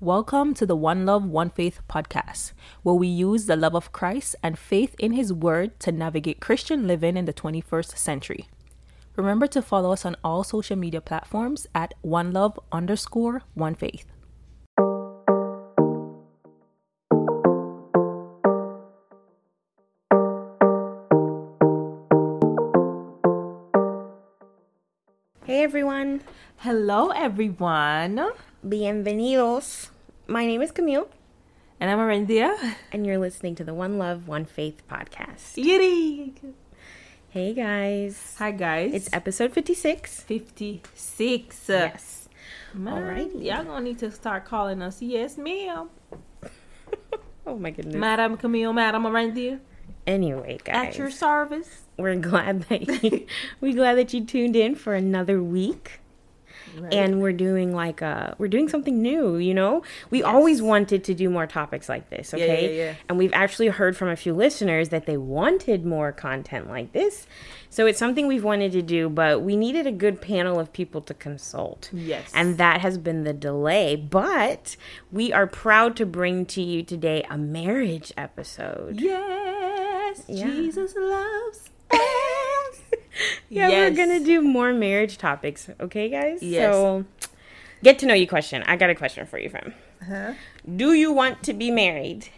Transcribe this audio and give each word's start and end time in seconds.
Welcome 0.00 0.52
to 0.56 0.66
the 0.66 0.76
One 0.76 1.06
Love, 1.06 1.24
One 1.24 1.48
Faith 1.48 1.80
podcast, 1.88 2.52
where 2.82 2.94
we 2.94 3.08
use 3.08 3.46
the 3.46 3.56
love 3.56 3.74
of 3.74 3.92
Christ 3.92 4.36
and 4.42 4.58
faith 4.58 4.94
in 4.98 5.12
His 5.12 5.32
Word 5.32 5.80
to 5.80 5.90
navigate 5.90 6.38
Christian 6.38 6.86
living 6.86 7.16
in 7.16 7.24
the 7.24 7.32
21st 7.32 7.96
century. 7.96 8.46
Remember 9.16 9.46
to 9.46 9.62
follow 9.62 9.94
us 9.94 10.04
on 10.04 10.14
all 10.22 10.44
social 10.44 10.76
media 10.76 11.00
platforms 11.00 11.66
at 11.74 11.94
One 12.02 12.30
Love 12.30 12.60
underscore 12.70 13.40
One 13.54 13.74
Faith. 13.74 14.04
Hey 25.46 25.62
everyone, 25.62 26.20
Hello, 26.58 27.10
everyone. 27.10 28.32
Bienvenidos. 28.66 29.90
My 30.26 30.44
name 30.44 30.60
is 30.60 30.72
Camille, 30.72 31.08
And 31.78 31.88
I'm 31.88 31.98
Arindia. 31.98 32.74
and 32.90 33.06
you're 33.06 33.16
listening 33.18 33.54
to 33.56 33.64
the 33.64 33.72
One 33.72 33.96
Love, 33.96 34.26
One 34.26 34.44
Faith 34.44 34.82
podcast. 34.90 35.54
Yiddy. 35.54 36.32
Hey 37.28 37.54
guys, 37.54 38.34
Hi, 38.38 38.50
guys. 38.50 38.92
it's 38.92 39.08
episode 39.12 39.52
56. 39.52 40.22
56. 40.22 41.68
Yes. 41.68 42.28
Man, 42.74 42.94
Alrighty. 43.04 43.44
Y'all 43.44 43.62
gonna 43.64 43.82
need 43.84 43.98
to 44.00 44.10
start 44.10 44.44
calling 44.44 44.82
us. 44.82 45.00
Yes, 45.00 45.38
ma'am. 45.38 45.88
Oh 47.48 47.56
my 47.56 47.70
goodness. 47.70 47.94
Madam 47.94 48.36
Camille, 48.36 48.72
Madam 48.72 49.04
Arindia. 49.04 49.60
Anyway, 50.04 50.58
guys, 50.64 50.88
At 50.88 50.98
your 50.98 51.12
service. 51.12 51.82
we're 51.96 52.16
glad 52.16 52.62
that 52.62 53.02
you, 53.04 53.24
we're 53.60 53.72
glad 53.74 53.94
that 53.98 54.12
you 54.12 54.24
tuned 54.24 54.56
in 54.56 54.74
for 54.74 54.94
another 54.94 55.40
week. 55.40 56.00
And 56.92 57.22
we're 57.22 57.32
doing 57.32 57.74
like 57.74 58.02
a 58.02 58.34
we're 58.38 58.48
doing 58.48 58.68
something 58.68 59.00
new, 59.00 59.36
you 59.36 59.54
know. 59.54 59.82
We 60.10 60.22
always 60.22 60.60
wanted 60.60 61.04
to 61.04 61.14
do 61.14 61.30
more 61.30 61.46
topics 61.46 61.88
like 61.88 62.10
this, 62.10 62.34
Yeah, 62.36 62.44
okay? 62.44 62.76
yeah, 62.76 62.84
yeah. 62.84 62.94
And 63.08 63.16
we've 63.18 63.32
actually 63.32 63.68
heard 63.68 63.96
from 63.96 64.08
a 64.08 64.16
few 64.16 64.34
listeners 64.34 64.90
that 64.90 65.06
they 65.06 65.16
wanted 65.16 65.86
more 65.86 66.12
content 66.12 66.68
like 66.68 66.92
this. 66.92 67.26
So 67.70 67.86
it's 67.86 67.98
something 67.98 68.26
we've 68.26 68.44
wanted 68.44 68.72
to 68.72 68.82
do, 68.82 69.08
but 69.08 69.42
we 69.42 69.56
needed 69.56 69.86
a 69.86 69.92
good 69.92 70.20
panel 70.20 70.58
of 70.60 70.72
people 70.72 71.00
to 71.02 71.14
consult. 71.14 71.90
Yes. 71.92 72.30
And 72.34 72.56
that 72.58 72.80
has 72.80 72.96
been 72.98 73.24
the 73.24 73.32
delay, 73.34 73.96
but 73.96 74.76
we 75.12 75.32
are 75.32 75.46
proud 75.46 75.96
to 75.96 76.06
bring 76.06 76.46
to 76.46 76.62
you 76.62 76.82
today 76.82 77.24
a 77.28 77.36
marriage 77.36 78.12
episode. 78.16 79.00
Yes, 79.00 80.22
Yeah. 80.26 80.46
Jesus 80.46 80.94
loves 80.96 81.70
us. 81.90 82.82
Yeah, 83.48 83.68
Yes. 83.68 83.90
we're 83.90 83.96
gonna 84.06 84.20
do 84.24 84.42
more 84.42 84.72
marriage 84.72 85.18
topics, 85.18 85.68
okay, 85.80 86.08
guys? 86.08 86.42
Yes. 86.42 86.72
So, 86.74 87.04
get 87.82 87.98
to 88.00 88.06
know 88.06 88.14
you 88.14 88.26
question. 88.26 88.62
I 88.66 88.76
got 88.76 88.90
a 88.90 88.94
question 88.94 89.26
for 89.26 89.38
you, 89.38 89.48
fam. 89.48 89.72
Huh? 90.06 90.32
Do 90.76 90.92
you 90.92 91.12
want 91.12 91.42
to 91.44 91.52
be 91.52 91.70
married? 91.70 92.28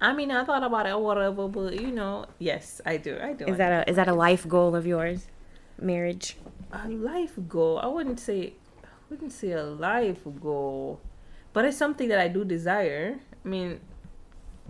I 0.00 0.12
mean, 0.12 0.32
I 0.32 0.44
thought 0.44 0.64
about 0.64 0.86
it, 0.86 0.98
whatever, 0.98 1.46
but 1.48 1.80
you 1.80 1.92
know, 1.92 2.26
yes, 2.40 2.80
I 2.84 2.96
do. 2.96 3.18
I 3.22 3.32
do. 3.34 3.46
Is 3.46 3.56
that 3.58 3.70
a 3.86 3.90
is 3.90 3.96
that 3.96 4.08
a 4.08 4.14
life 4.14 4.46
goal 4.48 4.74
of 4.74 4.86
yours? 4.86 5.28
Marriage. 5.80 6.36
a 6.72 6.88
life 6.88 7.38
goal? 7.48 7.78
I 7.78 7.86
wouldn't 7.86 8.18
say, 8.18 8.54
I 8.84 8.86
wouldn't 9.10 9.32
say 9.32 9.52
a 9.52 9.62
life 9.64 10.22
goal, 10.40 11.00
but 11.52 11.64
it's 11.64 11.76
something 11.76 12.08
that 12.08 12.18
I 12.18 12.28
do 12.28 12.44
desire. 12.44 13.18
I 13.44 13.48
mean, 13.48 13.80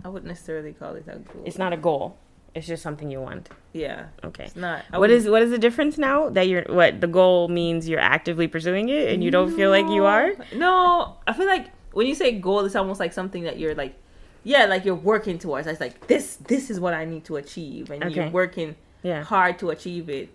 I 0.05 0.09
wouldn't 0.09 0.27
necessarily 0.27 0.73
call 0.73 0.93
it 0.95 1.05
a 1.07 1.17
goal. 1.17 1.43
It's 1.45 1.57
not 1.57 1.73
a 1.73 1.77
goal. 1.77 2.17
It's 2.55 2.67
just 2.67 2.83
something 2.83 3.09
you 3.09 3.19
want. 3.19 3.49
Yeah, 3.73 4.05
Okay. 4.23 4.45
It's 4.45 4.55
not. 4.55 4.85
I 4.91 4.99
what 4.99 5.09
is 5.09 5.27
what 5.27 5.41
is 5.41 5.49
the 5.49 5.57
difference 5.57 5.97
now 5.97 6.29
that 6.29 6.47
you're 6.47 6.63
what 6.69 7.01
the 7.01 7.07
goal 7.07 7.47
means 7.47 7.89
you're 7.89 7.99
actively 8.17 8.47
pursuing 8.47 8.89
it 8.89 9.09
and 9.11 9.23
you 9.23 9.31
don't 9.31 9.55
feel 9.55 9.71
like 9.71 9.87
you 9.87 10.05
are? 10.05 10.33
No, 10.53 11.17
I 11.25 11.33
feel 11.33 11.47
like 11.47 11.67
when 11.93 12.05
you 12.05 12.13
say 12.15 12.31
goal, 12.39 12.59
it's 12.65 12.75
almost 12.75 12.99
like 12.99 13.11
something 13.13 13.43
that 13.43 13.57
you're 13.57 13.73
like, 13.73 13.95
yeah, 14.43 14.65
like 14.65 14.85
you're 14.85 14.93
working 15.13 15.39
towards. 15.39 15.65
It's 15.65 15.79
like 15.79 16.05
this, 16.07 16.35
this 16.35 16.69
is 16.69 16.79
what 16.79 16.93
I 16.93 17.05
need 17.05 17.25
to 17.25 17.37
achieve, 17.37 17.89
and 17.89 18.11
you're 18.13 18.29
working 18.29 18.75
Yeah. 19.01 19.23
hard 19.23 19.57
to 19.59 19.71
achieve 19.71 20.07
it. 20.09 20.29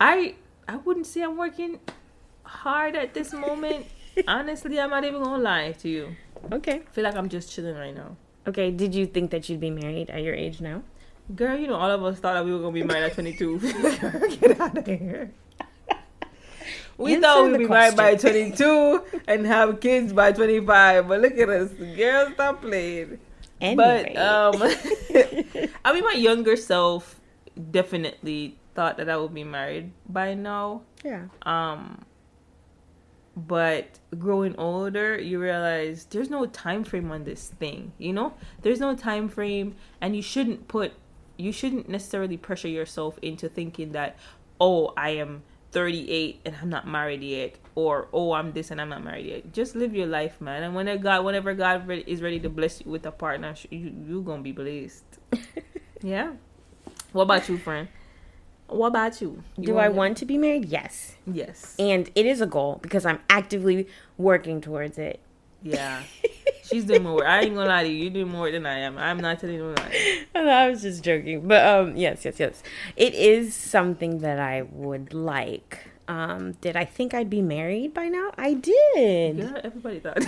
I 0.00 0.34
I 0.66 0.76
wouldn't 0.76 1.06
say 1.06 1.22
I'm 1.22 1.36
working 1.36 1.80
hard 2.44 2.96
at 2.96 3.12
this 3.12 3.32
moment. 3.34 3.84
Honestly, 4.26 4.80
I'm 4.80 4.90
not 4.90 5.04
even 5.04 5.22
gonna 5.22 5.42
lie 5.42 5.72
to 5.72 5.88
you. 5.88 6.16
Okay. 6.52 6.76
I 6.86 6.90
feel 6.92 7.04
like 7.04 7.14
I'm 7.16 7.28
just 7.28 7.52
chilling 7.52 7.76
right 7.76 7.94
now. 7.94 8.16
Okay. 8.46 8.70
Did 8.70 8.94
you 8.94 9.04
think 9.06 9.30
that 9.32 9.48
you'd 9.50 9.60
be 9.60 9.70
married 9.70 10.08
at 10.08 10.22
your 10.22 10.34
age 10.34 10.60
now? 10.62 10.82
Girl, 11.34 11.56
you 11.56 11.66
know, 11.66 11.74
all 11.74 11.90
of 11.90 12.02
us 12.04 12.18
thought 12.18 12.34
that 12.34 12.44
we 12.44 12.52
were 12.52 12.60
gonna 12.60 12.72
be 12.72 12.82
married 12.82 13.04
at 13.04 13.14
22. 13.14 13.58
Get 14.40 14.60
out 14.60 14.78
of 14.78 14.86
here. 14.86 15.32
We 16.96 17.14
Answer 17.14 17.22
thought 17.22 17.50
we'd 17.50 17.58
be 17.58 17.66
married 17.66 17.96
by 17.96 18.16
22 18.16 19.02
and 19.28 19.46
have 19.46 19.78
kids 19.80 20.12
by 20.12 20.32
25, 20.32 21.06
but 21.06 21.20
look 21.20 21.38
at 21.38 21.48
us, 21.48 21.70
girls, 21.70 22.32
stop 22.34 22.60
playing. 22.62 23.18
Anyway. 23.60 24.12
But 24.14 24.20
um, 24.20 24.62
I 25.84 25.92
mean, 25.92 26.04
my 26.04 26.14
younger 26.16 26.56
self 26.56 27.20
definitely 27.70 28.58
thought 28.74 28.96
that 28.96 29.08
I 29.08 29.16
would 29.16 29.34
be 29.34 29.44
married 29.44 29.92
by 30.08 30.34
now. 30.34 30.82
yeah. 31.04 31.26
Um, 31.42 32.04
but 33.46 34.00
growing 34.18 34.56
older, 34.56 35.20
you 35.20 35.38
realize 35.38 36.06
there's 36.10 36.30
no 36.30 36.46
time 36.46 36.82
frame 36.82 37.12
on 37.12 37.24
this 37.24 37.48
thing. 37.60 37.92
You 37.98 38.12
know, 38.12 38.34
there's 38.62 38.80
no 38.80 38.96
time 38.96 39.28
frame, 39.28 39.76
and 40.00 40.16
you 40.16 40.22
shouldn't 40.22 40.66
put, 40.66 40.92
you 41.38 41.52
shouldn't 41.52 41.88
necessarily 41.88 42.36
pressure 42.36 42.68
yourself 42.68 43.18
into 43.22 43.48
thinking 43.48 43.92
that, 43.92 44.16
oh, 44.60 44.92
I 44.96 45.10
am 45.10 45.42
38 45.72 46.40
and 46.44 46.56
I'm 46.60 46.68
not 46.68 46.86
married 46.86 47.22
yet, 47.22 47.56
or 47.74 48.08
oh, 48.12 48.32
I'm 48.32 48.52
this 48.52 48.70
and 48.70 48.80
I'm 48.80 48.88
not 48.88 49.04
married 49.04 49.26
yet. 49.26 49.52
Just 49.52 49.74
live 49.74 49.94
your 49.94 50.06
life, 50.06 50.40
man. 50.40 50.62
And 50.62 50.74
whenever 50.74 51.02
God, 51.02 51.24
whenever 51.24 51.54
God 51.54 51.86
re- 51.86 52.04
is 52.06 52.22
ready 52.22 52.40
to 52.40 52.48
bless 52.48 52.80
you 52.84 52.90
with 52.90 53.06
a 53.06 53.12
partner, 53.12 53.54
sh- 53.54 53.66
you 53.70 53.94
you 54.06 54.22
gonna 54.22 54.42
be 54.42 54.52
blessed. 54.52 55.04
yeah. 56.02 56.32
What 57.12 57.22
about 57.22 57.48
you, 57.48 57.58
friend? 57.58 57.88
What 58.66 58.88
about 58.88 59.20
you? 59.20 59.42
You 59.56 59.66
Do 59.66 59.78
I 59.78 59.88
want 59.88 60.18
to 60.18 60.26
be 60.26 60.36
married? 60.36 60.66
Yes. 60.66 61.16
Yes. 61.26 61.74
And 61.78 62.10
it 62.14 62.26
is 62.26 62.42
a 62.42 62.46
goal 62.46 62.78
because 62.82 63.06
I'm 63.06 63.20
actively 63.30 63.88
working 64.18 64.60
towards 64.60 64.98
it. 64.98 65.20
Yeah. 65.62 66.02
She's 66.68 66.84
doing 66.84 67.02
more 67.02 67.16
work. 67.16 67.24
I 67.24 67.40
ain't 67.40 67.54
gonna 67.54 67.68
lie 67.68 67.82
to 67.84 67.88
you. 67.88 68.04
You're 68.04 68.12
doing 68.12 68.28
more 68.28 68.50
than 68.50 68.66
I 68.66 68.80
am. 68.80 68.98
I'm 68.98 69.18
not 69.18 69.38
telling 69.40 69.56
you 69.56 69.64
lie. 69.64 70.26
I 70.34 70.68
was 70.68 70.82
just 70.82 71.02
joking. 71.02 71.48
But 71.48 71.66
um 71.66 71.96
yes, 71.96 72.24
yes, 72.24 72.38
yes. 72.38 72.62
It 72.96 73.14
is 73.14 73.54
something 73.54 74.18
that 74.18 74.38
I 74.38 74.62
would 74.62 75.14
like. 75.14 75.86
Um 76.08 76.52
did 76.60 76.76
I 76.76 76.84
think 76.84 77.14
I'd 77.14 77.30
be 77.30 77.40
married 77.40 77.94
by 77.94 78.08
now? 78.08 78.32
I 78.36 78.54
did. 78.54 79.38
Yeah, 79.38 79.60
everybody 79.64 80.00
thought. 80.00 80.22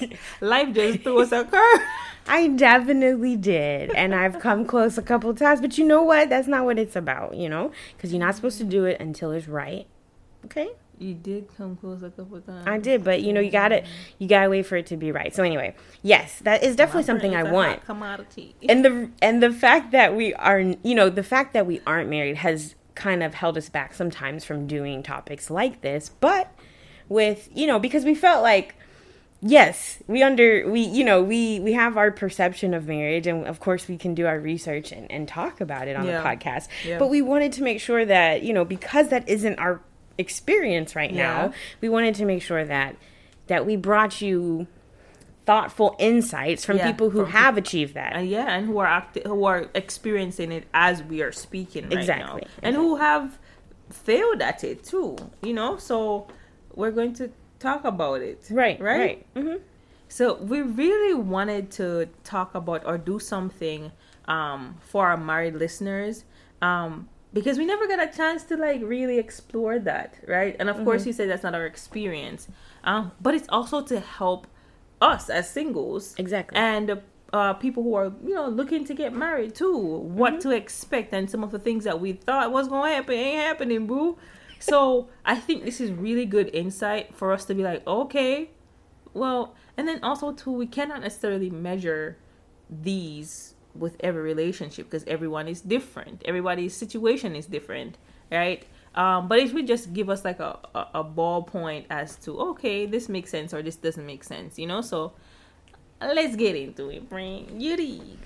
Life 0.40 0.74
just 0.74 1.00
threw 1.02 1.22
us 1.22 1.32
a 1.32 1.44
curve. 1.44 1.80
I 2.28 2.48
definitely 2.48 3.36
did. 3.36 3.90
And 3.94 4.12
I've 4.12 4.40
come 4.40 4.64
close 4.64 4.98
a 4.98 5.02
couple 5.02 5.30
of 5.30 5.38
times, 5.38 5.60
but 5.60 5.78
you 5.78 5.86
know 5.86 6.02
what? 6.02 6.28
That's 6.28 6.48
not 6.48 6.64
what 6.64 6.78
it's 6.78 6.96
about, 6.96 7.36
you 7.36 7.48
know? 7.48 7.70
Cuz 7.98 8.12
you're 8.12 8.18
not 8.20 8.34
supposed 8.34 8.58
to 8.58 8.64
do 8.64 8.84
it 8.84 9.00
until 9.00 9.30
it's 9.30 9.46
right. 9.46 9.86
Okay? 10.46 10.70
You 10.98 11.14
did 11.14 11.48
come 11.56 11.76
close 11.76 12.02
a 12.02 12.10
couple 12.10 12.40
times. 12.40 12.66
I 12.66 12.78
did, 12.78 13.04
but 13.04 13.20
you 13.22 13.32
know, 13.32 13.40
you 13.40 13.50
got 13.50 13.68
to 13.68 13.84
you 14.18 14.26
got 14.28 14.42
to 14.44 14.48
wait 14.50 14.64
for 14.66 14.76
it 14.76 14.86
to 14.86 14.96
be 14.96 15.12
right. 15.12 15.34
So 15.34 15.42
anyway, 15.42 15.74
yes, 16.02 16.38
that 16.40 16.62
is 16.62 16.74
definitely 16.76 17.02
something 17.04 17.34
I 17.34 17.42
want. 17.42 17.84
Commodity. 17.84 18.54
and 18.68 18.84
the 18.84 19.10
and 19.20 19.42
the 19.42 19.52
fact 19.52 19.92
that 19.92 20.14
we 20.16 20.32
are 20.34 20.60
you 20.60 20.94
know 20.94 21.08
the 21.10 21.22
fact 21.22 21.52
that 21.52 21.66
we 21.66 21.80
aren't 21.86 22.08
married 22.08 22.36
has 22.36 22.74
kind 22.94 23.22
of 23.22 23.34
held 23.34 23.58
us 23.58 23.68
back 23.68 23.92
sometimes 23.92 24.44
from 24.44 24.66
doing 24.66 25.02
topics 25.02 25.50
like 25.50 25.82
this 25.82 26.08
but 26.08 26.50
with 27.10 27.46
you 27.54 27.66
know 27.66 27.78
because 27.78 28.06
we 28.06 28.14
felt 28.14 28.42
like 28.42 28.74
yes 29.42 30.02
we 30.06 30.22
under 30.22 30.66
we 30.70 30.80
you 30.80 31.04
know 31.04 31.22
we 31.22 31.60
we 31.60 31.74
have 31.74 31.98
our 31.98 32.10
perception 32.10 32.72
of 32.72 32.88
marriage 32.88 33.26
and 33.26 33.46
of 33.46 33.60
course 33.60 33.86
we 33.86 33.98
can 33.98 34.14
do 34.14 34.26
our 34.26 34.40
research 34.40 34.92
and, 34.92 35.10
and 35.12 35.28
talk 35.28 35.60
about 35.60 35.86
it 35.88 35.94
on 35.94 36.06
Yeah. 36.06 36.22
the 36.22 36.26
podcast 36.26 36.68
Yeah. 36.86 36.98
but 36.98 37.08
we 37.08 37.20
wanted 37.20 37.52
to 37.52 37.62
make 37.62 37.80
sure 37.82 38.06
that 38.06 38.42
you 38.42 38.54
know 38.54 38.64
because 38.64 39.08
that 39.08 39.28
isn't 39.28 39.58
our 39.58 39.82
experience 40.18 40.94
right 40.96 41.12
Yeah. 41.12 41.22
now 41.46 41.52
we 41.80 41.88
wanted 41.88 42.14
to 42.16 42.24
make 42.24 42.42
sure 42.42 42.64
that 42.64 42.96
that 43.48 43.64
we 43.66 43.76
brought 43.76 44.20
you 44.20 44.66
thoughtful 45.44 45.94
insights 45.98 46.64
from 46.64 46.78
Yeah, 46.78 46.90
people 46.90 47.10
who 47.10 47.22
from 47.22 47.30
have 47.32 47.56
achieved 47.56 47.94
that 47.94 48.14
and 48.14 48.28
yeah, 48.28 48.50
and 48.56 48.66
who 48.66 48.78
are 48.78 48.86
acti- 48.86 49.22
who 49.24 49.44
are 49.44 49.68
experiencing 49.74 50.50
it 50.50 50.66
as 50.74 51.02
we 51.02 51.22
are 51.22 51.30
speaking 51.32 51.84
right 51.84 51.98
Exactly, 51.98 52.40
now, 52.42 52.48
and 52.62 52.74
who 52.74 52.96
have 52.96 53.38
failed 53.90 54.42
at 54.42 54.64
it 54.64 54.82
too. 54.82 55.16
You 55.42 55.52
know, 55.52 55.76
so 55.76 56.26
we're 56.74 56.90
going 56.90 57.12
to 57.14 57.30
talk 57.60 57.84
about 57.84 58.20
it. 58.22 58.44
Right, 58.50 58.80
Right. 58.80 58.98
right. 58.98 59.26
Mm-hmm. 59.36 59.56
So 60.08 60.34
we 60.34 60.62
really 60.62 61.14
wanted 61.14 61.70
to 61.72 62.08
talk 62.24 62.54
about 62.56 62.84
or 62.84 62.98
do 62.98 63.18
something 63.20 63.92
um, 64.26 64.76
for 64.80 65.06
our 65.08 65.16
married 65.16 65.54
listeners 65.54 66.24
um, 66.62 67.08
because 67.32 67.58
we 67.58 67.64
never 67.66 67.86
got 67.86 68.00
a 68.02 68.14
chance 68.16 68.42
to 68.44 68.56
like 68.56 68.80
really 68.82 69.18
explore 69.18 69.78
that, 69.80 70.14
right? 70.26 70.56
And 70.58 70.68
of 70.70 70.82
course, 70.84 71.06
you 71.06 71.12
say 71.12 71.26
that's 71.26 71.42
not 71.42 71.54
our 71.54 71.66
experience, 71.66 72.48
um, 72.84 73.12
but 73.20 73.34
it's 73.34 73.48
also 73.48 73.82
to 73.82 74.00
help 74.00 74.46
us 75.00 75.28
as 75.28 75.48
singles, 75.50 76.14
Exactly. 76.18 76.56
and 76.56 77.02
uh, 77.32 77.52
people 77.54 77.82
who 77.82 77.94
are 77.94 78.12
you 78.24 78.34
know 78.34 78.48
looking 78.48 78.84
to 78.86 78.94
get 78.94 79.12
married 79.12 79.54
too, 79.54 79.76
what 79.76 80.40
to 80.40 80.50
expect, 80.50 81.12
and 81.12 81.28
some 81.30 81.44
of 81.44 81.50
the 81.50 81.58
things 81.58 81.84
that 81.84 82.00
we 82.00 82.12
thought 82.12 82.52
was 82.52 82.68
going 82.68 82.90
to 82.90 82.96
happen 82.96 83.14
ain't 83.14 83.40
happening, 83.40 83.86
boo. 83.86 84.16
So 84.58 85.08
I 85.24 85.34
think 85.36 85.64
this 85.64 85.80
is 85.80 85.90
really 85.92 86.24
good 86.24 86.48
insight 86.54 87.14
for 87.14 87.32
us 87.32 87.44
to 87.46 87.54
be 87.54 87.62
like, 87.62 87.86
okay, 87.86 88.50
Well, 89.12 89.54
and 89.76 89.86
then 89.86 90.00
also 90.02 90.32
too, 90.32 90.52
we 90.52 90.66
cannot 90.66 91.00
necessarily 91.02 91.50
measure 91.50 92.16
these 92.70 93.54
with 93.78 93.96
every 94.00 94.22
relationship 94.22 94.86
because 94.90 95.04
everyone 95.06 95.48
is 95.48 95.60
different. 95.60 96.22
Everybody's 96.24 96.74
situation 96.74 97.34
is 97.36 97.46
different, 97.46 97.96
right? 98.30 98.64
Um, 98.94 99.28
but 99.28 99.38
it 99.38 99.52
would 99.52 99.66
just 99.66 99.92
give 99.92 100.08
us 100.08 100.24
like 100.24 100.40
a, 100.40 100.58
a, 100.74 100.86
a 101.00 101.04
ballpoint 101.04 101.84
as 101.90 102.16
to 102.24 102.38
okay, 102.50 102.86
this 102.86 103.08
makes 103.08 103.30
sense 103.30 103.52
or 103.52 103.62
this 103.62 103.76
doesn't 103.76 104.06
make 104.06 104.24
sense, 104.24 104.58
you 104.58 104.66
know. 104.66 104.80
So 104.80 105.12
let's 106.00 106.36
get 106.36 106.56
into 106.56 106.88
it. 106.90 107.02
You 107.12 107.76
read. 107.76 108.18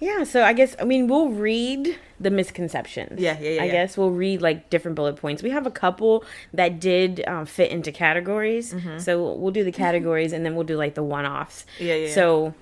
Yeah, 0.00 0.24
so 0.24 0.42
I 0.42 0.52
guess 0.52 0.74
I 0.80 0.84
mean 0.84 1.06
we'll 1.06 1.28
read 1.30 1.98
the 2.18 2.30
misconceptions. 2.30 3.20
Yeah, 3.20 3.38
yeah, 3.40 3.50
yeah, 3.50 3.62
I 3.62 3.64
yeah. 3.66 3.72
guess 3.72 3.96
we'll 3.96 4.10
read 4.10 4.42
like 4.42 4.68
different 4.68 4.96
bullet 4.96 5.16
points. 5.16 5.42
We 5.42 5.50
have 5.50 5.66
a 5.66 5.70
couple 5.70 6.24
that 6.52 6.80
did 6.80 7.22
um, 7.28 7.46
fit 7.46 7.70
into 7.70 7.92
categories, 7.92 8.74
Mm-hmm. 8.74 8.98
so 8.98 9.32
we'll 9.34 9.52
do 9.52 9.62
the 9.64 9.72
categories 9.72 10.32
and 10.32 10.44
then 10.44 10.54
we'll 10.56 10.64
do 10.66 10.76
like 10.76 10.94
the 10.94 11.02
one-offs. 11.02 11.64
Yeah, 11.78 11.94
yeah. 11.94 12.14
So 12.14 12.54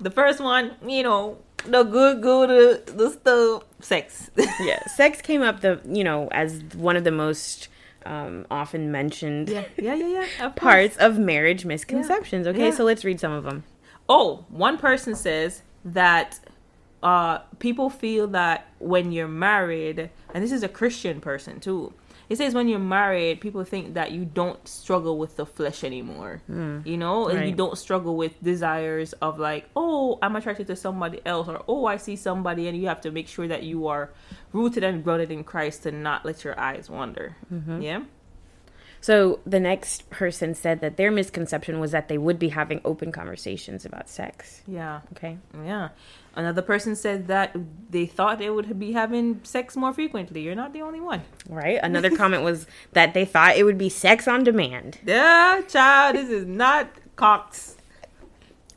The 0.00 0.10
first 0.10 0.40
one, 0.40 0.76
you 0.86 1.02
know, 1.02 1.38
the 1.64 1.82
good, 1.82 2.22
good, 2.22 2.48
the, 2.86 2.92
the 2.92 3.10
stuff, 3.10 3.64
sex. 3.80 4.30
yeah, 4.60 4.84
sex 4.86 5.20
came 5.20 5.42
up 5.42 5.60
the 5.60 5.80
you 5.88 6.04
know 6.04 6.28
as 6.28 6.62
one 6.76 6.96
of 6.96 7.04
the 7.04 7.10
most 7.10 7.68
um, 8.06 8.46
often 8.50 8.90
mentioned 8.92 9.48
yeah, 9.48 9.64
yeah, 9.76 9.94
yeah, 9.94 10.06
yeah. 10.38 10.46
of 10.46 10.56
parts 10.56 10.96
of 10.98 11.18
marriage 11.18 11.64
misconceptions. 11.64 12.46
Okay, 12.46 12.66
Yeah. 12.66 12.70
so 12.70 12.84
let's 12.84 13.04
read 13.04 13.20
some 13.20 13.32
of 13.32 13.44
them. 13.44 13.64
Oh, 14.08 14.44
one 14.48 14.78
person 14.78 15.14
says 15.14 15.62
that 15.84 16.38
uh, 17.02 17.38
people 17.58 17.90
feel 17.90 18.26
that 18.28 18.68
when 18.78 19.12
you're 19.12 19.28
married, 19.28 20.10
and 20.32 20.42
this 20.44 20.52
is 20.52 20.62
a 20.62 20.68
Christian 20.68 21.20
person 21.20 21.60
too. 21.60 21.92
It 22.28 22.36
says 22.36 22.54
when 22.54 22.68
you're 22.68 22.78
married, 22.78 23.40
people 23.40 23.64
think 23.64 23.94
that 23.94 24.12
you 24.12 24.24
don't 24.24 24.66
struggle 24.68 25.18
with 25.18 25.36
the 25.36 25.46
flesh 25.46 25.82
anymore. 25.82 26.42
Hmm. 26.46 26.80
You 26.84 26.98
know, 26.98 27.28
and 27.28 27.48
you 27.48 27.54
don't 27.54 27.78
struggle 27.78 28.16
with 28.16 28.42
desires 28.42 29.14
of 29.14 29.38
like, 29.38 29.68
oh, 29.74 30.18
I'm 30.20 30.36
attracted 30.36 30.66
to 30.66 30.76
somebody 30.76 31.20
else, 31.24 31.48
or 31.48 31.62
oh, 31.66 31.86
I 31.86 31.96
see 31.96 32.16
somebody, 32.16 32.68
and 32.68 32.76
you 32.76 32.88
have 32.88 33.00
to 33.02 33.10
make 33.10 33.28
sure 33.28 33.48
that 33.48 33.62
you 33.62 33.86
are 33.86 34.10
rooted 34.52 34.84
and 34.84 35.02
grounded 35.02 35.30
in 35.30 35.42
Christ 35.44 35.84
to 35.84 35.90
not 35.90 36.24
let 36.24 36.44
your 36.44 36.58
eyes 36.58 36.90
wander. 36.90 37.36
Mm-hmm. 37.52 37.80
Yeah. 37.80 38.02
So 39.00 39.40
the 39.46 39.60
next 39.60 40.10
person 40.10 40.54
said 40.54 40.80
that 40.80 40.96
their 40.96 41.10
misconception 41.10 41.80
was 41.80 41.92
that 41.92 42.08
they 42.08 42.18
would 42.18 42.38
be 42.38 42.48
having 42.50 42.80
open 42.84 43.12
conversations 43.12 43.84
about 43.84 44.08
sex. 44.08 44.62
Yeah. 44.66 45.00
Okay. 45.12 45.38
Yeah. 45.64 45.90
Another 46.34 46.62
person 46.62 46.94
said 46.94 47.26
that 47.26 47.56
they 47.90 48.06
thought 48.06 48.38
they 48.38 48.50
would 48.50 48.78
be 48.78 48.92
having 48.92 49.40
sex 49.42 49.76
more 49.76 49.92
frequently. 49.92 50.42
You're 50.42 50.54
not 50.54 50.72
the 50.72 50.82
only 50.82 51.00
one. 51.00 51.22
Right. 51.48 51.80
Another 51.82 52.14
comment 52.14 52.44
was 52.44 52.66
that 52.92 53.14
they 53.14 53.24
thought 53.24 53.56
it 53.56 53.64
would 53.64 53.78
be 53.78 53.88
sex 53.88 54.28
on 54.28 54.44
demand. 54.44 54.98
Yeah, 55.04 55.62
child, 55.66 56.16
this 56.16 56.28
is 56.28 56.46
not 56.46 56.90
Cox. 57.16 57.77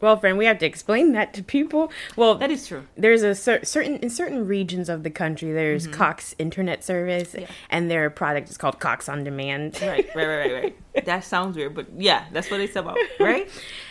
Well, 0.01 0.17
friend, 0.17 0.37
we 0.37 0.45
have 0.45 0.57
to 0.59 0.65
explain 0.65 1.11
that 1.13 1.33
to 1.35 1.43
people. 1.43 1.91
Well, 2.15 2.35
That 2.35 2.51
is 2.51 2.67
true. 2.67 2.87
there's 2.97 3.21
a 3.23 3.35
cer- 3.35 3.63
certain 3.63 3.97
in 3.97 4.09
certain 4.09 4.47
regions 4.47 4.89
of 4.89 5.03
the 5.03 5.09
country 5.09 5.51
there's 5.53 5.87
Cox 5.87 6.35
internet 6.39 6.83
service, 6.83 7.35
Yeah. 7.37 7.47
and 7.69 7.89
their 7.89 8.09
product 8.09 8.49
is 8.49 8.57
called 8.57 8.79
Cox 8.79 9.07
on 9.07 9.23
Demand. 9.23 9.79
Right, 9.81 10.09
right, 10.15 10.25
right, 10.27 10.51
right, 10.51 10.63
right. 10.63 11.05
That 11.05 11.23
sounds 11.23 11.55
weird, 11.55 11.73
but 11.75 11.87
yeah, 11.97 12.25
that's 12.33 12.51
what 12.51 12.59
it's 12.61 12.75
about, 12.75 12.97
right? 13.19 13.47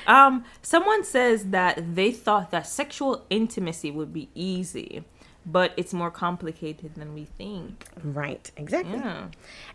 Um, 0.07 0.45
someone 0.63 1.05
says 1.05 1.47
that 1.47 1.95
they 1.95 2.11
thought 2.13 2.51
that 2.51 2.67
sexual 2.67 3.25
intimacy 3.31 3.91
would 3.91 4.13
be 4.13 4.29
easy, 4.35 5.05
but 5.51 5.73
it's 5.77 5.93
more 5.93 6.11
complicated 6.11 6.95
than 6.95 7.15
we 7.15 7.25
think. 7.25 7.85
Right. 8.03 8.51
Exactly. 8.57 8.99
Yeah. 8.99 9.29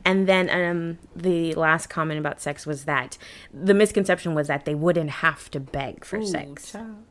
And 0.04 0.28
then 0.28 0.50
um, 0.50 0.98
the 1.16 1.54
last 1.56 1.88
comment 1.88 2.20
about 2.20 2.42
sex 2.42 2.66
was 2.66 2.86
that 2.86 3.18
the 3.54 3.74
misconception 3.74 4.34
was 4.34 4.48
that 4.48 4.66
they 4.66 4.76
wouldn't 4.76 5.10
have 5.10 5.50
to 5.52 5.60
beg 5.60 6.06
for 6.06 6.18
Ooh, 6.18 6.26
sex. 6.26 6.72
child. 6.72 7.04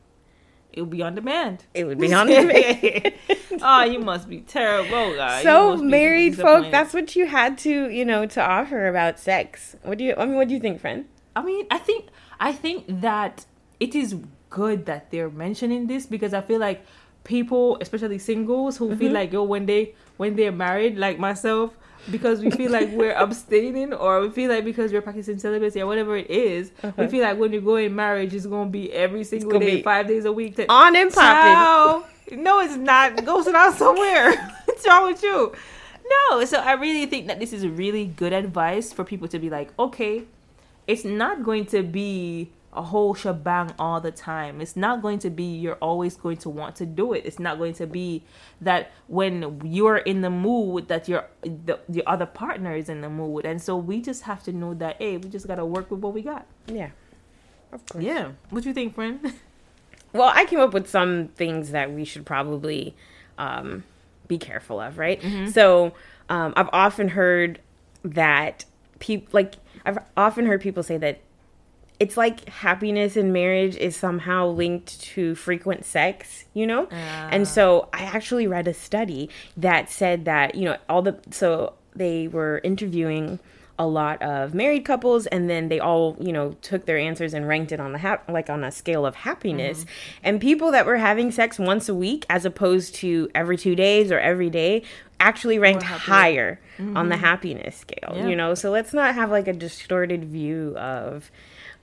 It 0.73 0.81
would 0.81 0.89
be 0.89 1.01
on 1.01 1.15
demand. 1.15 1.63
It 1.73 1.85
would 1.85 1.99
be 1.99 2.13
on 2.13 2.27
demand. 2.27 3.13
oh, 3.61 3.83
you 3.85 3.99
must 3.99 4.27
be 4.27 4.41
terrible, 4.41 5.15
guy. 5.15 5.37
You 5.37 5.43
so 5.43 5.77
married 5.77 6.35
folk, 6.35 6.69
that's 6.69 6.93
what 6.93 7.15
you 7.15 7.27
had 7.27 7.57
to, 7.59 7.89
you 7.89 8.03
know, 8.03 8.25
to 8.25 8.41
offer 8.41 8.87
about 8.87 9.17
sex. 9.17 9.77
What 9.83 9.97
do 9.97 10.03
you? 10.03 10.15
I 10.17 10.25
mean, 10.25 10.35
what 10.35 10.49
do 10.49 10.53
you 10.53 10.59
think, 10.59 10.81
friend? 10.81 11.05
I 11.33 11.43
mean, 11.43 11.65
I 11.71 11.77
think 11.77 12.07
I 12.41 12.51
think 12.51 12.83
that 12.89 13.45
it 13.79 13.95
is 13.95 14.17
good 14.49 14.85
that 14.85 15.11
they're 15.11 15.29
mentioning 15.29 15.87
this 15.87 16.05
because 16.05 16.33
I 16.33 16.41
feel 16.41 16.59
like 16.59 16.85
people, 17.25 17.77
especially 17.81 18.19
singles, 18.19 18.77
who 18.77 18.95
feel 18.95 19.07
mm-hmm. 19.07 19.15
like 19.15 19.33
yo 19.33 19.43
when 19.43 19.65
they 19.65 19.93
when 20.15 20.35
they're 20.37 20.53
married, 20.53 20.97
like 20.97 21.19
myself, 21.19 21.75
because 22.09 22.39
we 22.39 22.49
feel 22.51 22.71
like 22.71 22.89
we're 22.91 23.11
abstaining 23.17 23.93
or 23.93 24.21
we 24.21 24.29
feel 24.29 24.49
like 24.49 24.63
because 24.63 24.93
we're 24.93 25.01
practicing 25.01 25.37
celibacy 25.37 25.81
or 25.81 25.87
whatever 25.87 26.15
it 26.15 26.29
is, 26.29 26.71
we 26.81 26.89
uh-huh. 26.89 27.07
feel 27.07 27.23
like 27.23 27.37
when 27.37 27.51
you 27.51 27.59
go 27.59 27.75
in 27.75 27.93
marriage, 27.93 28.33
it's 28.33 28.45
gonna 28.45 28.69
be 28.69 28.93
every 28.93 29.25
single 29.25 29.59
day, 29.59 29.81
five 29.81 30.07
days 30.07 30.23
a 30.23 30.31
week. 30.31 30.57
On 30.69 30.95
and 30.95 31.11
popping. 31.11 31.53
Child, 31.53 32.03
No, 32.31 32.61
it's 32.61 32.77
not. 32.77 33.25
Go 33.25 33.41
sit 33.41 33.51
down 33.53 33.73
somewhere. 33.73 34.35
What's 34.65 34.87
wrong 34.87 35.07
with 35.07 35.21
you? 35.21 35.51
No. 36.29 36.45
So 36.45 36.59
I 36.59 36.73
really 36.73 37.05
think 37.07 37.27
that 37.27 37.39
this 37.39 37.51
is 37.51 37.67
really 37.67 38.05
good 38.05 38.33
advice 38.33 38.93
for 38.93 39.03
people 39.03 39.27
to 39.29 39.39
be 39.39 39.49
like, 39.49 39.71
okay, 39.79 40.23
it's 40.87 41.03
not 41.03 41.43
going 41.43 41.65
to 41.67 41.81
be 41.81 42.51
a 42.75 42.81
whole 42.81 43.13
shebang 43.13 43.73
all 43.79 44.01
the 44.01 44.11
time. 44.11 44.61
It's 44.61 44.75
not 44.75 45.01
going 45.01 45.19
to 45.19 45.29
be 45.29 45.43
you're 45.43 45.75
always 45.75 46.15
going 46.17 46.37
to 46.37 46.49
want 46.49 46.75
to 46.77 46.85
do 46.85 47.13
it. 47.13 47.25
It's 47.25 47.39
not 47.39 47.57
going 47.57 47.73
to 47.75 47.87
be 47.87 48.23
that 48.61 48.91
when 49.07 49.61
you're 49.63 49.97
in 49.97 50.21
the 50.21 50.29
mood 50.29 50.87
that 50.87 51.07
your 51.07 51.25
the, 51.41 51.79
the 51.87 52.05
other 52.05 52.25
partner 52.25 52.75
is 52.75 52.89
in 52.89 53.01
the 53.01 53.09
mood. 53.09 53.45
And 53.45 53.61
so 53.61 53.75
we 53.75 54.01
just 54.01 54.23
have 54.23 54.43
to 54.43 54.51
know 54.51 54.73
that 54.75 54.97
hey, 54.97 55.17
we 55.17 55.29
just 55.29 55.47
got 55.47 55.55
to 55.55 55.65
work 55.65 55.89
with 55.89 56.01
what 56.01 56.13
we 56.13 56.21
got. 56.21 56.45
Yeah. 56.67 56.89
Of 57.71 57.85
course. 57.87 58.03
Yeah. 58.03 58.31
What 58.49 58.63
do 58.63 58.69
you 58.69 58.73
think, 58.73 58.95
friend? 58.95 59.33
Well, 60.13 60.31
I 60.33 60.45
came 60.45 60.59
up 60.61 60.73
with 60.73 60.89
some 60.89 61.27
things 61.35 61.71
that 61.71 61.91
we 61.91 62.05
should 62.05 62.25
probably 62.25 62.95
um, 63.37 63.83
be 64.29 64.37
careful 64.37 64.79
of, 64.79 64.97
right? 64.97 65.21
So 65.51 65.91
um, 66.29 66.53
I've 66.55 66.69
often 66.71 67.09
heard 67.09 67.59
that 68.03 68.63
people, 68.99 69.27
like, 69.33 69.55
I've 69.85 69.97
often 70.15 70.45
heard 70.45 70.61
people 70.61 70.83
say 70.83 70.95
that 70.99 71.19
it's 71.99 72.17
like 72.17 72.47
happiness 72.49 73.15
in 73.15 73.31
marriage 73.31 73.75
is 73.77 73.95
somehow 73.95 74.47
linked 74.47 75.01
to 75.01 75.35
frequent 75.35 75.85
sex, 75.85 76.45
you 76.53 76.67
know? 76.67 76.87
And 76.87 77.43
ah. 77.43 77.49
so 77.49 77.89
I 77.93 78.03
actually 78.03 78.47
read 78.47 78.67
a 78.67 78.73
study 78.73 79.29
that 79.57 79.89
said 79.89 80.25
that, 80.25 80.55
you 80.55 80.65
know, 80.65 80.77
all 80.89 81.01
the, 81.01 81.17
so 81.31 81.73
they 81.95 82.27
were 82.27 82.59
interviewing 82.63 83.39
a 83.77 83.85
lot 83.85 84.21
of 84.21 84.53
married 84.53 84.85
couples 84.85 85.25
and 85.25 85.49
then 85.49 85.67
they 85.67 85.81
all 85.81 86.15
you 86.21 86.31
know 86.31 86.55
took 86.61 86.85
their 86.85 86.97
answers 86.97 87.33
and 87.33 87.45
ranked 87.45 87.73
it 87.73 87.79
on 87.81 87.91
the 87.91 87.97
hap- 87.97 88.29
like 88.29 88.49
on 88.49 88.63
a 88.63 88.71
scale 88.71 89.05
of 89.05 89.15
happiness. 89.15 89.81
Mm-hmm. 89.81 90.21
And 90.23 90.41
people 90.41 90.71
that 90.71 90.85
were 90.85 90.97
having 90.97 91.31
sex 91.31 91.59
once 91.59 91.89
a 91.89 91.95
week 91.95 92.25
as 92.29 92.45
opposed 92.45 92.95
to 92.95 93.29
every 93.35 93.57
two 93.57 93.75
days 93.75 94.11
or 94.11 94.19
every 94.19 94.49
day 94.49 94.83
actually 95.19 95.59
ranked 95.59 95.83
higher 95.83 96.59
on 96.77 97.09
the 97.09 97.15
mm-hmm. 97.15 97.23
happiness 97.23 97.75
scale 97.77 98.13
Yeah. 98.15 98.27
you 98.27 98.35
know? 98.35 98.53
So 98.53 98.71
let's 98.71 98.93
not 98.93 99.15
have 99.15 99.29
like 99.29 99.47
a 99.47 99.53
distorted 99.53 100.25
view 100.25 100.75
of 100.77 101.31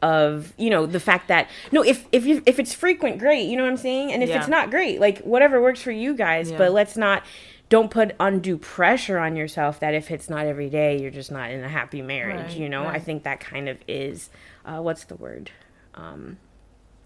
of 0.03 0.53
you 0.59 0.69
know 0.69 0.85
the 0.85 1.01
fact 1.01 1.29
that 1.29 1.49
no 1.71 1.83
if 1.83 2.05
if 2.13 2.27
you 2.27 2.43
if 2.45 2.59
it's 2.59 2.75
frequent 2.75 3.19
great 3.19 3.45
you 3.49 3.57
know 3.57 3.63
what 3.63 3.71
i'm 3.71 3.77
saying 3.77 4.13
and 4.13 4.23
if 4.23 4.29
Yeah. 4.29 4.39
it's 4.39 4.49
not 4.49 4.71
great 4.71 5.01
like 5.01 5.21
whatever 5.21 5.63
works 5.63 5.81
for 5.81 5.93
you 5.93 6.15
guys 6.15 6.51
Yeah. 6.51 6.59
but 6.59 6.73
let's 6.73 6.97
not 6.97 7.23
don't 7.69 7.91
put 7.91 8.15
undue 8.21 8.59
pressure 8.59 9.19
on 9.19 9.37
yourself 9.37 9.81
that 9.81 9.95
if 9.95 10.11
it's 10.11 10.29
not 10.29 10.45
every 10.47 10.69
day 10.69 11.01
you're 11.01 11.11
just 11.13 11.31
not 11.31 11.51
in 11.51 11.63
a 11.65 11.69
happy 11.69 12.03
marriage 12.03 12.49
Right, 12.53 12.57
you 12.59 12.69
know 12.69 12.85
i 12.85 12.99
think 12.99 13.23
that 13.23 13.39
kind 13.41 13.69
of 13.69 13.79
is 13.87 14.29
uh, 14.67 14.81
what's 14.81 15.05
the 15.05 15.15
word 15.15 15.51
um 15.95 16.37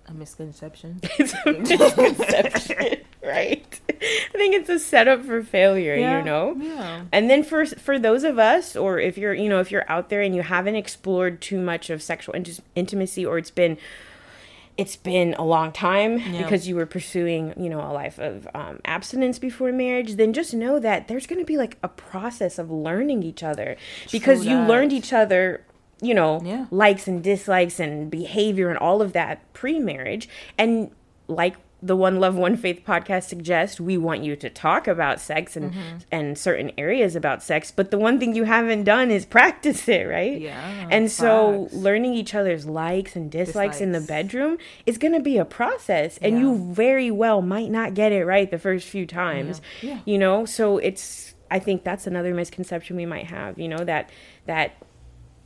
a 0.08 0.14
misconception. 0.14 1.00
it's 1.18 1.34
a 1.44 1.52
misconception 1.52 2.98
right 3.26 3.80
i 3.90 4.38
think 4.38 4.54
it's 4.54 4.68
a 4.68 4.78
setup 4.78 5.24
for 5.24 5.42
failure 5.42 5.96
you 5.96 6.22
know 6.22 6.54
Yeah. 6.58 7.02
and 7.12 7.28
then 7.28 7.42
for 7.42 7.66
for 7.66 7.98
those 7.98 8.22
of 8.22 8.38
us, 8.38 8.76
or 8.76 9.00
if 9.00 9.18
you're 9.18 9.34
you 9.34 9.48
know 9.48 9.58
if 9.60 9.70
you're 9.72 9.90
out 9.90 10.08
there 10.10 10.22
and 10.22 10.34
you 10.34 10.42
haven't 10.42 10.76
explored 10.76 11.40
too 11.40 11.60
much 11.60 11.90
of 11.90 12.02
sexual 12.02 12.34
int- 12.36 12.60
intimacy, 12.76 13.26
or 13.26 13.36
it's 13.38 13.50
been 13.50 13.78
it's 14.76 14.94
been 14.94 15.34
a 15.38 15.44
long 15.44 15.72
time 15.72 16.18
Yeah. 16.18 16.42
because 16.42 16.68
you 16.68 16.76
were 16.76 16.86
pursuing 16.86 17.54
you 17.56 17.68
know 17.70 17.80
a 17.80 17.90
life 17.92 18.18
of 18.20 18.46
um, 18.54 18.78
abstinence 18.84 19.38
before 19.40 19.72
marriage, 19.72 20.14
then 20.16 20.32
just 20.32 20.54
know 20.54 20.78
that 20.78 21.08
there's 21.08 21.26
going 21.26 21.40
to 21.40 21.46
be 21.46 21.56
like 21.56 21.78
a 21.82 21.88
process 21.88 22.58
of 22.58 22.70
learning 22.70 23.22
each 23.24 23.42
other 23.42 23.76
because 24.12 24.44
you 24.46 24.56
learned 24.58 24.92
each 24.92 25.12
other. 25.12 25.64
You 26.00 26.14
know, 26.14 26.40
Yeah. 26.44 26.66
likes 26.70 27.08
and 27.08 27.22
dislikes 27.22 27.80
and 27.80 28.10
behavior 28.10 28.68
and 28.68 28.78
all 28.78 29.00
of 29.00 29.12
that 29.14 29.50
pre 29.54 29.78
marriage. 29.78 30.28
And 30.58 30.90
like 31.28 31.56
the 31.82 31.94
One 31.96 32.18
Love, 32.20 32.34
One 32.36 32.56
Faith 32.56 32.82
podcast 32.86 33.24
suggests, 33.24 33.78
we 33.78 33.96
want 33.98 34.24
you 34.24 34.34
to 34.36 34.48
talk 34.48 34.88
about 34.88 35.20
sex 35.20 35.56
and, 35.56 35.72
Mm-hmm. 35.72 35.96
and 36.10 36.38
certain 36.38 36.72
areas 36.78 37.14
about 37.14 37.42
sex. 37.42 37.70
But 37.70 37.90
the 37.90 37.98
one 37.98 38.18
thing 38.18 38.34
you 38.34 38.44
haven't 38.44 38.84
done 38.84 39.10
is 39.10 39.24
practice 39.38 39.86
it, 39.88 40.04
right? 40.08 40.40
Yeah, 40.40 40.88
And 40.90 41.10
so 41.10 41.68
learning 41.72 42.14
each 42.14 42.34
other's 42.34 42.66
likes 42.66 43.14
and 43.14 43.30
dislikes, 43.30 43.80
in 43.80 43.92
the 43.92 44.00
bedroom 44.00 44.56
is 44.86 44.96
going 44.98 45.12
to 45.12 45.20
be 45.20 45.36
a 45.38 45.44
process. 45.44 46.18
And 46.22 46.34
Yeah. 46.36 46.40
you 46.42 46.72
very 46.72 47.10
well 47.10 47.42
might 47.42 47.70
not 47.70 47.94
get 47.94 48.10
it 48.10 48.24
right 48.24 48.50
the 48.50 48.58
first 48.58 48.88
few 48.88 49.06
times. 49.06 49.60
Yeah. 49.82 49.98
You 50.06 50.18
know, 50.18 50.44
so 50.46 50.78
it's, 50.78 51.34
I 51.50 51.58
think 51.58 51.84
that's 51.84 52.06
another 52.06 52.34
misconception 52.34 52.96
we 52.96 53.06
might 53.06 53.26
have, 53.26 53.58
you 53.58 53.68
know, 53.68 53.84
that, 53.84 54.10
that 54.46 54.72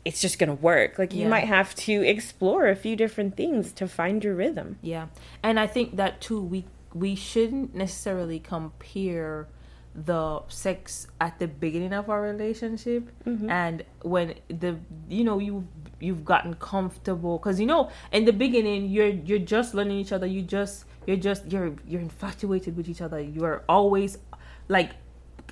it's 0.05 0.21
just 0.21 0.39
gonna 0.39 0.55
work. 0.55 0.99
Like 0.99 1.15
you 1.15 1.23
Yeah. 1.23 1.29
might 1.29 1.45
have 1.45 1.75
to 1.87 1.93
explore 1.93 2.69
a 2.69 2.77
few 2.77 2.97
different 2.97 3.37
things 3.37 3.73
to 3.73 3.87
find 3.87 4.25
your 4.25 4.35
rhythm. 4.35 4.79
Yeah, 4.83 5.07
and 5.43 5.61
I 5.61 5.67
think 5.67 5.97
that 5.97 6.21
too. 6.21 6.41
We 6.43 6.65
we 6.95 7.15
shouldn't 7.15 7.75
necessarily 7.75 8.41
compare 8.41 9.47
the 9.95 10.41
sex 10.49 11.09
at 11.21 11.39
the 11.39 11.49
beginning 11.49 11.93
of 11.93 12.09
our 12.09 12.23
relationship 12.23 13.11
mm-hmm. 13.27 13.51
and 13.51 13.85
when 14.03 14.35
the 14.49 14.77
you 15.09 15.25
know 15.25 15.39
you 15.39 15.67
you've 15.99 16.25
gotten 16.25 16.55
comfortable 16.55 17.39
because 17.39 17.59
you 17.59 17.67
know 17.67 17.91
in 18.13 18.25
the 18.25 18.33
beginning 18.33 18.89
you're 18.89 19.09
you're 19.09 19.41
just 19.41 19.75
learning 19.75 19.99
each 19.99 20.13
other 20.13 20.27
you 20.27 20.43
just 20.43 20.85
you're 21.07 21.17
just 21.17 21.51
you're 21.51 21.75
you're 21.89 22.01
infatuated 22.01 22.77
with 22.77 22.89
each 22.89 23.01
other 23.01 23.21
you're 23.21 23.65
always 23.69 24.17
like 24.69 24.93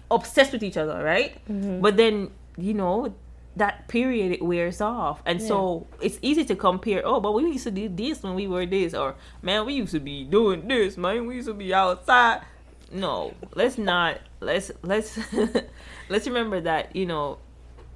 obsessed 0.09 0.53
with 0.53 0.63
each 0.63 0.77
other 0.77 1.03
right 1.03 1.45
mm-hmm. 1.49 1.81
but 1.81 1.97
then 1.97 2.31
you 2.57 2.75
know 2.75 3.13
that 3.59 3.89
period 3.89 4.33
it 4.33 4.43
wears 4.43 4.81
off. 4.81 5.23
And 5.27 5.41
so 5.41 5.87
it's 6.01 6.19
easy 6.23 6.45
to 6.47 6.57
compare 6.57 7.03
oh 7.05 7.21
but 7.21 7.33
we 7.33 7.43
used 7.45 7.65
to 7.65 7.71
do 7.71 7.89
this 7.89 8.23
when 8.23 8.35
we 8.35 8.47
were 8.49 8.67
this 8.67 8.95
or 8.95 9.15
man 9.43 9.67
we 9.67 9.75
used 9.75 9.93
to 9.93 10.01
be 10.01 10.25
doing 10.25 10.67
this 10.67 10.97
man 10.97 11.27
we 11.27 11.37
used 11.37 11.49
to 11.49 11.55
be 11.55 11.73
outside. 11.75 12.43
No 12.91 13.35
let's 13.55 13.79
not 13.79 14.19
let's 14.41 14.71
let's 14.83 15.19
let's 16.09 16.27
remember 16.27 16.61
that 16.61 16.97
you 16.97 17.07
know 17.07 17.39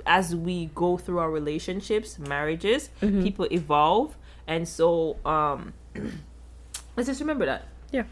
as 0.04 0.34
we 0.34 0.66
go 0.74 0.96
through 0.96 1.18
our 1.18 1.30
relationships 1.30 2.18
marriages 2.18 2.90
people 3.00 3.46
evolve. 3.50 4.16
And 4.46 4.68
so 4.68 5.16
um 5.24 5.72
let's 6.96 7.08
just 7.08 7.20
remember 7.20 7.46
that. 7.46 7.68
Yeah. 7.90 8.04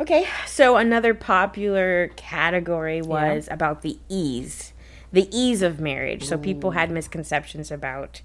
Okay, 0.00 0.28
so 0.46 0.76
another 0.76 1.12
popular 1.12 2.12
category 2.14 3.02
was 3.02 3.48
about 3.50 3.82
the 3.82 3.98
ease, 4.08 4.72
the 5.12 5.28
ease 5.36 5.62
of 5.62 5.80
marriage. 5.80 6.24
So 6.24 6.36
people 6.38 6.72
had 6.72 6.90
misconceptions 6.90 7.70
about 7.70 8.22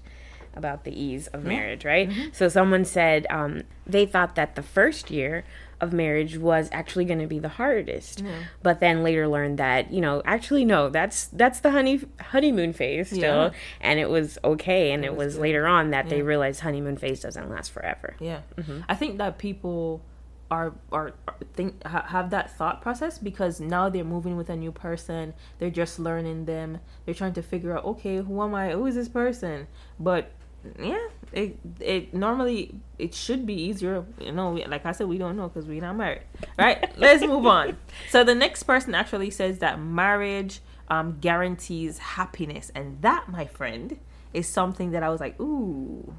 about 0.56 0.84
the 0.84 0.92
ease 1.02 1.26
of 1.28 1.42
marriage, 1.44 1.84
right? 1.84 2.08
So 2.32 2.48
someone 2.48 2.84
said 2.84 3.26
um, 3.28 3.62
they 3.86 4.06
thought 4.06 4.36
that 4.36 4.54
the 4.54 4.62
first 4.62 5.10
year 5.10 5.42
of 5.80 5.92
marriage 5.92 6.38
was 6.38 6.68
actually 6.70 7.04
going 7.04 7.18
to 7.18 7.26
be 7.26 7.40
the 7.40 7.48
hardest, 7.48 8.22
but 8.62 8.78
then 8.78 9.02
later 9.02 9.26
learned 9.26 9.58
that 9.58 9.92
you 9.92 10.00
know 10.00 10.22
actually 10.24 10.64
no, 10.64 10.88
that's 10.90 11.26
that's 11.26 11.58
the 11.60 11.72
honey 11.72 12.00
honeymoon 12.20 12.72
phase 12.72 13.08
still, 13.08 13.20
Yeah. 13.46 13.50
and 13.80 13.98
it 13.98 14.08
was 14.08 14.38
okay. 14.44 14.92
And 14.92 15.04
it, 15.04 15.16
was 15.16 15.34
was 15.34 15.38
later 15.38 15.66
on 15.66 15.90
that 15.90 16.08
they 16.08 16.22
realized 16.22 16.60
honeymoon 16.60 16.96
phase 16.98 17.20
doesn't 17.20 17.50
last 17.50 17.72
forever. 17.72 18.14
Yeah, 18.20 18.42
I 18.88 18.94
think 18.94 19.18
that 19.18 19.38
people 19.38 20.02
are 20.50 20.74
are, 20.92 21.12
think 21.54 21.84
ha, 21.86 22.04
have 22.08 22.30
that 22.30 22.56
thought 22.56 22.82
process 22.82 23.18
because 23.18 23.60
now 23.60 23.88
they're 23.88 24.04
moving 24.04 24.36
with 24.36 24.50
a 24.50 24.56
new 24.56 24.72
person. 24.72 25.34
They're 25.58 25.70
just 25.70 25.98
learning 25.98 26.44
them. 26.44 26.78
They're 27.04 27.14
trying 27.14 27.32
to 27.34 27.42
figure 27.42 27.76
out, 27.76 27.84
okay, 27.84 28.18
who 28.18 28.42
am 28.42 28.54
I? 28.54 28.70
Who 28.72 28.86
is 28.86 28.94
this 28.94 29.08
person? 29.08 29.66
But 29.98 30.30
yeah, 30.78 31.08
it 31.32 31.58
it 31.80 32.14
normally 32.14 32.74
it 32.98 33.14
should 33.14 33.46
be 33.46 33.54
easier. 33.54 34.04
You 34.20 34.32
know, 34.32 34.50
we- 34.52 34.64
like 34.64 34.86
I 34.86 34.92
said, 34.92 35.06
we 35.08 35.18
don't 35.18 35.36
know 35.36 35.48
because 35.48 35.66
we're 35.66 35.80
not 35.80 35.96
married, 35.96 36.22
right? 36.58 36.96
Let's 36.98 37.22
move 37.24 37.46
on. 37.46 37.76
So 38.10 38.24
the 38.24 38.34
next 38.34 38.62
person 38.64 38.94
actually 38.94 39.30
says 39.30 39.58
that 39.58 39.80
marriage 39.80 40.60
um, 40.88 41.18
guarantees 41.20 41.98
happiness, 41.98 42.70
and 42.74 43.00
that, 43.02 43.28
my 43.28 43.46
friend, 43.46 43.98
is 44.32 44.48
something 44.48 44.90
that 44.92 45.02
I 45.02 45.08
was 45.08 45.20
like, 45.20 45.38
ooh. 45.40 46.14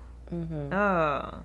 Oh. 0.71 1.39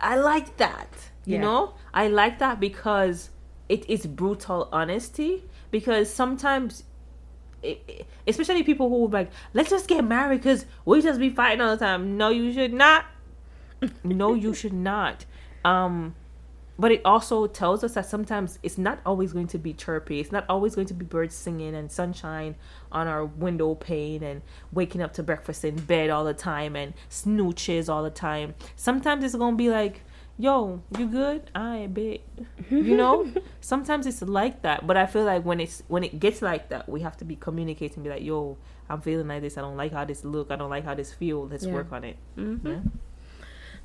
I 0.00 0.16
like 0.16 0.56
that. 0.58 0.88
You 1.24 1.36
Yeah. 1.36 1.40
know? 1.42 1.74
I 1.92 2.08
like 2.08 2.38
that 2.38 2.60
because 2.60 3.30
it 3.68 3.88
is 3.90 4.06
brutal 4.06 4.68
honesty. 4.72 5.44
Because 5.70 6.12
sometimes, 6.12 6.84
it, 7.62 7.82
it- 7.88 8.06
especially 8.26 8.62
people 8.62 8.88
who 8.88 9.08
like, 9.08 9.30
let's 9.54 9.70
just 9.70 9.88
get 9.88 10.04
married 10.04 10.38
because 10.42 10.64
we 10.84 11.02
just 11.02 11.18
be 11.20 11.30
fighting 11.30 11.60
all 11.60 11.76
the 11.76 11.84
time. 11.84 12.16
No, 12.16 12.28
you 12.30 12.52
should 12.52 12.72
not. 12.72 13.04
no, 14.04 14.34
you 14.34 14.54
should 14.54 14.72
not. 14.72 15.24
Um, 15.64 16.14
but 16.78 16.92
it 16.92 17.00
also 17.04 17.46
tells 17.46 17.82
us 17.82 17.94
that 17.94 18.06
sometimes 18.06 18.58
it's 18.62 18.76
not 18.78 19.00
always 19.06 19.32
going 19.32 19.46
to 19.48 19.58
be 19.58 19.72
chirpy. 19.72 20.20
It's 20.20 20.32
not 20.32 20.44
always 20.48 20.74
going 20.74 20.86
to 20.88 20.94
be 20.94 21.04
birds 21.04 21.34
singing 21.34 21.74
and 21.74 21.90
sunshine 21.90 22.56
on 22.92 23.06
our 23.08 23.24
window 23.24 23.74
pane 23.74 24.22
and 24.22 24.42
waking 24.72 25.00
up 25.02 25.12
to 25.14 25.22
breakfast 25.22 25.64
in 25.64 25.76
bed 25.76 26.10
all 26.10 26.24
the 26.24 26.34
time 26.34 26.76
and 26.76 26.92
snooches 27.08 27.88
all 27.88 28.02
the 28.02 28.10
time. 28.10 28.54
Sometimes 28.76 29.24
it's 29.24 29.34
going 29.34 29.54
to 29.54 29.58
be 29.58 29.70
like, 29.70 30.02
yo, 30.38 30.82
you 30.98 31.06
good? 31.06 31.50
I 31.54 31.86
bet. 31.86 32.20
You 32.70 32.96
know? 32.96 33.32
sometimes 33.60 34.06
it's 34.06 34.20
like 34.20 34.62
that. 34.62 34.86
But 34.86 34.98
I 34.98 35.06
feel 35.06 35.24
like 35.24 35.44
when 35.44 35.60
it's 35.60 35.82
when 35.88 36.04
it 36.04 36.20
gets 36.20 36.42
like 36.42 36.68
that, 36.68 36.88
we 36.88 37.00
have 37.00 37.16
to 37.18 37.24
be 37.24 37.36
communicating 37.36 38.02
be 38.02 38.10
like, 38.10 38.22
yo, 38.22 38.58
I'm 38.90 39.00
feeling 39.00 39.28
like 39.28 39.40
this. 39.40 39.56
I 39.56 39.62
don't 39.62 39.76
like 39.78 39.92
how 39.92 40.04
this 40.04 40.24
look. 40.24 40.50
I 40.50 40.56
don't 40.56 40.70
like 40.70 40.84
how 40.84 40.94
this 40.94 41.12
feel. 41.12 41.48
Let's 41.48 41.64
Yeah. 41.64 41.72
work 41.72 41.90
on 41.92 42.04
it. 42.04 42.16
Mm-hmm. 42.36 42.66
Yeah. 42.68 42.78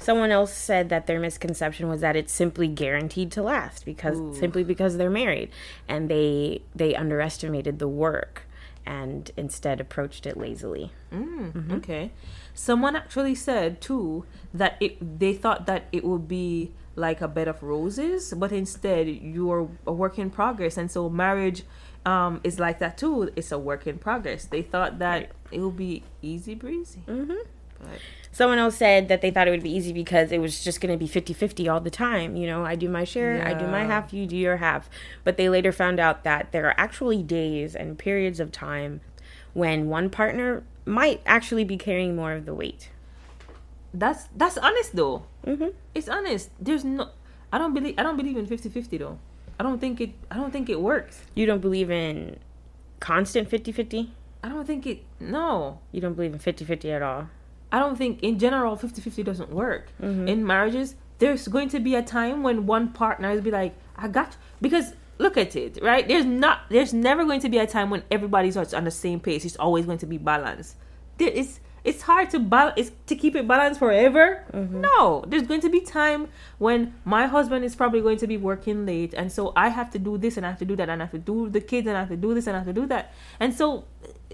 Someone 0.02 0.32
else 0.32 0.54
said 0.54 0.90
that 0.90 1.08
their 1.08 1.20
misconception 1.20 1.88
was 1.88 2.02
that 2.02 2.16
it's 2.16 2.34
simply 2.34 2.68
guaranteed 2.68 3.32
to 3.34 3.44
last 3.44 3.86
because 3.86 4.18
Ooh. 4.20 4.36
simply 4.38 4.64
because 4.64 4.98
they're 4.98 5.10
married 5.10 5.50
and 5.88 6.10
they 6.10 6.62
they 6.76 6.96
underestimated 6.96 7.80
the 7.80 7.88
work 7.88 8.44
and 8.86 9.30
instead 9.38 9.80
approached 9.80 10.26
it 10.26 10.36
lazily. 10.38 10.92
Mm, 11.14 11.72
Okay. 11.74 12.12
Someone 12.54 12.96
actually 12.96 13.36
said 13.36 13.80
too 13.80 14.26
that 14.54 14.76
it 14.80 15.20
they 15.20 15.34
thought 15.34 15.66
that 15.68 15.86
it 15.92 16.04
would 16.04 16.28
be 16.28 16.72
like 16.96 17.22
a 17.22 17.28
bed 17.28 17.48
of 17.48 17.64
roses, 17.64 18.34
but 18.36 18.52
instead 18.52 19.08
you're 19.08 19.70
a 19.88 19.94
work 19.94 20.20
in 20.20 20.30
progress, 20.30 20.76
and 20.78 20.92
so 20.92 21.10
marriage 21.10 21.64
um, 22.06 22.42
is 22.44 22.60
like 22.60 22.80
that 22.80 22.98
too. 22.98 23.30
It's 23.36 23.52
a 23.52 23.60
work 23.60 23.86
in 23.88 23.98
progress. 24.00 24.46
They 24.46 24.62
thought 24.64 25.00
that 25.00 25.16
Right. 25.22 25.30
it 25.52 25.60
would 25.62 25.78
be 25.78 26.04
easy 26.22 26.56
breezy, 26.56 27.04
Mm-hmm. 27.08 27.44
but 27.80 28.00
Someone 28.32 28.60
else 28.60 28.78
said 28.78 29.10
that 29.10 29.22
they 29.22 29.30
thought 29.30 29.48
it 29.48 29.52
would 29.52 29.64
be 29.64 29.76
easy 29.76 29.92
because 29.92 30.32
it 30.32 30.40
was 30.40 30.64
just 30.64 30.80
going 30.80 30.98
to 30.98 30.98
be 30.98 31.08
50-50 31.10 31.72
all 31.72 31.82
the 31.82 31.90
time. 31.90 32.38
You 32.38 32.48
know, 32.48 32.64
I 32.64 32.76
do 32.76 32.88
my 32.88 33.04
share, 33.04 33.46
I 33.46 33.54
do 33.54 33.68
my 33.68 33.84
half, 33.84 34.14
you 34.14 34.26
do 34.26 34.38
your 34.38 34.58
half. 34.58 34.90
But 35.26 35.36
they 35.36 35.50
later 35.50 35.72
found 35.74 36.00
out 36.00 36.24
that 36.24 36.54
there 36.54 36.66
are 36.68 36.76
actually 36.78 37.24
days 37.24 37.76
and 37.76 38.00
periods 38.00 38.40
of 38.40 38.52
time 38.52 39.02
when 39.54 39.90
one 39.90 40.10
partner 40.10 40.64
might 40.86 41.22
actually 41.26 41.66
be 41.66 41.78
carrying 41.78 42.16
more 42.16 42.32
of 42.34 42.46
the 42.46 42.54
weight. 42.54 42.90
that's 43.94 44.28
that's 44.36 44.58
honest 44.58 44.96
though. 44.96 45.24
Mm-hmm. 45.46 45.70
It's 45.94 46.08
honest. 46.08 46.50
There's 46.60 46.84
no. 46.86 47.10
I 47.52 47.58
don't 47.58 47.74
believe. 47.74 47.96
I 47.98 48.04
don't 48.04 48.16
believe 48.16 48.38
in 48.38 48.48
50-50 48.48 49.00
though. 49.00 49.20
I 49.60 49.64
don't 49.64 49.80
think 49.80 50.00
it. 50.00 50.12
I 50.32 50.36
don't 50.38 50.52
think 50.52 50.70
it 50.70 50.80
works. 50.80 51.22
You 51.36 51.46
don't 51.46 51.60
believe 51.60 51.92
in 51.92 52.40
constant 53.00 53.50
50-50? 53.50 54.10
I 54.44 54.50
don't 54.50 54.66
think 54.66 54.88
it. 54.88 55.04
No. 55.20 55.80
You 55.92 56.02
don't 56.02 56.14
believe 56.14 56.34
in 56.34 56.40
50-50 56.40 56.96
at 56.96 57.02
all? 57.02 57.30
I 57.72 57.80
don't 57.80 57.98
think 57.98 58.22
in 58.22 58.38
general 58.40 58.76
50-50 58.76 59.24
doesn't 59.24 59.50
work. 59.50 59.92
Mhm. 60.02 60.28
In 60.28 60.46
marriages, 60.46 60.96
there's 61.20 61.48
going 61.48 61.70
to 61.70 61.80
be 61.80 61.96
a 61.96 62.02
time 62.04 62.44
when 62.44 62.66
one 62.66 62.90
partner 62.90 63.30
is 63.32 63.42
be 63.42 63.52
like, 63.52 63.74
I 63.96 64.08
got 64.08 64.30
you. 64.34 64.38
because 64.62 64.94
look 65.20 65.38
at 65.38 65.56
it, 65.56 65.78
right? 65.84 66.08
There's 66.08 66.26
not 66.26 66.62
there's 66.70 66.94
never 66.94 67.24
going 67.26 67.42
to 67.42 67.50
be 67.50 67.60
a 67.60 67.68
time 67.68 67.90
when 67.92 68.04
everybody's 68.10 68.58
on 68.58 68.84
the 68.86 68.92
same 68.92 69.20
pace. 69.20 69.46
It's 69.46 69.56
always 69.58 69.86
going 69.86 70.00
to 70.00 70.08
be 70.08 70.18
balance. 70.18 70.76
There 71.18 71.30
is 71.30 71.60
it's 71.84 72.04
hard 72.04 72.30
to 72.30 72.40
balance 72.40 72.74
it's 72.78 72.92
to 73.08 73.16
keep 73.16 73.36
it 73.36 73.48
balanced 73.48 73.80
forever. 73.80 74.44
Mm-hmm. 74.54 74.82
No, 74.82 75.24
there's 75.28 75.44
going 75.44 75.62
to 75.62 75.70
be 75.70 75.82
time 75.82 76.28
when 76.58 76.94
my 77.06 77.28
husband 77.28 77.66
is 77.66 77.76
probably 77.76 78.02
going 78.02 78.18
to 78.18 78.28
be 78.28 78.38
working 78.38 78.86
late, 78.86 79.14
and 79.14 79.32
so 79.32 79.54
I 79.56 79.70
have 79.70 79.90
to 79.92 80.00
do 80.00 80.18
this 80.18 80.38
and 80.38 80.46
I 80.46 80.50
have 80.50 80.60
to 80.60 80.66
do 80.66 80.76
that, 80.76 80.90
and 80.90 81.02
I 81.02 81.06
have 81.06 81.12
to 81.12 81.20
do 81.20 81.50
the 81.50 81.62
kids 81.62 81.88
and 81.88 81.98
I 81.98 82.02
have 82.02 82.10
to 82.10 82.18
do 82.18 82.34
this 82.34 82.48
and 82.48 82.56
I 82.56 82.60
have 82.60 82.68
to 82.68 82.74
do 82.74 82.86
that, 82.88 83.14
and 83.40 83.54
so 83.54 83.86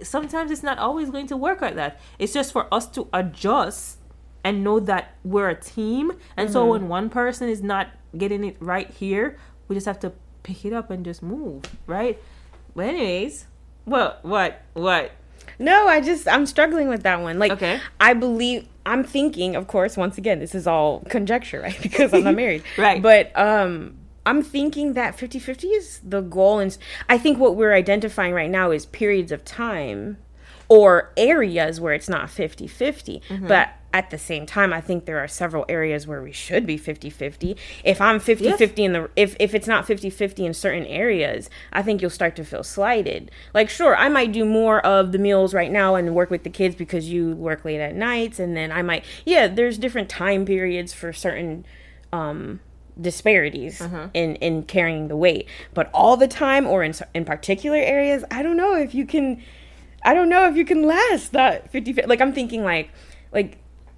sometimes 0.03 0.51
it's 0.51 0.63
not 0.63 0.77
always 0.77 1.09
going 1.09 1.27
to 1.27 1.37
work 1.37 1.61
like 1.61 1.75
that. 1.75 1.99
It's 2.19 2.33
just 2.33 2.51
for 2.51 2.71
us 2.73 2.87
to 2.89 3.07
adjust 3.13 3.97
and 4.43 4.63
know 4.63 4.79
that 4.79 5.15
we're 5.23 5.49
a 5.49 5.59
team, 5.59 6.13
and 6.35 6.51
so 6.51 6.61
mm-hmm. 6.61 6.71
when 6.71 6.87
one 6.87 7.09
person 7.09 7.49
is 7.49 7.61
not 7.61 7.87
getting 8.17 8.43
it 8.43 8.57
right 8.59 8.89
here, 8.89 9.37
we 9.67 9.75
just 9.75 9.85
have 9.85 9.99
to 9.99 10.13
pick 10.43 10.65
it 10.65 10.73
up 10.73 10.89
and 10.89 11.03
just 11.03 11.21
move, 11.21 11.63
right? 11.85 12.21
But 12.75 12.87
anyways, 12.87 13.47
what, 13.85 14.23
what, 14.23 14.61
what? 14.73 15.11
No, 15.59 15.87
I 15.87 16.01
just 16.01 16.27
I'm 16.27 16.45
struggling 16.45 16.87
with 16.87 17.03
that 17.03 17.21
one. 17.21 17.39
Like 17.39 17.53
Okay. 17.53 17.79
I 17.99 18.13
believe 18.13 18.67
I'm 18.85 19.03
thinking, 19.03 19.55
of 19.55 19.67
course, 19.67 19.97
once 19.97 20.17
again, 20.17 20.39
this 20.39 20.55
is 20.55 20.67
all 20.67 21.01
conjecture, 21.09 21.61
right? 21.67 21.79
Because 21.81 22.13
I'm 22.13 22.23
not 22.23 22.35
married. 22.43 22.63
Right. 22.77 23.01
But 23.01 23.37
um 23.37 23.95
I'm 24.25 24.41
thinking 24.43 24.93
that 24.93 25.15
50-50 25.15 25.77
is 25.77 26.01
the 26.03 26.19
goal 26.19 26.59
and 26.59 26.77
I 27.07 27.17
think 27.17 27.39
what 27.39 27.55
we're 27.55 27.73
identifying 27.73 28.33
right 28.33 28.49
now 28.49 28.71
is 28.71 28.85
periods 28.85 29.31
of 29.31 29.45
time 29.45 30.17
or 30.67 31.13
areas 31.15 31.79
where 31.79 31.93
it's 31.93 32.09
not 32.09 32.27
50-50. 32.27 33.21
Mm-hmm. 33.23 33.47
But 33.47 33.69
at 33.97 34.11
the 34.11 34.17
same 34.19 34.45
time, 34.45 34.71
I 34.73 34.79
think 34.79 35.05
there 35.05 35.17
are 35.17 35.27
several 35.27 35.65
areas 35.67 36.05
where 36.05 36.21
we 36.21 36.31
should 36.31 36.67
be 36.67 36.77
50-50. 36.77 37.57
If 37.83 37.99
I'm 37.99 38.19
50-50 38.19 38.77
in 38.77 38.93
the 38.93 39.09
if 39.15 39.35
if 39.39 39.55
it's 39.55 39.67
not 39.67 39.87
50-50 39.87 40.45
in 40.45 40.53
certain 40.53 40.85
areas, 40.85 41.49
I 41.73 41.81
think 41.81 42.01
you'll 42.01 42.11
start 42.11 42.35
to 42.35 42.45
feel 42.45 42.63
slighted. 42.63 43.31
Like 43.55 43.71
sure, 43.71 43.95
I 43.95 44.07
might 44.07 44.31
do 44.31 44.45
more 44.45 44.85
of 44.85 45.11
the 45.13 45.17
meals 45.17 45.55
right 45.55 45.71
now 45.71 45.95
and 45.95 46.13
work 46.13 46.29
with 46.29 46.43
the 46.43 46.51
kids 46.51 46.75
because 46.75 47.09
you 47.09 47.31
work 47.31 47.65
late 47.65 47.79
at 47.79 47.95
nights 47.95 48.37
and 48.39 48.55
then 48.55 48.71
I 48.71 48.83
might 48.83 49.03
yeah, 49.25 49.47
there's 49.47 49.79
different 49.79 50.09
time 50.09 50.45
periods 50.45 50.93
for 50.93 51.11
certain 51.11 51.65
um 52.13 52.59
disparities 53.01 53.81
in 54.13 54.35
in 54.35 54.61
carrying 54.63 55.07
the 55.07 55.17
weight. 55.17 55.47
But 55.73 55.89
all 55.91 56.17
the 56.17 56.27
time 56.27 56.67
or 56.67 56.83
in 56.83 56.93
in 57.15 57.25
particular 57.25 57.77
areas, 57.77 58.23
I 58.29 58.43
don't 58.43 58.57
know 58.57 58.75
if 58.75 58.93
you 58.93 59.07
can 59.07 59.41
I 60.03 60.13
don't 60.13 60.29
know 60.29 60.47
if 60.47 60.55
you 60.55 60.65
can 60.65 60.83
last 60.83 61.31
that 61.31 61.71
50 61.71 61.93
like 62.03 62.21
I'm 62.21 62.33
thinking 62.33 62.63
like 62.63 62.91
like 63.33 63.57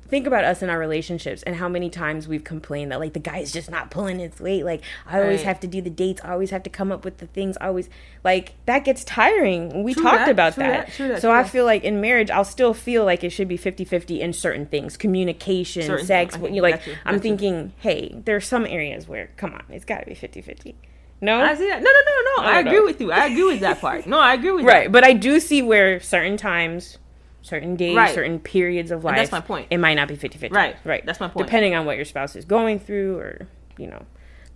think 0.10 0.26
about 0.28 0.44
us 0.44 0.62
in 0.62 0.70
our 0.70 0.80
relationships 0.80 1.44
and 1.44 1.56
how 1.56 1.70
many 1.70 1.90
times 1.90 2.28
we've 2.28 2.44
complained 2.44 2.92
that 2.92 3.00
like 3.00 3.14
the 3.14 3.20
guy's 3.20 3.52
just 3.52 3.70
not 3.70 3.92
pulling 3.92 4.20
his 4.20 4.40
weight 4.40 4.64
like 4.66 4.82
I 5.08 5.22
always 5.22 5.40
Right. 5.40 5.46
have 5.48 5.60
to 5.62 5.68
do 5.68 5.82
the 5.82 5.90
dates 5.90 6.20
I 6.24 6.32
always 6.32 6.50
have 6.50 6.64
to 6.64 6.70
come 6.70 6.92
up 6.92 7.06
with 7.06 7.18
the 7.20 7.28
things 7.28 7.58
I 7.62 7.68
always 7.68 7.90
like 8.24 8.54
that 8.66 8.84
gets 8.86 9.04
tiring 9.04 9.84
we 9.84 9.94
True 9.94 10.04
talked 10.04 10.18
that, 10.26 10.30
about 10.30 10.54
true 10.56 10.64
that, 10.64 10.88
that, 10.88 10.94
true 10.94 11.08
that, 11.10 11.22
so 11.22 11.30
true 11.30 11.38
I 11.38 11.44
that. 11.44 11.52
feel 11.52 11.66
like 11.66 11.84
in 11.84 12.02
marriage 12.02 12.30
I'll 12.32 12.44
still 12.44 12.74
feel 12.74 13.06
like 13.06 13.24
it 13.24 13.30
should 13.30 13.48
be 13.48 13.58
50-50 13.58 14.20
in 14.20 14.34
certain 14.34 14.66
things 14.66 14.98
communication 14.98 15.84
Certain- 15.84 16.06
sex 16.06 16.38
what 16.38 16.52
you 16.52 16.62
like 16.62 16.86
you, 16.88 16.96
I'm 17.06 17.16
you. 17.16 17.20
thinking 17.22 17.74
hey 17.80 18.16
there's 18.26 18.48
some 18.48 18.66
areas 18.66 19.08
where 19.08 19.30
come 19.38 19.54
on 19.54 19.64
it's 19.70 19.86
got 19.86 20.00
to 20.00 20.06
be 20.06 20.16
50-50 20.16 20.76
no 21.22 21.42
I 21.42 21.54
see 21.54 21.68
that. 21.70 21.82
No, 21.84 21.90
no, 21.90 21.92
no, 21.92 22.44
no. 22.44 22.50
I 22.50 22.60
I 22.60 22.62
know. 22.62 22.70
agree 22.72 22.80
with 22.86 23.02
you. 23.02 23.12
I 23.12 23.26
agree 23.26 23.44
with 23.44 23.60
that 23.60 23.82
part. 23.82 24.08
No, 24.08 24.18
I 24.18 24.36
agree 24.36 24.52
with 24.54 24.64
Right, 24.64 24.90
but 24.90 25.04
I 25.04 25.12
do 25.12 25.42
see 25.42 25.62
where 25.62 26.00
certain 26.00 26.38
times, 26.38 26.98
certain 27.42 27.76
days, 27.76 27.96
Right. 27.96 28.14
certain 28.14 28.40
periods 28.40 28.92
of 28.92 29.04
life, 29.04 29.14
And 29.14 29.22
that's 29.22 29.32
my 29.32 29.42
point. 29.42 29.68
It 29.70 29.78
might 29.78 29.96
not 29.96 30.08
be 30.08 30.16
50-50. 30.16 30.52
Right, 30.52 30.76
right. 30.84 31.06
that's 31.06 31.20
my 31.20 31.28
point. 31.28 31.48
Depending 31.48 31.76
on 31.76 31.86
what 31.86 31.96
your 31.96 32.06
spouse 32.06 32.36
is 32.36 32.46
going 32.46 32.80
through, 32.80 33.18
or 33.18 33.48
you 33.78 33.88
know, 33.88 34.06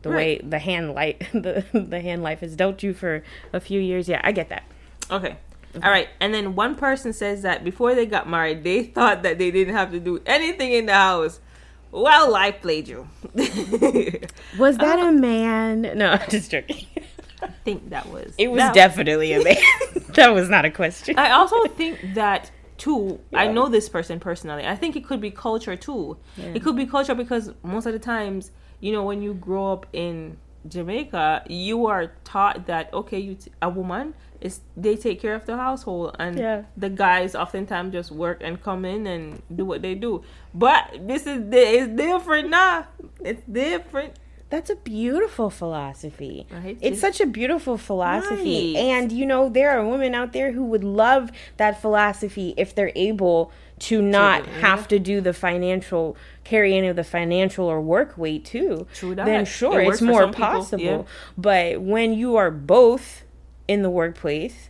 the 0.02 0.10
way 0.10 0.40
the 0.44 0.60
hand 0.60 0.94
light, 0.94 1.20
the 1.34 1.66
the 1.74 2.02
hand 2.02 2.24
life 2.24 2.42
has 2.42 2.56
dealt 2.56 2.84
you 2.84 2.94
for 2.94 3.24
a 3.54 3.60
few 3.60 3.80
years. 3.80 4.08
Yeah, 4.10 4.22
I 4.24 4.32
get 4.32 4.50
that. 4.50 4.64
that. 5.10 5.16
Okay. 5.16 5.38
All 5.82 5.90
right. 5.90 6.08
And 6.20 6.34
then 6.34 6.56
one 6.56 6.76
person 6.76 7.14
says 7.14 7.42
that 7.42 7.64
before 7.64 7.96
they 7.96 8.06
got 8.06 8.30
married, 8.30 8.64
they 8.64 8.84
thought 8.84 9.24
that 9.24 9.40
they 9.40 9.50
didn't 9.50 9.74
have 9.74 9.92
to 9.92 10.00
do 10.00 10.22
anything 10.26 10.72
in 10.72 10.86
the 10.86 10.94
house. 10.94 11.40
Well, 11.92 12.32
life 12.32 12.62
played 12.62 12.88
you. 12.88 13.08
Was 14.58 14.78
that 14.78 15.00
uh, 15.00 15.08
a 15.08 15.12
man? 15.12 15.82
No, 15.96 16.12
I'm 16.12 16.30
just 16.30 16.52
joking. 16.52 16.86
I 17.42 17.48
think 17.66 17.90
that 17.90 18.08
was. 18.08 18.34
It 18.38 18.50
was 18.50 18.64
definitely 18.74 19.34
a 19.34 19.44
man. 19.44 19.58
that 20.16 20.34
was 20.34 20.50
not 20.50 20.64
a 20.64 20.72
question. 20.72 21.20
I 21.20 21.32
also 21.32 21.66
think 21.66 22.00
that 22.14 22.52
too. 22.84 23.20
I 23.34 23.48
know 23.48 23.70
this 23.70 23.88
person 23.90 24.20
personally. 24.20 24.66
I 24.66 24.76
think 24.76 24.96
it 24.96 25.06
could 25.08 25.22
be 25.22 25.32
culture 25.32 25.76
too. 25.76 26.18
It 26.38 26.62
could 26.64 26.76
be 26.76 26.86
culture 26.86 27.16
because 27.16 27.46
most 27.64 27.86
of 27.86 27.94
the 27.94 28.00
times, 28.00 28.52
you 28.82 28.92
know, 28.92 29.04
when 29.04 29.22
you 29.22 29.34
grow 29.36 29.72
up 29.72 29.86
in 29.94 30.38
Jamaica, 30.68 31.44
you 31.48 31.86
are 31.88 32.12
taught 32.24 32.58
that 32.68 32.94
okay, 32.94 33.20
you 33.20 33.36
t- 33.36 33.52
a 33.62 33.70
woman 33.70 34.14
is 34.42 34.60
they 34.76 34.96
take 34.98 35.22
care 35.22 35.36
of 35.36 35.46
the 35.46 35.56
household, 35.56 36.16
and 36.20 36.38
Yeah. 36.38 36.64
the 36.76 36.90
guys 36.90 37.36
oftentimes 37.36 37.94
just 37.94 38.12
work 38.12 38.40
and 38.42 38.62
come 38.62 38.84
in 38.86 39.08
and 39.08 39.42
do 39.60 39.64
what 39.66 39.82
they 39.82 39.96
do. 39.96 40.24
But 40.54 40.84
this 41.08 41.26
is 41.28 41.40
it's 41.52 41.88
different 41.96 42.50
now. 42.50 42.88
It's 43.24 43.42
different. 43.50 44.14
That's 44.54 44.70
a 44.70 44.76
beautiful 44.76 45.50
philosophy. 45.50 46.46
Right? 46.52 46.78
It's 46.80 47.02
such 47.02 47.20
a 47.20 47.26
beautiful 47.26 47.76
philosophy. 47.76 48.76
Right. 48.76 48.84
And, 48.84 49.12
you 49.12 49.26
know, 49.26 49.50
there 49.50 49.72
are 49.72 49.84
women 49.84 50.14
out 50.14 50.32
there 50.32 50.52
who 50.52 50.64
would 50.66 50.84
love 50.84 51.32
that 51.58 51.82
philosophy 51.82 52.54
if 52.56 52.76
they're 52.76 52.92
able 52.96 53.52
to 53.80 54.00
not 54.00 54.46
have 54.46 54.82
yeah. 54.82 54.86
to 54.86 55.00
do 55.00 55.22
the 55.22 55.34
financial, 55.34 56.16
carry 56.44 56.78
any 56.78 56.86
of 56.86 56.96
the 56.96 57.04
financial 57.04 57.66
or 57.66 57.82
work 57.82 58.16
weight 58.16 58.46
too. 58.46 58.86
True 58.94 59.16
that. 59.16 59.26
Then 59.26 59.46
sure, 59.46 59.82
It 59.82 59.88
it's 59.88 60.04
more 60.04 60.32
possible. 60.32 60.84
yeah. 60.84 61.02
But 61.36 61.82
when 61.82 62.14
you 62.14 62.36
are 62.36 62.52
both 62.52 63.24
in 63.68 63.82
the 63.82 63.90
workplace, 63.90 64.70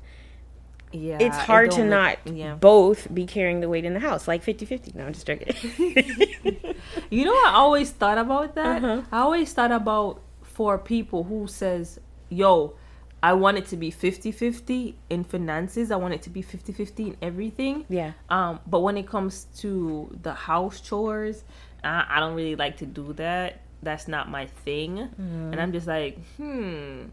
Yeah, 0.93 1.17
it's 1.19 1.35
it 1.35 1.41
hard 1.41 1.71
to 1.71 1.77
don't 1.77 1.89
not 1.89 2.25
make- 2.25 2.38
yeah. 2.38 2.53
both 2.55 3.13
be 3.13 3.25
carrying 3.25 3.59
the 3.62 3.67
weight 3.67 3.83
in 3.83 3.93
the 3.93 4.00
house, 4.00 4.27
like 4.27 4.43
50 4.43 4.65
50. 4.65 4.93
No, 4.95 5.05
I'm 5.05 5.13
just 5.13 5.25
joking. 5.27 5.47
You 7.09 7.25
know, 7.25 7.31
I 7.31 7.51
always 7.55 7.91
thought 7.91 8.17
about 8.17 8.55
that. 8.55 8.83
Uh-huh. 8.83 9.01
I 9.12 9.19
always 9.19 9.51
thought 9.53 9.71
about 9.71 10.21
for 10.41 10.77
people 10.77 11.23
who 11.23 11.47
says, 11.47 12.00
"Yo, 12.29 12.75
I 13.21 13.33
want 13.33 13.57
it 13.57 13.65
to 13.67 13.77
be 13.77 13.91
50-50 13.91 14.95
in 15.09 15.23
finances. 15.23 15.91
I 15.91 15.95
want 15.95 16.13
it 16.13 16.21
to 16.23 16.29
be 16.29 16.41
50-50 16.43 17.00
in 17.07 17.17
everything." 17.21 17.85
yeah. 17.89 18.13
Um, 18.29 18.59
but 18.67 18.79
when 18.81 18.97
it 18.97 19.07
comes 19.07 19.45
to 19.59 20.09
the 20.21 20.33
house 20.33 20.81
chores, 20.81 21.43
I, 21.83 22.05
I 22.09 22.19
don't 22.19 22.35
really 22.35 22.55
like 22.55 22.77
to 22.77 22.85
do 22.85 23.13
that. 23.13 23.62
That's 23.81 24.07
not 24.07 24.29
my 24.29 24.45
thing. 24.47 24.97
Mm-hmm. 24.97 25.51
And 25.51 25.62
I'm 25.62 25.71
just 25.71 25.88
like, 25.88 26.17
hmm, 26.38 27.03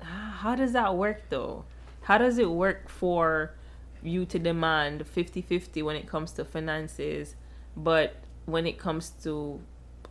how 0.00 0.54
does 0.54 0.72
that 0.72 0.94
work 0.96 1.22
though? 1.30 1.64
How 2.06 2.18
does 2.18 2.38
it 2.38 2.48
work 2.48 2.88
for 2.88 3.50
you 4.00 4.26
to 4.26 4.38
demand 4.38 5.04
50-50 5.04 5.82
when 5.82 5.96
it 5.96 6.06
comes 6.06 6.30
to 6.32 6.44
finances, 6.44 7.34
but 7.76 8.14
when 8.44 8.64
it 8.64 8.78
comes 8.78 9.10
to 9.24 9.60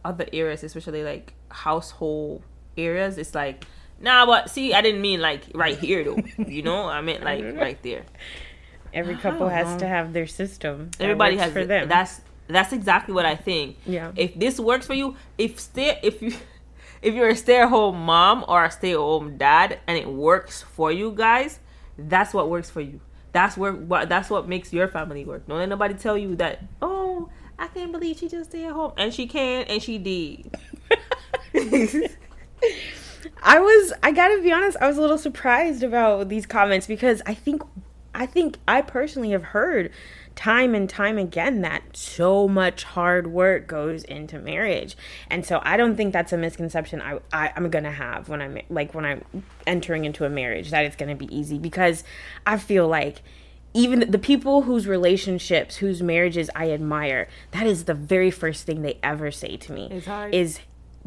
other 0.03 0.25
areas, 0.33 0.61
especially 0.61 1.05
like 1.05 1.33
household 1.49 2.43
areas, 2.75 3.17
it's 3.17 3.33
like, 3.33 3.63
nah, 4.01 4.25
but 4.25 4.49
see, 4.49 4.73
I 4.73 4.81
didn't 4.81 4.99
mean 4.99 5.21
like 5.21 5.43
right 5.53 5.79
here 5.79 6.03
though. 6.03 6.17
You 6.45 6.63
know, 6.63 6.85
I 6.85 6.99
meant 6.99 7.23
like 7.23 7.41
right 7.55 7.81
there. 7.81 8.03
Every 8.93 9.15
couple 9.15 9.47
has 9.47 9.67
know. 9.67 9.79
to 9.79 9.87
have 9.87 10.11
their 10.11 10.27
system. 10.27 10.91
that 10.97 11.03
Everybody 11.05 11.37
works 11.37 11.43
has 11.45 11.53
for 11.53 11.65
them. 11.65 11.87
That's 11.87 12.19
that's 12.49 12.73
exactly 12.73 13.13
what 13.13 13.25
I 13.25 13.37
think. 13.37 13.77
Yeah. 13.85 14.11
If 14.17 14.37
this 14.37 14.59
works 14.59 14.85
for 14.85 14.95
you, 14.95 15.15
if 15.37 15.61
stay 15.61 15.97
if 16.03 16.21
you 16.21 16.33
if 17.01 17.13
you're 17.13 17.29
a 17.29 17.37
stay 17.37 17.61
at 17.61 17.69
home 17.69 18.01
mom 18.01 18.43
or 18.49 18.65
a 18.65 18.69
stay 18.69 18.91
at 18.91 18.97
home 18.97 19.37
dad 19.37 19.79
and 19.87 19.97
it 19.97 20.09
works 20.09 20.61
for 20.61 20.91
you 20.91 21.13
guys, 21.13 21.61
that's 21.97 22.33
what 22.33 22.49
works 22.49 22.69
for 22.69 22.81
you. 22.81 22.99
That's 23.31 23.57
where 23.57 23.73
what 23.73 24.07
that's 24.09 24.29
what 24.29 24.47
makes 24.47 24.71
your 24.71 24.87
family 24.87 25.25
work. 25.25 25.47
Don't 25.47 25.57
let 25.57 25.69
nobody 25.69 25.93
tell 25.93 26.17
you 26.17 26.35
that. 26.37 26.63
Oh, 26.81 27.29
I 27.59 27.67
can't 27.67 27.91
believe 27.91 28.17
she 28.17 28.29
just 28.29 28.51
stayed 28.51 28.65
at 28.65 28.73
home 28.73 28.93
and 28.97 29.13
she 29.13 29.27
can 29.27 29.63
and 29.63 29.81
she 29.81 29.97
did. 29.97 30.55
I 33.43 33.59
was 33.59 33.93
I 34.01 34.11
gotta 34.11 34.41
be 34.41 34.51
honest, 34.51 34.77
I 34.79 34.87
was 34.87 34.97
a 34.97 35.01
little 35.01 35.17
surprised 35.17 35.83
about 35.83 36.29
these 36.29 36.45
comments 36.45 36.87
because 36.87 37.21
I 37.25 37.33
think 37.33 37.61
I 38.13 38.25
think 38.25 38.57
I 38.67 38.81
personally 38.81 39.31
have 39.31 39.43
heard 39.43 39.91
time 40.35 40.75
and 40.75 40.89
time 40.89 41.17
again 41.17 41.61
that 41.61 41.81
so 41.93 42.47
much 42.47 42.83
hard 42.83 43.27
work 43.27 43.67
goes 43.67 44.03
into 44.03 44.37
marriage. 44.39 44.97
And 45.29 45.45
so 45.45 45.61
I 45.63 45.77
don't 45.77 45.95
think 45.95 46.13
that's 46.13 46.33
a 46.33 46.37
misconception 46.37 47.01
I, 47.01 47.19
I 47.31 47.51
I'm 47.55 47.69
gonna 47.69 47.91
have 47.91 48.29
when 48.29 48.41
I'm 48.41 48.59
like 48.69 48.93
when 48.93 49.05
I'm 49.05 49.23
entering 49.65 50.05
into 50.05 50.25
a 50.25 50.29
marriage 50.29 50.71
that 50.71 50.85
it's 50.85 50.95
gonna 50.95 51.15
be 51.15 51.33
easy 51.35 51.57
because 51.57 52.03
I 52.45 52.57
feel 52.57 52.87
like 52.87 53.21
even 53.73 54.09
the 54.09 54.17
people 54.17 54.61
whose 54.61 54.87
relationships, 54.87 55.77
whose 55.77 56.01
marriages 56.01 56.49
I 56.55 56.71
admire, 56.71 57.27
that 57.51 57.67
is 57.67 57.83
the 57.83 57.93
very 57.93 58.31
first 58.31 58.65
thing 58.65 58.81
they 58.81 58.97
ever 59.03 59.31
say 59.31 59.57
to 59.57 59.73
me. 59.73 59.89
It's 59.91 60.05
hard. 60.05 60.33
Is 60.33 60.59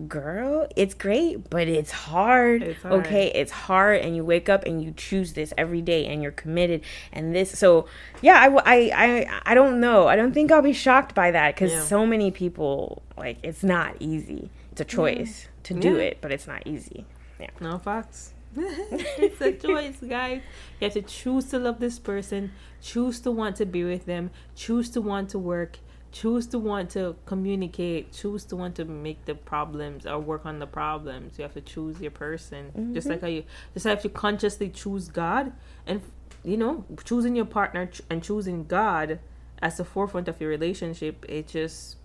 girl, 0.07 0.69
it's 0.77 0.95
great, 0.95 1.51
but 1.51 1.67
it's 1.67 1.91
hard. 1.91 2.63
It's 2.63 2.83
hard. 2.83 3.07
Okay, 3.07 3.33
it's 3.35 3.51
hard, 3.51 4.01
and 4.01 4.15
you 4.15 4.25
wake 4.25 4.49
up 4.49 4.65
and 4.65 4.83
you 4.83 4.93
choose 4.97 5.33
this 5.33 5.53
every 5.59 5.83
day, 5.83 6.07
and 6.07 6.23
you're 6.23 6.31
committed, 6.33 6.83
and 7.13 7.35
this. 7.35 7.59
So, 7.59 7.87
yeah, 8.23 8.35
I, 8.65 8.91
I, 8.95 9.41
I 9.45 9.55
don't 9.55 9.81
know. 9.81 10.07
I 10.07 10.15
don't 10.17 10.33
think 10.33 10.53
I'll 10.53 10.63
be 10.63 10.73
shocked 10.73 11.15
by 11.15 11.31
that 11.33 11.55
because 11.55 11.73
Yeah. 11.73 11.83
so 11.83 12.07
many 12.07 12.31
people 12.31 13.03
like 13.17 13.39
it's 13.43 13.65
not 13.65 13.97
easy. 13.99 14.51
It's 14.73 14.81
a 14.81 14.85
choice 14.85 15.49
to 15.65 15.75
do 15.75 15.95
Yeah. 15.97 16.03
it, 16.03 16.19
but 16.21 16.31
it's 16.31 16.47
not 16.47 16.63
easy. 16.67 17.05
Yeah. 17.41 17.51
No 17.61 17.79
facts. 17.79 18.35
it's 18.57 19.41
a 19.41 19.53
choice, 19.67 19.97
guys. 20.01 20.41
You 20.81 20.85
have 20.87 20.93
to 20.95 21.03
choose 21.03 21.47
to 21.47 21.59
love 21.59 21.81
this 21.81 21.99
person, 21.99 22.53
choose 22.81 23.21
to 23.21 23.31
want 23.31 23.57
to 23.57 23.67
be 23.67 23.85
with 23.85 24.07
them, 24.07 24.31
choose 24.55 24.89
to 24.91 25.01
want 25.01 25.31
to 25.31 25.39
work, 25.39 25.79
choose 26.13 26.47
to 26.49 26.59
want 26.59 26.91
to 26.91 27.17
communicate, 27.27 28.13
choose 28.13 28.45
to 28.47 28.57
want 28.57 28.75
to 28.77 28.85
make 28.85 29.25
the 29.25 29.35
problems 29.35 30.07
or 30.07 30.19
work 30.19 30.47
on 30.47 30.59
the 30.59 30.67
problems. 30.67 31.39
You 31.39 31.43
have 31.43 31.55
to 31.55 31.61
choose 31.61 32.01
your 32.01 32.11
person. 32.11 32.93
Just 32.95 33.07
mm-hmm. 33.07 33.13
like 33.13 33.21
how 33.21 33.27
you 33.29 33.45
just 33.75 33.87
have 33.87 34.03
to 34.03 34.09
consciously 34.09 34.71
choose 34.71 35.09
God 35.09 35.53
and 35.87 36.01
you 36.45 36.57
know, 36.57 36.85
choosing 37.05 37.37
your 37.37 37.45
partner 37.45 37.91
and 38.09 38.23
choosing 38.23 38.65
God 38.65 39.19
as 39.61 39.77
the 39.77 39.85
forefront 39.85 40.29
of 40.29 40.41
your 40.41 40.51
relationship, 40.51 41.25
it 41.29 41.49
just 41.49 41.97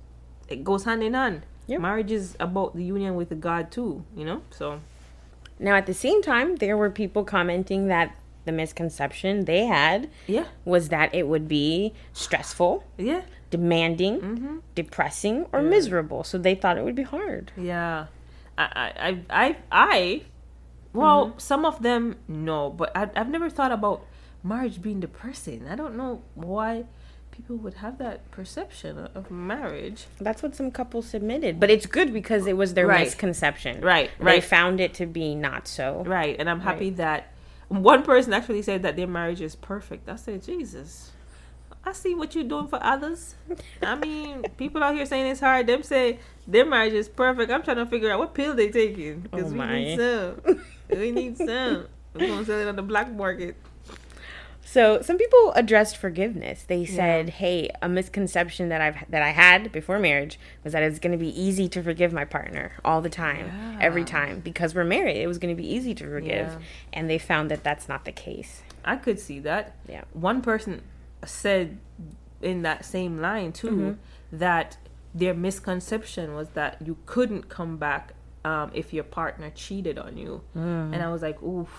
it 0.48 0.64
goes 0.64 0.84
hand 0.84 1.04
in 1.04 1.14
hand. 1.14 1.46
Yep. 1.68 1.82
Marriage 1.82 2.12
is 2.12 2.36
about 2.40 2.76
the 2.76 2.84
union 2.84 3.16
with 3.16 3.40
God 3.40 3.72
too, 3.72 4.04
you 4.16 4.26
know? 4.26 4.42
So 4.50 4.82
Now, 5.60 5.76
at 5.76 5.86
the 5.86 5.94
same 5.94 6.22
time, 6.22 6.58
there 6.58 6.76
were 6.76 6.90
people 6.90 7.24
commenting 7.24 7.88
that 7.88 8.16
the 8.46 8.52
misconception 8.52 9.46
they 9.46 9.66
had 9.66 10.10
yeah. 10.28 10.46
was 10.66 10.90
that 10.90 11.16
it 11.16 11.28
would 11.28 11.48
be 11.48 11.94
stressful, 12.12 12.84
Yeah. 12.98 13.22
Demanding, 13.58 14.16
Mm-hmm. 14.20 14.56
depressing, 14.76 15.46
or 15.54 15.62
miserable. 15.62 16.24
So 16.24 16.38
they 16.38 16.56
thought 16.56 16.78
it 16.80 16.84
would 16.84 16.96
be 17.04 17.04
hard. 17.18 17.52
Yeah, 17.56 18.08
I, 18.58 18.66
I, 19.08 19.10
I, 19.30 19.56
I, 19.72 20.22
well, 20.94 21.34
some 21.38 21.64
of 21.66 21.82
them 21.84 22.16
no, 22.28 22.70
but 22.70 22.90
I, 22.96 23.10
I've 23.16 23.30
never 23.30 23.50
thought 23.50 23.72
about 23.72 24.06
marriage 24.44 24.82
being 24.82 25.00
depressing. 25.00 25.68
I 25.68 25.76
don't 25.76 25.96
know 25.96 26.22
why 26.36 26.86
people 27.32 27.56
would 27.58 27.76
have 27.76 27.98
that 28.00 28.30
perception 28.32 28.98
of- 29.16 29.30
marriage. 29.32 30.06
That's 30.20 30.42
what 30.44 30.56
some 30.56 30.70
couples 30.72 31.08
submitted, 31.08 31.60
but 31.60 31.70
it's 31.70 31.86
good 31.86 32.12
because 32.14 32.46
it 32.48 32.58
was 32.58 32.74
their 32.74 32.88
Right. 32.88 33.06
misconception. 33.06 33.82
Right, 33.82 34.10
right. 34.10 34.12
They 34.20 34.26
right. 34.26 34.44
found 34.44 34.80
it 34.80 34.94
to 34.96 35.06
be 35.06 35.36
not 35.36 35.68
so. 35.68 36.04
Right, 36.06 36.36
and 36.40 36.50
I'm 36.50 36.62
happy 36.62 36.90
that 36.92 37.28
one 37.70 38.02
person 38.04 38.34
actually 38.34 38.62
said 38.64 38.82
that 38.84 38.96
their 38.96 39.08
marriage 39.08 39.42
is 39.42 39.56
perfect. 39.56 40.10
I 40.10 40.16
said, 40.16 40.44
Jesus. 40.44 41.12
I 41.86 41.92
see 41.92 42.16
what 42.16 42.34
you're 42.34 42.46
doing 42.46 42.68
for 42.68 42.82
others. 42.84 43.36
I 43.82 43.96
mean, 43.96 44.44
people 44.58 44.82
out 44.84 44.96
here 44.96 45.06
saying 45.06 45.28
it's 45.28 45.42
hard. 45.42 45.68
Them 45.68 45.84
say 45.84 46.20
their 46.48 46.66
marriage 46.66 46.94
is 46.94 47.10
perfect. 47.10 47.52
I'm 47.52 47.62
trying 47.64 47.78
to 47.78 47.86
figure 47.86 48.10
out 48.12 48.20
what 48.20 48.34
pill 48.34 48.54
they 48.56 48.70
taking 48.70 49.20
because 49.22 49.52
Oh 49.52 49.56
we 49.56 49.66
need 49.66 49.98
some. 49.98 50.62
we 50.90 51.12
need 51.12 51.38
some. 51.38 51.88
We're 52.14 52.28
gonna 52.28 52.46
sell 52.46 52.60
it 52.60 52.68
on 52.68 52.76
the 52.76 52.84
black 52.84 53.12
market. 53.12 53.56
So 54.66 55.02
some 55.02 55.18
people 55.18 55.52
addressed 55.56 55.98
forgiveness. 55.98 56.64
They 56.64 56.86
said, 56.86 57.30
"Hey, 57.30 57.70
a 57.82 57.90
misconception 57.90 58.70
that 58.70 58.82
I've 58.82 59.10
that 59.10 59.22
I 59.22 59.30
had 59.30 59.72
before 59.72 60.00
marriage 60.00 60.40
was 60.64 60.74
that 60.74 60.82
it's 60.82 61.00
going 61.00 61.12
to 61.12 61.18
be 61.18 61.30
easy 61.40 61.68
to 61.70 61.84
forgive 61.84 62.14
my 62.14 62.26
partner 62.26 62.72
all 62.84 63.02
the 63.02 63.10
time, 63.10 63.78
every 63.82 64.06
time 64.06 64.40
because 64.40 64.74
we're 64.74 64.86
married. 64.86 65.18
It 65.18 65.28
was 65.28 65.38
going 65.38 65.56
to 65.56 65.62
be 65.62 65.68
easy 65.72 65.94
to 65.96 66.06
forgive." 66.06 66.48
Yeah. 66.48 66.58
And 66.94 67.10
they 67.10 67.18
found 67.20 67.52
that 67.52 67.64
that's 67.64 67.90
not 67.90 68.06
the 68.06 68.12
case. 68.12 68.64
I 68.86 68.96
could 68.96 69.20
see 69.20 69.40
that. 69.40 69.76
Yeah. 69.88 70.06
One 70.14 70.42
person 70.42 70.82
said 71.26 71.78
in 72.42 72.62
that 72.64 72.86
same 72.86 73.20
line 73.22 73.52
too 73.54 73.68
Mm-hmm. 73.70 74.38
that 74.40 74.78
their 75.16 75.34
misconception 75.34 76.34
was 76.36 76.50
that 76.50 76.78
you 76.86 76.98
couldn't 77.06 77.48
come 77.50 77.78
back 77.78 78.14
um, 78.44 78.72
if 78.74 78.92
your 78.94 79.04
partner 79.06 79.50
cheated 79.56 79.98
on 79.98 80.18
you, 80.18 80.42
Mm. 80.58 80.94
and 80.94 80.96
I 81.04 81.10
was 81.10 81.22
like, 81.22 81.42
oof. 81.42 81.70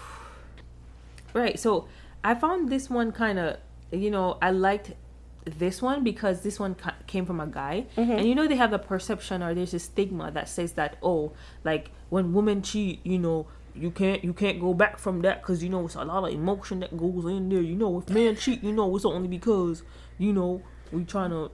Right. 1.35 1.59
So 1.59 1.89
I 2.23 2.35
found 2.35 2.71
this 2.71 2.89
one 2.89 3.13
kind 3.13 3.39
of, 3.39 3.57
you 3.93 4.11
know, 4.11 4.39
I 4.41 4.51
liked 4.51 4.93
this 5.45 5.83
one 5.83 6.03
because 6.05 6.41
this 6.41 6.59
one 6.59 6.75
ca- 6.75 6.95
came 7.07 7.27
from 7.27 7.39
a 7.41 7.47
guy, 7.47 7.85
and 7.97 8.27
you 8.27 8.35
know 8.35 8.47
they 8.49 8.57
have 8.57 8.73
a 8.73 8.79
perception 8.79 9.43
or 9.43 9.53
there's 9.53 9.75
a 9.75 9.79
stigma 9.79 10.31
that 10.31 10.49
says 10.49 10.73
that 10.75 10.97
oh, 11.03 11.33
like 11.65 11.91
when 12.09 12.33
women 12.33 12.63
cheat, 12.63 13.05
you 13.05 13.19
know. 13.19 13.47
You 13.75 13.91
can't 13.91 14.23
you 14.23 14.33
can't 14.33 14.61
go 14.61 14.73
back 14.75 14.99
from 14.99 15.23
that 15.23 15.43
because 15.43 15.63
you 15.63 15.69
know 15.69 15.85
it's 15.87 15.97
a 15.97 16.05
lot 16.05 16.25
of 16.25 16.33
emotion 16.33 16.81
that 16.81 16.97
goes 16.97 17.25
in 17.27 17.49
there. 17.49 17.61
You 17.61 17.75
know 17.75 17.99
if 17.99 18.09
men 18.09 18.37
cheat, 18.37 18.63
you 18.63 18.73
know 18.73 18.95
it's 18.95 19.05
only 19.05 19.29
because 19.29 19.83
you 20.19 20.33
know 20.33 20.63
we 20.93 21.05
trying 21.05 21.31
to 21.31 21.51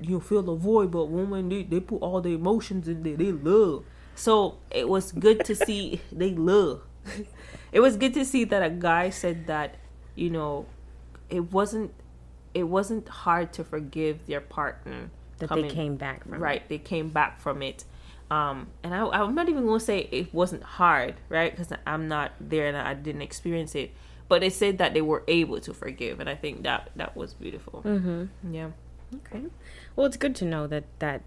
you 0.00 0.12
know 0.14 0.20
fill 0.20 0.42
the 0.42 0.54
void, 0.54 0.90
but 0.90 1.06
women 1.06 1.48
they, 1.50 1.64
they 1.64 1.80
put 1.80 1.96
all 2.00 2.20
the 2.22 2.32
emotions 2.34 2.88
in 2.88 3.02
there. 3.02 3.16
They 3.16 3.32
love. 3.32 3.84
So 4.14 4.58
it 4.70 4.88
was 4.88 5.12
good 5.12 5.44
to 5.44 5.54
see 5.54 6.00
they 6.12 6.30
love. 6.30 6.82
it 7.72 7.80
was 7.80 7.96
good 7.96 8.14
to 8.14 8.24
see 8.24 8.44
that 8.44 8.62
a 8.62 8.70
guy 8.70 9.10
said 9.10 9.46
that 9.46 9.76
you 10.14 10.30
know 10.30 10.66
it 11.28 11.52
wasn't 11.52 11.92
it 12.54 12.62
wasn't 12.64 13.08
hard 13.08 13.52
to 13.52 13.62
forgive 13.62 14.26
their 14.26 14.40
partner 14.40 15.10
That 15.38 15.48
coming- 15.50 15.68
they 15.68 15.74
came 15.74 15.96
back 15.96 16.26
from. 16.26 16.38
right 16.42 16.66
they 16.68 16.78
came 16.78 17.08
back 17.10 17.40
from 17.40 17.62
it 17.62 17.84
um 18.30 18.66
and 18.82 18.94
I, 18.94 19.06
i'm 19.08 19.34
not 19.34 19.48
even 19.48 19.64
gonna 19.66 19.80
say 19.80 20.08
it 20.12 20.32
wasn't 20.34 20.62
hard 20.62 21.14
right 21.28 21.50
because 21.50 21.72
i'm 21.86 22.08
not 22.08 22.32
there 22.40 22.66
and 22.66 22.76
i 22.76 22.94
didn't 22.94 23.22
experience 23.22 23.74
it 23.74 23.92
but 24.28 24.40
they 24.42 24.50
said 24.50 24.76
that 24.78 24.92
they 24.92 25.00
were 25.00 25.24
able 25.28 25.60
to 25.60 25.72
forgive 25.72 26.20
and 26.20 26.28
i 26.28 26.34
think 26.34 26.62
that 26.64 26.90
that 26.96 27.16
was 27.16 27.34
beautiful 27.34 27.82
Mm-hmm. 27.84 28.54
yeah 28.54 28.70
Okay. 29.24 29.44
Well, 29.96 30.04
it's 30.04 30.18
good 30.18 30.34
to 30.36 30.44
know 30.44 30.66
that 30.66 30.84
that 30.98 31.22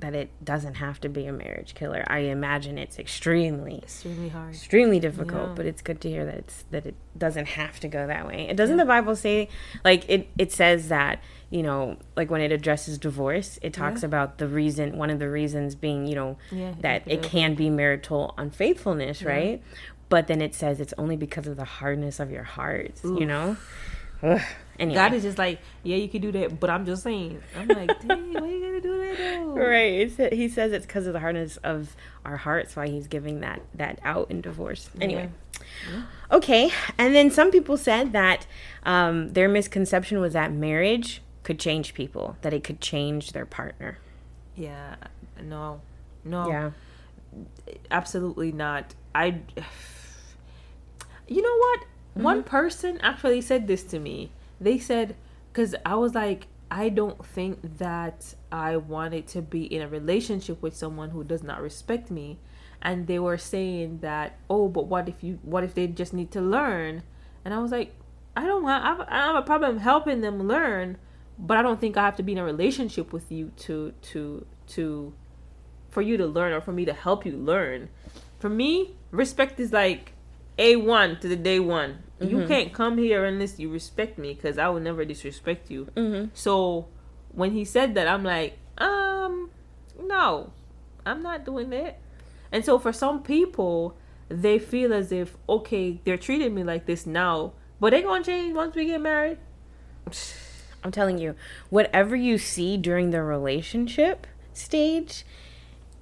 that 0.00 0.14
it 0.14 0.28
doesn't 0.44 0.74
have 0.74 1.00
to 1.00 1.08
be 1.08 1.24
a 1.24 1.32
marriage 1.32 1.74
killer. 1.74 2.04
I 2.06 2.18
imagine 2.18 2.76
it's 2.76 2.98
extremely 2.98 3.78
extremely 3.78 4.28
hard 4.28 4.52
extremely 4.52 5.00
difficult, 5.00 5.48
Yeah. 5.48 5.54
but 5.56 5.64
it's 5.64 5.80
good 5.80 6.02
to 6.02 6.10
hear 6.10 6.26
that 6.26 6.34
it's 6.34 6.64
that 6.70 6.84
it 6.84 6.94
doesn't 7.16 7.46
have 7.46 7.80
to 7.80 7.88
go 7.88 8.06
that 8.06 8.26
way. 8.26 8.46
It 8.50 8.58
doesn't 8.58 8.76
the 8.76 8.84
Bible 8.84 9.16
say 9.16 9.48
like 9.86 10.04
it 10.06 10.28
it 10.36 10.52
says 10.52 10.88
that, 10.88 11.20
you 11.50 11.62
know, 11.62 11.96
like 12.16 12.30
when 12.30 12.40
it 12.40 12.50
addresses 12.52 12.98
divorce, 12.98 13.58
it 13.62 13.72
talks 13.72 14.02
Yeah. 14.02 14.06
about 14.06 14.38
the 14.38 14.48
reason 14.48 14.96
one 14.98 15.10
of 15.10 15.18
the 15.18 15.30
reasons 15.30 15.74
being, 15.74 16.06
you 16.06 16.14
know, 16.14 16.36
Yeah, 16.50 16.74
that 16.80 17.02
it 17.06 17.22
can 17.22 17.54
be 17.54 17.70
marital 17.70 18.34
unfaithfulness, 18.38 19.22
Yeah. 19.22 19.28
right? 19.28 19.62
But 20.08 20.26
then 20.26 20.40
it 20.40 20.54
says 20.54 20.80
it's 20.80 20.94
only 20.98 21.16
because 21.16 21.46
of 21.46 21.56
the 21.56 21.64
hardness 21.64 22.20
of 22.20 22.30
your 22.30 22.42
hearts, 22.44 23.02
you 23.04 23.26
know? 23.26 23.56
Ugh. 24.22 24.40
Anyway. 24.76 24.96
god 24.96 25.12
is 25.14 25.22
just 25.22 25.38
like 25.38 25.60
yeah 25.84 25.94
you 25.94 26.08
can 26.08 26.20
do 26.20 26.32
that 26.32 26.58
but 26.58 26.68
i'm 26.68 26.84
just 26.84 27.04
saying 27.04 27.40
i'm 27.56 27.68
like 27.68 27.86
dang 28.08 28.32
why 28.32 28.40
are 28.40 28.46
you 28.48 28.60
gonna 28.60 28.80
do 28.80 28.98
that 28.98 29.16
though 29.18 29.54
Right. 29.54 29.92
It's, 29.92 30.16
he 30.34 30.48
says 30.48 30.72
it's 30.72 30.84
because 30.84 31.06
of 31.06 31.12
the 31.12 31.20
hardness 31.20 31.58
of 31.58 31.94
our 32.24 32.36
hearts 32.38 32.74
why 32.74 32.88
he's 32.88 33.06
giving 33.06 33.38
that 33.38 33.60
that 33.76 34.00
out 34.02 34.32
in 34.32 34.40
divorce. 34.40 34.90
Anyway. 35.00 35.28
Okay. 36.32 36.70
And 36.98 37.14
then 37.14 37.30
some 37.30 37.52
people 37.52 37.76
said 37.76 38.12
that 38.12 38.46
um, 38.84 39.32
their 39.32 39.48
misconception 39.48 40.18
was 40.18 40.32
that 40.32 40.50
marriage 40.52 41.22
could 41.44 41.60
change 41.60 41.94
people, 41.94 42.36
that 42.42 42.52
it 42.52 42.64
could 42.64 42.80
change 42.80 43.32
their 43.32 43.46
partner. 43.46 43.98
yeah 44.56 44.96
no 45.42 45.80
no. 46.24 46.48
Yeah. 46.48 46.70
absolutely 47.90 48.50
not. 48.50 48.94
I 49.14 49.40
you 51.28 51.42
know 51.42 51.56
what? 51.56 51.80
Mm-hmm. 51.80 52.22
One 52.22 52.42
person 52.42 52.98
actually 53.02 53.40
said 53.40 53.66
this 53.66 53.84
to 53.84 53.98
me. 53.98 54.30
They 54.60 54.78
said 54.78 55.16
because 55.54 55.74
i 55.86 55.94
was 55.94 56.14
like 56.14 56.48
i 56.70 56.88
don't 56.88 57.24
think 57.24 57.78
that 57.78 58.34
i 58.50 58.76
wanted 58.76 59.26
to 59.26 59.40
be 59.40 59.62
in 59.72 59.80
a 59.80 59.88
relationship 59.88 60.60
with 60.60 60.76
someone 60.76 61.10
who 61.10 61.22
does 61.22 61.42
not 61.42 61.62
respect 61.62 62.10
me 62.10 62.38
and 62.82 63.06
they 63.06 63.18
were 63.18 63.38
saying 63.38 63.98
that 64.00 64.36
oh 64.50 64.68
but 64.68 64.86
what 64.86 65.08
if 65.08 65.22
you 65.22 65.38
what 65.42 65.62
if 65.62 65.74
they 65.74 65.86
just 65.86 66.12
need 66.12 66.30
to 66.30 66.40
learn 66.40 67.02
and 67.44 67.54
i 67.54 67.58
was 67.58 67.70
like 67.70 67.94
i 68.36 68.44
don't 68.44 68.64
want 68.64 68.84
i 68.84 68.96
don't 68.96 69.08
have 69.08 69.36
a 69.36 69.42
problem 69.42 69.78
helping 69.78 70.20
them 70.20 70.48
learn 70.48 70.96
but 71.38 71.56
i 71.56 71.62
don't 71.62 71.80
think 71.80 71.96
i 71.96 72.04
have 72.04 72.16
to 72.16 72.22
be 72.22 72.32
in 72.32 72.38
a 72.38 72.44
relationship 72.44 73.12
with 73.12 73.30
you 73.30 73.50
to 73.56 73.92
to 74.02 74.46
to 74.66 75.12
for 75.94 76.02
you 76.02 76.16
to 76.16 76.26
learn 76.26 76.52
or 76.52 76.60
for 76.60 76.72
me 76.72 76.84
to 76.84 76.92
help 76.92 77.24
you 77.24 77.32
learn. 77.32 77.88
For 78.40 78.50
me, 78.50 78.96
respect 79.12 79.60
is 79.60 79.72
like 79.72 80.12
A1 80.58 81.20
to 81.20 81.28
the 81.28 81.36
day 81.36 81.60
one. 81.60 82.00
You 82.20 82.46
can't 82.46 82.72
come 82.72 82.96
here 82.96 83.24
unless 83.24 83.58
you 83.58 83.70
respect 83.70 84.18
me 84.18 84.32
because 84.32 84.56
I 84.56 84.68
will 84.70 84.80
never 84.80 85.04
disrespect 85.04 85.70
you. 85.70 85.88
Mm-hmm. 85.94 86.30
So 86.32 86.88
when 87.32 87.52
he 87.52 87.64
said 87.64 87.94
that, 87.96 88.08
I'm 88.08 88.24
like, 88.24 88.58
um, 88.78 89.50
no, 90.02 90.52
I'm 91.04 91.22
not 91.22 91.44
doing 91.44 91.68
that. 91.70 92.00
And 92.50 92.64
so 92.64 92.78
for 92.78 92.92
some 92.92 93.22
people, 93.22 93.96
they 94.30 94.58
feel 94.58 94.94
as 94.94 95.12
if, 95.12 95.36
okay, 95.48 96.00
they're 96.04 96.16
treating 96.16 96.54
me 96.54 96.64
like 96.64 96.86
this 96.86 97.04
now, 97.04 97.52
but 97.78 97.90
they 97.90 98.00
going 98.00 98.22
to 98.22 98.30
change 98.30 98.54
once 98.54 98.74
we 98.74 98.86
get 98.86 99.02
married. 99.02 99.38
I'm 100.84 100.90
telling 100.92 101.16
you, 101.18 101.34
whatever 101.70 102.14
you 102.14 102.36
see 102.36 102.76
during 102.76 103.10
the 103.10 103.22
relationship 103.22 104.26
stage, 104.52 105.24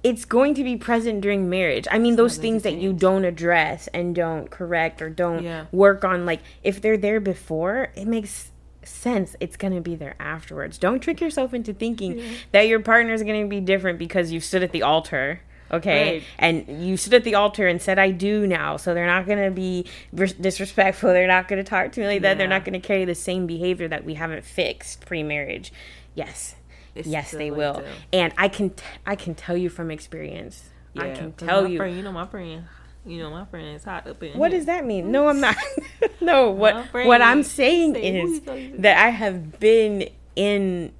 it's 0.03 0.25
going 0.25 0.53
to 0.55 0.63
be 0.63 0.75
present 0.75 1.21
during 1.21 1.49
marriage. 1.49 1.87
I 1.89 1.97
mean, 1.97 2.17
those 2.17 2.35
things 2.35 2.63
that 2.63 2.73
you 2.75 2.91
don't 2.91 3.23
address 3.23 3.87
and 3.93 4.13
don't 4.13 4.49
correct 4.51 5.01
or 5.01 5.09
don't 5.09 5.41
Yeah. 5.41 5.65
work 5.71 6.03
on, 6.03 6.25
like 6.25 6.41
if 6.63 6.81
they're 6.81 6.97
there 6.97 7.21
before, 7.21 7.89
it 7.95 8.05
makes 8.07 8.51
sense. 8.83 9.37
It's 9.39 9.55
going 9.55 9.73
to 9.73 9.79
be 9.79 9.95
there 9.95 10.15
afterwards. 10.19 10.77
Don't 10.77 10.99
trick 10.99 11.21
yourself 11.21 11.53
into 11.53 11.73
thinking 11.73 12.21
that 12.51 12.67
your 12.67 12.81
partner 12.81 13.13
is 13.13 13.23
going 13.23 13.41
to 13.41 13.47
be 13.47 13.61
different 13.61 13.97
because 13.97 14.33
you 14.33 14.41
stood 14.41 14.63
at 14.63 14.73
the 14.73 14.81
altar. 14.83 15.39
Okay, 15.71 16.13
Right. 16.13 16.23
and 16.37 16.85
you 16.85 16.97
stood 16.97 17.15
at 17.15 17.23
the 17.23 17.33
altar 17.35 17.67
and 17.67 17.81
said, 17.81 17.97
"I 17.97 18.11
do 18.11 18.45
now." 18.45 18.77
So 18.77 18.93
they're 18.93 19.07
not 19.07 19.25
gonna 19.25 19.49
be 19.51 19.85
ris- 20.11 20.33
disrespectful. 20.33 21.09
They're 21.13 21.25
not 21.27 21.47
gonna 21.47 21.63
talk 21.63 21.91
to 21.93 22.01
me 22.01 22.07
like 22.07 22.21
that. 22.21 22.37
They're 22.37 22.47
not 22.47 22.63
gonna 22.65 22.79
carry 22.79 23.05
the 23.05 23.15
same 23.15 23.47
behavior 23.47 23.87
that 23.87 24.03
we 24.05 24.13
haven't 24.15 24.43
fixed 24.45 25.05
pre-marriage. 25.05 25.73
Yes, 26.15 26.55
It's 26.93 27.07
yes, 27.07 27.31
they 27.31 27.49
will. 27.49 27.81
And 28.11 28.33
I 28.37 28.47
can, 28.49 28.69
t- 28.71 28.83
I 29.05 29.15
can 29.15 29.33
tell 29.33 29.57
you 29.57 29.69
from 29.69 29.89
experience. 29.89 30.69
I 30.95 31.09
can 31.11 31.31
tell 31.33 31.67
you. 31.67 31.77
Friend, 31.77 31.95
you 31.97 32.03
know 32.03 32.11
my 32.11 32.27
friend. 32.27 32.65
You 33.05 33.17
know 33.19 33.31
my 33.31 33.45
friend 33.45 33.75
is 33.75 33.83
hot 33.83 34.05
up 34.07 34.21
in 34.21 34.37
What 34.37 34.51
here. 34.51 34.59
does 34.59 34.67
that 34.67 34.85
mean? 34.85 35.05
Mm. 35.05 35.09
No, 35.09 35.27
I'm 35.27 35.39
not. 35.41 35.55
no, 36.21 36.51
what 36.51 36.85
what 36.93 37.21
I'm 37.21 37.41
saying 37.41 37.95
is 37.95 38.29
you 38.29 38.39
thought 38.41 38.59
you- 38.59 38.77
that 38.77 39.03
I 39.03 39.09
have 39.09 39.59
been 39.59 40.07
in 40.35 40.93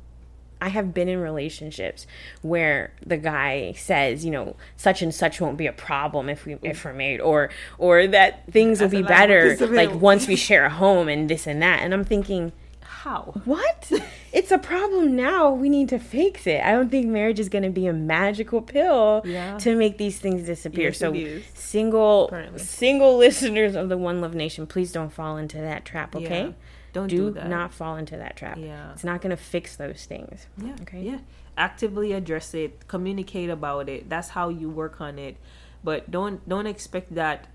I 0.63 0.69
have 0.69 0.93
been 0.93 1.09
in 1.09 1.19
relationships 1.19 2.07
where 2.41 2.93
the 3.05 3.17
guy 3.17 3.73
says, 3.73 4.23
you 4.23 4.31
know, 4.31 4.55
such 4.77 5.01
and 5.01 5.13
such 5.13 5.41
won't 5.41 5.57
be 5.57 5.67
a 5.67 5.73
problem 5.73 6.29
if 6.29 6.45
we 6.45 6.55
if 6.63 6.85
we're 6.85 6.93
married 6.93 7.19
or 7.19 7.49
or 7.77 8.07
that 8.07 8.45
things 8.51 8.79
will 8.79 8.87
be 8.89 9.03
better 9.03 9.57
like 9.67 9.93
once 9.93 10.25
we 10.27 10.35
share 10.47 10.65
a 10.65 10.69
home 10.69 11.09
and 11.09 11.29
this 11.29 11.45
and 11.47 11.61
that. 11.61 11.81
And 11.81 11.93
I'm 11.93 12.05
thinking, 12.05 12.53
How? 12.81 13.33
what? 13.43 13.91
it's 14.31 14.51
a 14.51 14.57
problem 14.57 15.15
now. 15.17 15.51
We 15.51 15.67
need 15.67 15.89
to 15.89 15.99
fix 15.99 16.47
it. 16.47 16.61
I 16.63 16.71
don't 16.71 16.89
think 16.89 17.07
marriage 17.07 17.39
is 17.41 17.49
going 17.49 17.63
to 17.65 17.69
be 17.81 17.85
a 17.87 17.93
magical 17.93 18.61
pill 18.61 19.21
Yeah. 19.25 19.57
to 19.59 19.75
make 19.75 19.97
these 19.97 20.17
things 20.19 20.45
disappear. 20.45 20.89
Yes, 20.89 20.97
so 20.99 21.13
single 21.55 22.27
Apparently. 22.27 22.59
single 22.59 23.17
listeners 23.25 23.75
of 23.75 23.89
the 23.89 23.97
One 23.97 24.21
Love 24.21 24.33
Nation, 24.33 24.65
please 24.65 24.91
don't 24.93 25.11
fall 25.11 25.35
into 25.37 25.57
that 25.57 25.83
trap, 25.83 26.15
okay? 26.15 26.45
Yeah. 26.45 26.51
Don't 26.93 27.07
do, 27.07 27.33
do, 27.33 27.43
not 27.45 27.73
fall 27.73 27.97
into 27.97 28.17
that 28.17 28.37
trap. 28.37 28.57
Yeah. 28.59 28.91
It's 28.93 29.03
not 29.03 29.21
going 29.21 29.31
to 29.31 29.41
fix 29.41 29.75
those 29.75 30.05
things. 30.05 30.45
Yeah. 30.63 30.75
Okay. 30.81 31.01
Yeah. 31.01 31.19
Actively 31.57 32.13
address 32.13 32.53
it. 32.53 32.87
Communicate 32.87 33.49
about 33.49 33.89
it. 33.89 34.09
That's 34.09 34.29
how 34.29 34.49
you 34.49 34.69
work 34.69 35.01
on 35.01 35.17
it. 35.17 35.37
But 35.83 36.09
don't 36.09 36.47
don't 36.47 36.67
expect 36.67 37.15
that. 37.15 37.47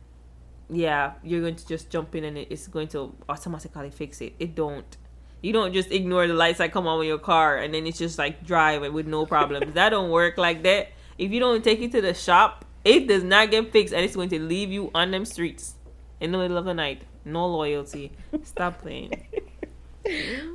Yeah, 0.70 1.14
you're 1.22 1.40
going 1.40 1.56
to 1.56 1.66
just 1.66 1.88
jump 1.88 2.14
in 2.14 2.24
and 2.24 2.36
it's 2.36 2.66
going 2.66 2.88
to 2.88 3.14
automatically 3.28 3.90
fix 3.90 4.20
it. 4.20 4.34
It 4.38 4.54
don't. 4.54 4.96
You 5.40 5.52
don't 5.52 5.72
just 5.72 5.90
ignore 5.90 6.26
the 6.26 6.34
lights 6.34 6.58
that 6.58 6.72
come 6.72 6.86
on 6.86 6.98
with 6.98 7.08
your 7.08 7.18
car 7.18 7.56
and 7.56 7.72
then 7.72 7.86
it's 7.86 7.96
just 7.96 8.18
like 8.18 8.44
drive 8.44 8.82
it 8.82 8.92
with 8.92 9.06
no 9.06 9.24
problems. 9.24 9.72
that 9.74 9.90
don't 9.90 10.10
work 10.10 10.36
like 10.36 10.64
that. 10.64 10.88
If 11.16 11.30
you 11.30 11.40
don't 11.40 11.64
take 11.64 11.80
it 11.80 11.92
to 11.92 12.02
the 12.02 12.12
shop, 12.12 12.66
it 12.84 13.06
does 13.06 13.22
not 13.22 13.50
get 13.50 13.72
fixed 13.72 13.94
and 13.94 14.04
it's 14.04 14.16
going 14.16 14.28
to 14.30 14.40
leave 14.40 14.70
you 14.70 14.90
on 14.94 15.10
them 15.10 15.24
streets 15.24 15.74
in 16.20 16.32
the 16.32 16.38
middle 16.38 16.58
of 16.58 16.64
the 16.64 16.74
night. 16.74 17.02
No 17.24 17.46
loyalty. 17.46 18.12
Stop 18.44 18.80
playing. 18.82 19.26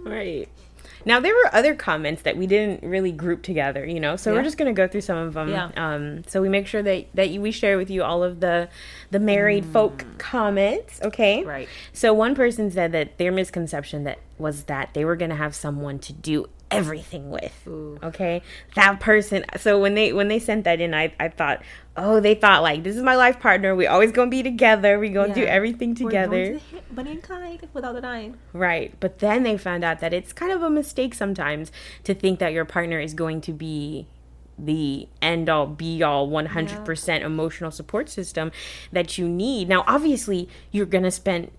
Right. 0.04 0.50
Now 1.06 1.20
there 1.20 1.34
were 1.34 1.54
other 1.54 1.76
comments 1.76 2.22
that 2.24 2.38
we 2.38 2.48
didn't 2.48 2.82
really 2.84 3.12
group 3.12 3.44
together, 3.44 3.86
you 3.86 4.00
know. 4.00 4.16
So 4.16 4.32
Yeah. 4.32 4.38
we're 4.38 4.44
just 4.44 4.58
gonna 4.58 4.74
go 4.74 4.88
through 4.88 5.02
some 5.02 5.18
of 5.18 5.34
them. 5.34 5.50
Yeah. 5.50 5.70
Um, 5.76 6.24
so 6.28 6.42
we 6.42 6.50
make 6.50 6.66
sure 6.66 6.82
that 6.82 7.06
that 7.14 7.30
you, 7.30 7.42
we 7.42 7.52
share 7.52 7.78
with 7.78 7.90
you 7.90 8.04
all 8.04 8.24
of 8.24 8.40
the 8.40 8.70
the 9.12 9.20
married 9.20 9.66
folk 9.66 10.06
comments. 10.18 11.00
Okay. 11.04 11.44
Mm. 11.44 11.48
Right. 11.48 11.70
So 11.92 12.14
one 12.14 12.36
person 12.36 12.72
said 12.72 12.94
that 12.94 13.18
their 13.18 13.32
misconception 13.32 14.06
that 14.06 14.20
was 14.38 14.64
that 14.64 14.94
they 14.94 15.06
were 15.06 15.16
gonna 15.18 15.36
have 15.36 15.54
someone 15.54 16.00
to 16.00 16.14
do 16.14 16.48
everything 16.74 17.30
with. 17.30 17.54
Ooh. 17.68 18.00
Okay. 18.04 18.42
That 18.76 19.00
person. 19.00 19.46
So 19.58 19.80
when 19.80 19.96
they 19.96 20.14
when 20.14 20.28
they 20.28 20.40
sent 20.40 20.64
that 20.66 20.82
in, 20.82 20.94
I 20.94 21.14
I 21.20 21.30
thought, 21.30 21.62
oh, 21.96 22.20
they 22.20 22.36
thought 22.36 22.62
like 22.62 22.84
this 22.84 22.96
is 22.96 23.04
my 23.04 23.16
life 23.16 23.40
partner. 23.40 23.76
We 23.76 23.88
always 23.88 24.12
gonna 24.12 24.30
be 24.30 24.44
together. 24.44 25.00
We 25.00 25.10
gonna 25.10 25.34
do 25.34 25.44
everything 25.44 25.96
together. 25.96 26.30
going 26.30 26.60
to 26.60 26.66
hit 26.66 26.96
Bonnie 26.96 27.12
and 27.12 27.24
Clyde 27.24 27.70
without 27.74 27.96
a 27.96 28.02
nine. 28.02 28.38
Right. 28.52 28.94
But 29.00 29.20
then 29.20 29.44
they 29.44 29.58
found 29.58 29.84
out 29.84 30.00
that 30.00 30.14
it's 30.14 30.34
kind 30.34 30.52
of 30.52 30.64
a 30.64 30.70
mistake 30.70 31.14
sometimes 31.14 31.72
to 32.04 32.14
think 32.14 32.40
that 32.40 32.54
your 32.54 32.66
partner 32.66 33.00
is 33.00 33.14
going 33.14 33.42
to 33.42 33.54
be 33.54 34.08
the 34.58 35.08
end 35.22 35.50
all 35.50 35.66
be 35.66 36.04
all 36.04 36.28
100% 36.30 37.22
emotional 37.22 37.72
support 37.72 38.10
system 38.10 38.52
that 38.92 39.18
you 39.18 39.28
need. 39.28 39.68
Now, 39.68 39.84
obviously, 39.88 40.48
you're 40.72 40.86
going 40.86 41.04
to 41.04 41.12
spend 41.12 41.52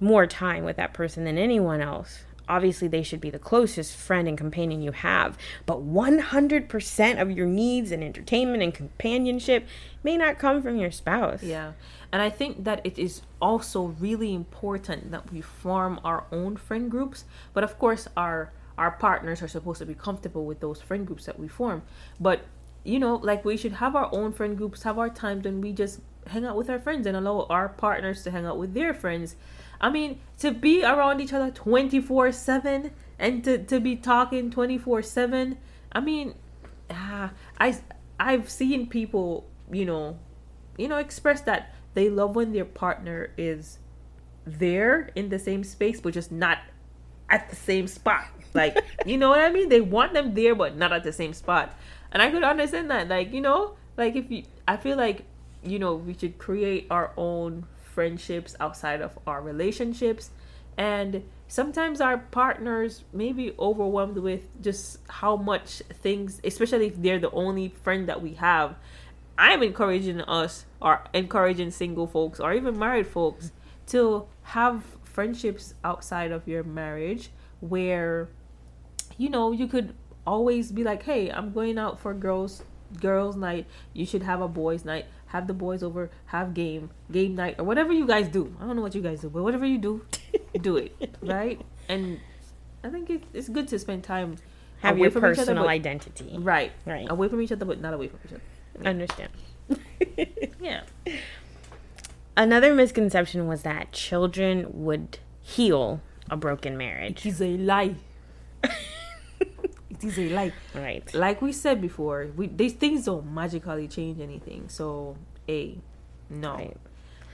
more 0.00 0.26
time 0.26 0.64
with 0.64 0.76
that 0.76 0.92
person 0.92 1.24
than 1.24 1.38
anyone 1.38 1.80
else. 1.80 2.24
Obviously, 2.48 2.88
they 2.88 3.02
should 3.02 3.20
be 3.20 3.30
the 3.30 3.38
closest 3.38 3.96
friend 3.96 4.28
and 4.28 4.38
companion 4.38 4.82
you 4.82 4.92
have. 4.92 5.36
But 5.64 5.80
100% 5.80 7.20
of 7.20 7.30
your 7.30 7.46
needs 7.46 7.90
and 7.90 8.04
entertainment 8.04 8.62
and 8.62 8.72
companionship 8.72 9.66
may 10.02 10.16
not 10.16 10.38
come 10.38 10.62
from 10.62 10.76
your 10.76 10.90
spouse. 10.90 11.42
Yeah. 11.42 11.72
And 12.12 12.22
I 12.22 12.30
think 12.30 12.64
that 12.64 12.80
it 12.84 12.98
is 12.98 13.22
also 13.42 13.96
really 13.98 14.32
important 14.34 15.10
that 15.10 15.32
we 15.32 15.40
form 15.40 16.00
our 16.04 16.24
own 16.30 16.56
friend 16.56 16.90
groups. 16.90 17.24
But 17.52 17.64
of 17.64 17.78
course, 17.78 18.08
our 18.16 18.52
our 18.78 18.90
partners 18.90 19.42
are 19.42 19.48
supposed 19.48 19.78
to 19.78 19.86
be 19.86 19.94
comfortable 19.94 20.44
with 20.44 20.60
those 20.60 20.82
friend 20.82 21.06
groups 21.06 21.24
that 21.24 21.38
we 21.38 21.48
form. 21.48 21.82
But 22.20 22.42
you 22.84 22.98
know, 23.00 23.16
like 23.16 23.44
we 23.44 23.56
should 23.56 23.72
have 23.72 23.96
our 23.96 24.08
own 24.12 24.32
friend 24.32 24.56
groups, 24.56 24.84
have 24.84 24.98
our 24.98 25.10
times 25.10 25.44
when 25.44 25.60
we 25.60 25.72
just 25.72 26.00
hang 26.28 26.44
out 26.44 26.56
with 26.56 26.70
our 26.70 26.78
friends 26.78 27.06
and 27.06 27.16
allow 27.16 27.46
our 27.50 27.68
partners 27.68 28.22
to 28.22 28.30
hang 28.30 28.46
out 28.46 28.58
with 28.58 28.74
their 28.74 28.94
friends. 28.94 29.36
I 29.80 29.90
mean, 29.90 30.20
to 30.38 30.50
be 30.50 30.84
around 30.84 31.20
each 31.20 31.32
other 31.32 31.50
24 31.50 32.32
7 32.32 32.90
and 33.18 33.44
to, 33.44 33.58
to 33.58 33.80
be 33.80 33.96
talking 33.96 34.50
24 34.50 35.02
7, 35.02 35.58
I 35.92 36.00
mean, 36.00 36.34
ah, 36.90 37.32
I, 37.58 37.76
I've 38.18 38.50
seen 38.50 38.88
people, 38.88 39.46
you 39.70 39.84
know, 39.84 40.18
you 40.76 40.88
know, 40.88 40.98
express 40.98 41.40
that 41.42 41.74
they 41.94 42.10
love 42.10 42.36
when 42.36 42.52
their 42.52 42.64
partner 42.64 43.30
is 43.38 43.78
there 44.44 45.10
in 45.14 45.28
the 45.28 45.38
same 45.38 45.64
space, 45.64 46.00
but 46.00 46.14
just 46.14 46.30
not 46.30 46.58
at 47.28 47.50
the 47.50 47.56
same 47.56 47.86
spot. 47.86 48.26
Like, 48.54 48.76
you 49.06 49.18
know 49.18 49.30
what 49.30 49.40
I 49.40 49.50
mean? 49.50 49.68
They 49.68 49.80
want 49.80 50.12
them 50.12 50.34
there, 50.34 50.54
but 50.54 50.76
not 50.76 50.92
at 50.92 51.04
the 51.04 51.12
same 51.12 51.32
spot. 51.32 51.74
And 52.12 52.22
I 52.22 52.30
could 52.30 52.44
understand 52.44 52.90
that. 52.90 53.08
Like, 53.08 53.32
you 53.32 53.40
know, 53.40 53.76
like 53.96 54.14
if 54.16 54.30
you, 54.30 54.44
I 54.68 54.76
feel 54.76 54.96
like, 54.96 55.24
you 55.62 55.78
know, 55.78 55.94
we 55.94 56.14
should 56.14 56.38
create 56.38 56.86
our 56.90 57.12
own 57.16 57.66
friendships 57.96 58.54
outside 58.60 59.00
of 59.00 59.18
our 59.26 59.40
relationships. 59.40 60.30
And 60.76 61.24
sometimes 61.48 62.02
our 62.02 62.18
partners 62.18 63.02
may 63.10 63.32
be 63.32 63.54
overwhelmed 63.58 64.18
with 64.18 64.42
just 64.62 64.98
how 65.08 65.36
much 65.36 65.82
things, 66.04 66.38
especially 66.44 66.88
if 66.88 67.00
they're 67.00 67.18
the 67.18 67.30
only 67.30 67.70
friend 67.70 68.06
that 68.08 68.20
we 68.20 68.34
have. 68.34 68.76
I'm 69.38 69.62
encouraging 69.62 70.20
us 70.20 70.66
or 70.80 71.04
encouraging 71.14 71.70
single 71.70 72.06
folks 72.06 72.38
or 72.38 72.52
even 72.52 72.78
married 72.78 73.06
folks 73.06 73.50
to 73.88 74.26
have 74.42 74.84
friendships 75.04 75.72
outside 75.82 76.32
of 76.32 76.46
your 76.46 76.62
marriage 76.62 77.30
where 77.60 78.28
you 79.16 79.30
know 79.30 79.52
you 79.52 79.66
could 79.66 79.94
always 80.26 80.70
be 80.72 80.84
like 80.84 81.04
hey 81.04 81.30
i'm 81.30 81.52
going 81.52 81.78
out 81.78 81.98
for 81.98 82.12
girls 82.12 82.62
girls 83.00 83.34
night 83.34 83.64
you 83.94 84.04
should 84.04 84.22
have 84.22 84.42
a 84.42 84.48
boys 84.48 84.84
night 84.84 85.06
have 85.26 85.46
the 85.46 85.54
boys 85.54 85.82
over 85.82 86.10
have 86.26 86.54
game 86.54 86.90
game 87.10 87.34
night 87.34 87.56
or 87.58 87.64
whatever 87.64 87.92
you 87.92 88.06
guys 88.06 88.28
do 88.28 88.54
i 88.60 88.66
don't 88.66 88.76
know 88.76 88.82
what 88.82 88.94
you 88.94 89.02
guys 89.02 89.20
do 89.20 89.28
but 89.28 89.42
whatever 89.42 89.66
you 89.66 89.78
do 89.78 90.04
do 90.60 90.76
it 90.76 91.16
right 91.22 91.60
and 91.88 92.20
i 92.84 92.88
think 92.88 93.10
it, 93.10 93.22
it's 93.34 93.48
good 93.48 93.66
to 93.68 93.78
spend 93.78 94.02
time 94.04 94.36
Have 94.80 94.98
your 94.98 95.08
each 95.08 95.16
other, 95.16 95.20
personal 95.34 95.64
but- 95.64 95.70
identity. 95.70 96.36
right 96.38 96.72
Right. 96.84 97.06
away 97.10 97.28
from 97.28 97.40
each 97.42 97.52
other 97.52 97.64
but 97.64 97.80
not 97.80 97.92
away 97.94 98.08
from 98.08 98.20
each 98.24 98.32
other 98.32 98.42
I 98.84 98.88
Understand. 98.90 99.30
yeah 100.60 100.82
Another 102.36 102.74
misconception 102.74 103.46
was 103.48 103.62
that 103.62 103.92
children 103.92 104.66
would 104.84 105.18
heal 105.40 106.02
a 106.30 106.36
broken 106.36 106.76
marriage. 106.76 107.24
it 107.24 107.28
is 107.30 107.40
a 107.40 107.56
lie 107.56 107.94
it 109.98 110.04
is 110.04 110.18
a 110.18 110.28
lie 110.30 110.52
Right. 110.74 111.12
like 111.14 111.40
we 111.42 111.52
said 111.52 111.80
before, 111.80 112.28
we 112.36 112.46
these 112.48 112.72
things 112.74 113.04
don't 113.06 113.32
magically 113.32 113.88
change 113.88 114.20
anything. 114.20 114.68
So, 114.68 115.16
a 115.48 115.76
no. 116.30 116.54
Right. 116.54 116.76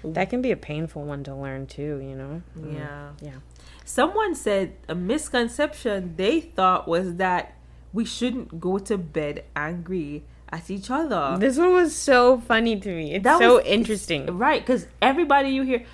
That 0.04 0.30
can 0.30 0.42
be 0.42 0.50
a 0.50 0.56
painful 0.56 1.04
one 1.04 1.22
to 1.24 1.34
learn 1.34 1.66
too, 1.66 2.00
you 2.02 2.16
know? 2.16 2.42
Mm. 2.58 2.74
Yeah. 2.74 3.08
Yeah. 3.20 3.30
Someone 3.84 4.34
said 4.34 4.74
a 4.88 4.94
misconception 4.96 6.14
they 6.16 6.40
thought 6.40 6.86
was 6.88 7.16
that 7.16 7.54
we 7.92 8.04
shouldn't 8.04 8.60
go 8.60 8.78
to 8.78 8.98
bed 8.98 9.44
angry 9.54 10.24
at 10.50 10.70
each 10.70 10.90
other. 10.90 11.36
This 11.38 11.56
one 11.56 11.72
was 11.72 11.94
so 11.94 12.38
funny 12.40 12.78
to 12.80 12.88
me. 12.88 13.14
It's 13.14 13.24
That 13.24 13.38
so 13.38 13.56
was- 13.56 13.64
interesting. 13.64 14.26
Right, 14.38 14.60
because 14.60 14.86
everybody 15.00 15.50
you 15.50 15.62
hear, 15.62 15.84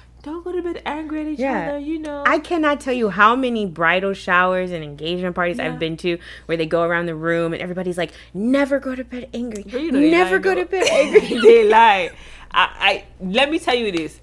go 0.45 0.53
to 0.53 0.63
bed 0.63 0.83
angry 0.87 1.21
at 1.23 1.27
each 1.29 1.39
Yeah. 1.39 1.69
other, 1.71 1.79
you 1.79 1.99
know. 1.99 2.23
I 2.27 2.39
cannot 2.39 2.81
tell 2.81 2.95
you 2.95 3.09
how 3.11 3.35
many 3.37 3.67
bridal 3.67 4.13
showers 4.15 4.71
and 4.71 4.83
engagement 4.85 5.35
parties 5.35 5.59
Yeah. 5.59 5.67
I've 5.67 5.79
been 5.79 5.97
to 5.99 6.19
where 6.47 6.57
they 6.57 6.67
go 6.67 6.83
around 6.83 7.07
the 7.07 7.15
room 7.15 7.53
and 7.53 7.61
everybody's 7.63 7.99
like, 7.99 8.13
never 8.35 8.79
go 8.79 8.95
to 8.95 9.05
bed 9.05 9.29
angry. 9.35 9.65
You 9.69 9.91
know 9.93 10.01
never 10.01 10.39
go 10.39 10.55
though. 10.55 10.63
to 10.65 10.67
bed 10.69 10.87
angry. 10.91 11.41
they 11.41 11.69
lie. 11.69 12.11
I, 12.51 12.69
I 12.81 13.05
let 13.21 13.51
me 13.51 13.59
tell 13.59 13.75
you 13.75 13.91
this. 13.93 14.21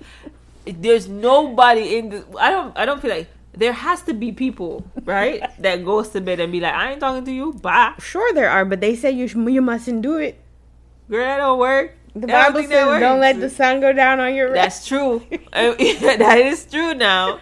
There's 0.65 1.07
nobody 1.07 1.97
in 1.97 2.09
the. 2.09 2.25
I 2.39 2.49
don't. 2.49 2.75
I 2.77 2.85
don't 2.85 2.99
feel 3.01 3.11
like 3.11 3.27
there 3.53 3.71
has 3.71 4.01
to 4.03 4.13
be 4.13 4.31
people 4.31 4.83
right 5.05 5.41
that 5.59 5.85
goes 5.85 6.09
to 6.09 6.21
bed 6.21 6.39
and 6.39 6.51
be 6.51 6.59
like, 6.59 6.73
I 6.73 6.91
ain't 6.91 6.99
talking 6.99 7.23
to 7.25 7.31
you. 7.31 7.53
Bye, 7.53 7.93
Sure, 7.99 8.33
there 8.33 8.49
are, 8.49 8.65
but 8.65 8.81
they 8.81 8.95
say 8.95 9.11
you 9.11 9.27
sh- 9.27 9.35
you 9.35 9.61
mustn't 9.61 10.01
do 10.01 10.17
it. 10.17 10.39
girl. 11.09 11.23
That 11.23 11.37
don't 11.37 11.59
work. 11.59 11.95
The 12.15 12.27
Bible 12.27 12.63
says, 12.63 12.99
"Don't 12.99 13.19
let 13.19 13.39
the 13.39 13.49
sun 13.49 13.81
go 13.81 13.91
down 13.91 14.19
on 14.21 14.33
your 14.33 14.47
wrath." 14.51 14.63
That's 14.63 14.87
true. 14.87 15.21
Uh, 15.55 15.73
that 16.17 16.37
is 16.37 16.65
true. 16.65 16.93
Now, 16.93 17.39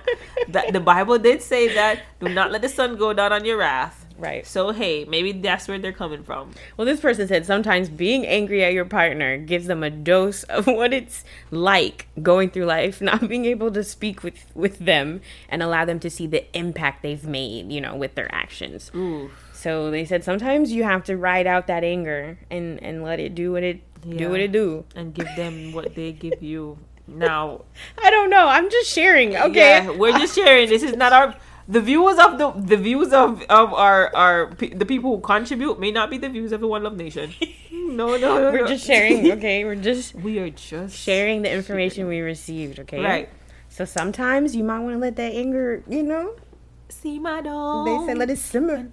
the 0.47 0.79
Bible 0.79 1.17
did 1.17 1.41
say 1.41 1.73
that. 1.73 2.03
Do 2.19 2.29
not 2.29 2.51
let 2.51 2.61
the 2.61 2.69
sun 2.69 2.95
go 2.95 3.11
down 3.11 3.33
on 3.33 3.43
your 3.43 3.57
wrath. 3.57 4.03
Right. 4.17 4.45
So 4.45 4.71
hey, 4.71 5.05
maybe 5.05 5.31
that's 5.31 5.67
where 5.67 5.79
they're 5.79 5.91
coming 5.91 6.23
from. 6.23 6.51
Well, 6.77 6.85
this 6.85 6.99
person 6.99 7.27
said 7.27 7.45
sometimes 7.45 7.89
being 7.89 8.25
angry 8.25 8.63
at 8.63 8.73
your 8.73 8.85
partner 8.85 9.37
gives 9.37 9.67
them 9.67 9.83
a 9.83 9.89
dose 9.89 10.43
of 10.43 10.67
what 10.67 10.93
it's 10.93 11.23
like 11.51 12.07
going 12.21 12.49
through 12.51 12.65
life, 12.65 13.01
not 13.01 13.27
being 13.27 13.45
able 13.45 13.71
to 13.71 13.83
speak 13.83 14.23
with 14.23 14.45
with 14.53 14.79
them 14.79 15.21
and 15.49 15.63
allow 15.63 15.85
them 15.85 15.99
to 16.01 16.09
see 16.09 16.27
the 16.27 16.45
impact 16.57 17.01
they've 17.01 17.25
made, 17.25 17.71
you 17.71 17.81
know, 17.81 17.95
with 17.95 18.15
their 18.15 18.33
actions. 18.33 18.91
Ooh. 18.95 19.31
So 19.51 19.89
they 19.89 20.05
said 20.05 20.23
sometimes 20.23 20.71
you 20.71 20.83
have 20.83 21.03
to 21.05 21.17
ride 21.17 21.47
out 21.47 21.67
that 21.67 21.83
anger 21.83 22.37
and 22.51 22.81
and 22.83 23.03
let 23.03 23.19
it 23.19 23.33
do 23.33 23.53
what 23.53 23.63
it 23.63 23.81
Yeah. 24.05 24.17
do 24.17 24.29
what 24.29 24.39
it 24.39 24.51
do. 24.51 24.85
And 24.95 25.13
give 25.13 25.27
them 25.35 25.71
what 25.73 25.95
they 25.95 26.11
give 26.11 26.41
you. 26.41 26.77
Now, 27.07 27.65
I 28.01 28.09
don't 28.09 28.29
know. 28.29 28.47
I'm 28.47 28.69
just 28.69 28.91
sharing. 28.91 29.35
Okay. 29.35 29.83
Yeah, 29.83 29.89
we're 29.91 30.17
just 30.17 30.35
sharing. 30.35 30.69
This 30.69 30.83
is 30.83 30.95
not 30.95 31.11
our 31.11 31.35
the 31.67 31.81
views 31.81 32.17
of 32.19 32.37
the 32.37 32.51
the 32.51 32.77
views 32.77 33.13
of 33.13 33.41
of 33.43 33.73
our 33.73 34.13
our 34.15 34.53
the 34.55 34.85
people 34.85 35.15
who 35.15 35.21
contribute 35.21 35.79
may 35.79 35.91
not 35.91 36.09
be 36.09 36.17
the 36.17 36.29
views 36.29 36.51
of 36.51 36.61
the 36.61 36.67
One 36.67 36.83
Love 36.83 36.97
Nation. 36.97 37.33
No, 37.83 38.17
no, 38.17 38.39
no. 38.39 38.51
We're 38.51 38.61
no. 38.61 38.67
just 38.67 38.87
sharing. 38.87 39.31
Okay. 39.37 39.63
We're 39.65 39.75
just 39.75 40.15
we 40.15 40.39
are 40.39 40.49
just 40.49 40.97
sharing 40.97 41.43
the 41.43 41.51
information 41.51 42.07
we 42.07 42.21
received. 42.21 42.79
Okay. 42.79 43.03
Right. 43.03 43.29
So 43.69 43.85
sometimes 43.85 44.55
you 44.55 44.63
might 44.63 44.79
want 44.79 44.95
to 44.95 44.99
let 44.99 45.15
that 45.17 45.33
anger, 45.33 45.83
you 45.87 46.01
know, 46.01 46.35
See 47.01 47.19
my 47.19 47.41
dog. 47.41 47.85
they 47.85 47.97
say 48.05 48.13
let 48.15 48.29
it 48.29 48.37
simmer. 48.37 48.77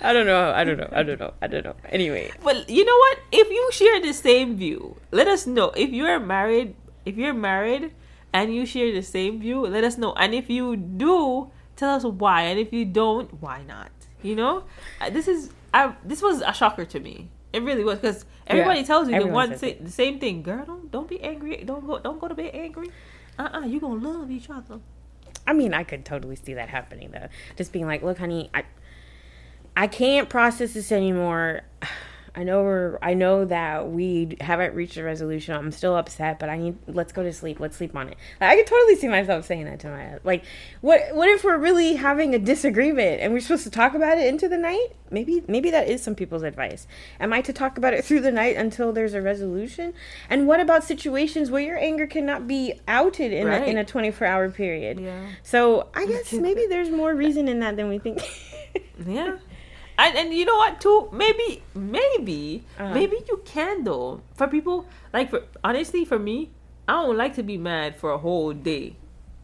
I 0.00 0.12
don't 0.12 0.26
know. 0.26 0.52
I 0.54 0.62
don't 0.64 0.78
know. 0.78 0.88
I 0.92 1.02
don't 1.02 1.18
know. 1.18 1.32
I 1.42 1.46
don't 1.46 1.64
know. 1.64 1.74
Anyway, 1.88 2.30
But 2.42 2.68
you 2.70 2.84
know 2.84 2.96
what? 3.04 3.18
If 3.32 3.48
you 3.50 3.68
share 3.72 4.00
the 4.00 4.12
same 4.12 4.56
view, 4.56 4.96
let 5.10 5.26
us 5.26 5.46
know. 5.46 5.70
If 5.70 5.90
you're 5.90 6.20
married, 6.20 6.74
if 7.04 7.16
you're 7.16 7.34
married 7.34 7.92
and 8.32 8.54
you 8.54 8.66
share 8.66 8.92
the 8.92 9.02
same 9.02 9.40
view, 9.40 9.66
let 9.66 9.84
us 9.84 9.98
know. 9.98 10.12
And 10.14 10.34
if 10.34 10.48
you 10.48 10.76
do, 10.76 11.50
tell 11.76 11.94
us 11.96 12.04
why. 12.04 12.42
And 12.42 12.58
if 12.60 12.72
you 12.72 12.84
don't, 12.84 13.28
why 13.42 13.62
not? 13.66 13.90
You 14.22 14.36
know, 14.36 14.64
Uh, 15.00 15.10
this 15.10 15.26
is 15.26 15.50
I, 15.74 15.94
this 16.04 16.22
was 16.22 16.42
a 16.42 16.52
shocker 16.52 16.84
to 16.84 17.00
me. 17.00 17.28
It 17.52 17.62
really 17.62 17.84
was 17.84 17.98
because 17.98 18.24
everybody 18.46 18.80
Yeah, 18.80 18.86
tells 18.86 19.08
you 19.08 19.18
the 19.18 19.26
one 19.26 19.50
says 19.50 19.60
thi- 19.60 19.78
the 19.80 19.90
same 19.90 20.18
thing. 20.20 20.42
Girl, 20.42 20.64
don't 20.64 20.90
don't 20.90 21.08
be 21.08 21.20
angry. 21.20 21.64
Don't 21.64 21.84
go 21.86 21.98
don't 21.98 22.20
go 22.20 22.28
to 22.28 22.34
bed 22.34 22.50
angry. 22.54 22.88
Uh 23.38 23.42
uh-uh, 23.42 23.60
uh, 23.60 23.66
you 23.66 23.80
gonna 23.80 24.00
love 24.08 24.30
each 24.30 24.48
other. 24.48 24.78
I 25.46 25.52
mean, 25.52 25.74
I 25.74 25.82
could 25.84 26.04
totally 26.04 26.36
see 26.36 26.54
that 26.54 26.68
happening 26.68 27.10
though. 27.10 27.28
Just 27.56 27.72
being 27.72 27.86
like, 27.86 28.02
"Look, 28.02 28.18
honey, 28.18 28.50
I 28.54 28.64
I 29.76 29.86
can't 29.86 30.28
process 30.28 30.74
this 30.74 30.92
anymore. 30.92 31.62
I 32.34 32.44
know 32.44 32.62
we're 32.62 32.98
I 33.02 33.12
know 33.12 33.44
that 33.44 33.90
we 33.90 34.38
haven't 34.40 34.74
reached 34.74 34.96
a 34.96 35.02
resolution. 35.04 35.54
I'm 35.54 35.70
still 35.70 35.94
upset, 35.96 36.38
but 36.38 36.48
I 36.48 36.56
need 36.56 36.76
let's 36.86 37.12
go 37.12 37.22
to 37.22 37.32
sleep. 37.32 37.60
Let's 37.60 37.76
sleep 37.76 37.94
on 37.94 38.08
it. 38.08 38.16
I 38.40 38.56
could 38.56 38.66
totally 38.66 38.96
see 38.96 39.08
myself 39.08 39.44
saying 39.44 39.66
that 39.66 39.80
to 39.80 39.88
my 39.90 40.18
like 40.24 40.42
what 40.80 41.14
what 41.14 41.28
if 41.28 41.44
we're 41.44 41.58
really 41.58 41.96
having 41.96 42.34
a 42.34 42.38
disagreement 42.38 43.20
and 43.20 43.34
we're 43.34 43.40
supposed 43.40 43.64
to 43.64 43.70
talk 43.70 43.92
about 43.94 44.16
it 44.16 44.26
into 44.26 44.48
the 44.48 44.56
night? 44.56 44.88
Maybe 45.10 45.42
maybe 45.46 45.70
that 45.72 45.88
is 45.88 46.02
some 46.02 46.14
people's 46.14 46.42
advice. 46.42 46.86
Am 47.20 47.34
I 47.34 47.42
to 47.42 47.52
talk 47.52 47.76
about 47.76 47.92
it 47.92 48.02
through 48.06 48.20
the 48.20 48.32
night 48.32 48.56
until 48.56 48.92
there's 48.94 49.12
a 49.12 49.20
resolution? 49.20 49.92
And 50.30 50.46
what 50.46 50.58
about 50.58 50.84
situations 50.84 51.50
where 51.50 51.60
your 51.62 51.76
anger 51.78 52.06
cannot 52.06 52.46
be 52.48 52.80
outed 52.88 53.32
in 53.32 53.46
Right. 53.46 53.60
a, 53.62 53.66
in 53.66 53.76
a 53.76 53.84
24 53.84 54.26
hour 54.26 54.48
period? 54.48 54.98
Yeah. 55.00 55.26
So 55.42 55.88
I 55.94 56.06
guess 56.06 56.32
maybe 56.32 56.64
there's 56.66 56.88
more 56.88 57.14
reason 57.14 57.46
in 57.46 57.60
that 57.60 57.76
than 57.76 57.88
we 57.90 57.98
think. 57.98 58.20
Yeah. 59.06 59.36
And, 60.02 60.18
and 60.18 60.34
you 60.34 60.44
know 60.44 60.56
what 60.56 60.80
too 60.80 61.08
maybe 61.12 61.62
maybe 61.74 62.64
Uh-huh. 62.78 62.92
maybe 62.92 63.16
you 63.28 63.40
can 63.44 63.84
though 63.84 64.20
for 64.34 64.48
people 64.48 64.86
like 65.14 65.30
for 65.30 65.42
honestly 65.62 66.04
for 66.04 66.18
me 66.18 66.50
i 66.88 66.92
don't 66.98 67.16
like 67.16 67.34
to 67.38 67.44
be 67.46 67.56
mad 67.56 67.94
for 67.94 68.10
a 68.10 68.18
whole 68.18 68.52
day 68.52 68.96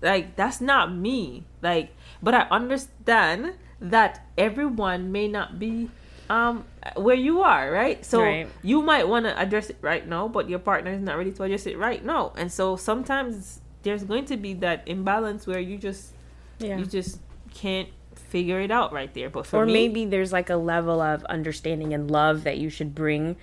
like 0.03 0.35
that's 0.35 0.61
not 0.61 0.91
me 0.95 1.45
like 1.63 1.95
but 2.23 2.35
i 2.35 2.43
understand 2.51 3.55
that 3.81 4.27
everyone 4.37 5.13
may 5.13 5.29
not 5.29 5.59
be 5.59 5.91
um 6.31 6.65
where 6.97 7.15
you 7.17 7.41
are 7.43 7.71
right 7.71 8.05
so 8.05 8.21
Right. 8.23 8.49
you 8.63 8.83
might 8.83 9.07
want 9.09 9.25
to 9.27 9.33
address 9.39 9.71
it 9.71 9.79
right 9.81 10.07
now 10.07 10.27
but 10.29 10.49
your 10.51 10.59
partner 10.59 10.91
is 10.91 11.01
not 11.01 11.17
ready 11.17 11.31
to 11.39 11.43
address 11.47 11.67
it 11.67 11.79
right 11.79 12.05
now 12.05 12.33
and 12.37 12.51
so 12.51 12.75
sometimes 12.77 13.61
there's 13.85 14.03
going 14.05 14.25
to 14.27 14.37
be 14.37 14.53
that 14.67 14.83
imbalance 14.87 15.47
where 15.47 15.61
you 15.63 15.79
just 15.79 16.13
yeah. 16.59 16.77
you 16.79 16.85
just 16.85 17.21
can't 17.55 17.89
figure 18.29 18.61
it 18.61 18.71
out 18.71 18.93
right 18.93 19.13
there 19.15 19.31
but 19.31 19.47
for 19.47 19.63
or 19.63 19.67
me, 19.67 19.73
maybe 19.73 20.05
there's 20.05 20.33
like 20.33 20.51
a 20.51 20.57
level 20.57 21.01
of 21.01 21.25
understanding 21.25 21.93
and 21.95 22.11
love 22.11 22.45
that 22.45 22.59
you 22.59 22.69
should 22.71 22.95
bring 22.95 23.37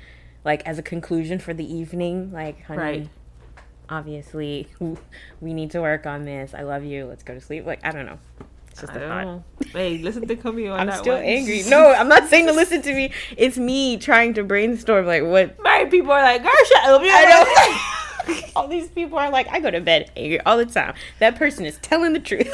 like 0.43 0.61
as 0.67 0.77
a 0.77 0.83
conclusion 0.83 1.39
for 1.39 1.53
the 1.53 1.65
evening 1.73 2.31
like 2.31 2.63
honey 2.65 2.79
Right. 2.79 3.09
obviously 3.89 4.67
we 5.41 5.53
need 5.53 5.71
to 5.71 5.81
work 5.81 6.05
on 6.05 6.23
this 6.23 6.53
i 6.53 6.61
love 6.61 6.83
you 6.83 7.05
let's 7.05 7.23
go 7.23 7.33
to 7.33 7.41
sleep 7.41 7.65
like 7.65 7.79
i 7.83 7.91
don't 7.91 8.05
know 8.05 8.19
it's 8.69 8.81
just 8.81 8.93
I 8.93 8.97
a 8.97 9.07
thought 9.07 9.23
know. 9.25 9.43
Hey, 9.71 9.97
listen 9.99 10.27
to 10.27 10.35
Camille 10.35 10.73
on 10.73 10.89
i'm 10.89 10.97
still 10.99 11.15
one. 11.15 11.23
angry 11.23 11.63
no 11.67 11.91
i'm 11.93 12.07
not 12.09 12.27
saying 12.27 12.47
to 12.47 12.53
listen 12.53 12.81
to 12.83 12.93
me 12.93 13.11
it's 13.37 13.57
me 13.57 13.97
trying 13.97 14.33
to 14.35 14.43
brainstorm 14.43 15.05
like 15.05 15.23
what 15.23 15.61
Married 15.63 15.89
people 15.91 16.11
are 16.11 16.21
like, 16.21 16.41
girl, 16.43 16.51
shut 16.67 16.83
up. 16.89 17.01
You 17.01 17.09
I 17.11 17.25
know? 17.25 17.91
all 18.55 18.67
these 18.67 18.87
people 18.89 19.17
are 19.17 19.29
like 19.29 19.47
i 19.49 19.59
go 19.59 19.69
to 19.71 19.81
bed 19.81 20.11
angry 20.15 20.39
all 20.41 20.57
the 20.57 20.65
time 20.65 20.93
that 21.19 21.35
person 21.35 21.65
is 21.65 21.77
telling 21.79 22.13
the 22.13 22.19
truth 22.19 22.51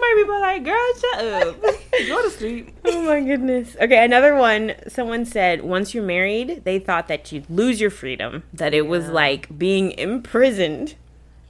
Married 0.00 0.22
people 0.22 0.34
are 0.34 0.40
like, 0.40 0.64
girl, 0.64 0.92
shut 1.00 1.24
up. 1.24 1.62
Go 2.08 2.22
to 2.22 2.30
sleep. 2.30 2.76
Oh 2.84 3.02
my 3.02 3.20
goodness. 3.20 3.76
Okay, 3.80 4.04
another 4.04 4.34
one. 4.34 4.74
Someone 4.88 5.24
said 5.24 5.62
once 5.62 5.94
you're 5.94 6.04
married, 6.04 6.62
they 6.64 6.78
thought 6.78 7.08
that 7.08 7.32
you'd 7.32 7.48
lose 7.48 7.80
your 7.80 7.90
freedom, 7.90 8.42
that 8.52 8.74
it 8.74 8.86
was 8.86 9.08
like 9.08 9.58
being 9.58 9.92
imprisoned. 9.92 10.94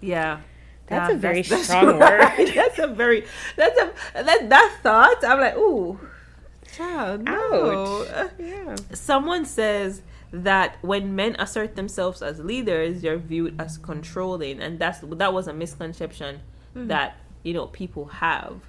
Yeah. 0.00 0.40
That's 0.86 1.12
a 1.12 1.16
very 1.16 1.42
that's 1.42 1.64
strong 1.64 1.86
word. 1.98 2.52
That's 2.54 2.78
a 2.78 2.86
very 2.86 3.24
that's 3.56 3.78
a 3.80 3.92
that 4.14 4.48
that 4.48 4.78
thought. 4.82 5.24
I'm 5.24 5.40
like, 5.40 5.56
ooh, 5.56 5.98
child, 6.72 7.22
no. 7.22 8.06
Ouch. 8.14 8.30
Yeah. 8.38 8.76
Someone 8.92 9.44
says 9.44 10.02
that 10.32 10.76
when 10.82 11.14
men 11.14 11.36
assert 11.38 11.76
themselves 11.76 12.22
as 12.22 12.40
leaders, 12.40 13.02
they're 13.02 13.16
viewed 13.18 13.60
as 13.60 13.78
controlling, 13.78 14.60
and 14.60 14.78
that's 14.78 15.00
that 15.02 15.32
was 15.32 15.46
a 15.48 15.52
misconception 15.52 16.40
Hmm. 16.74 16.88
that 16.88 17.16
you 17.42 17.54
know 17.54 17.66
people 17.68 18.06
have. 18.06 18.60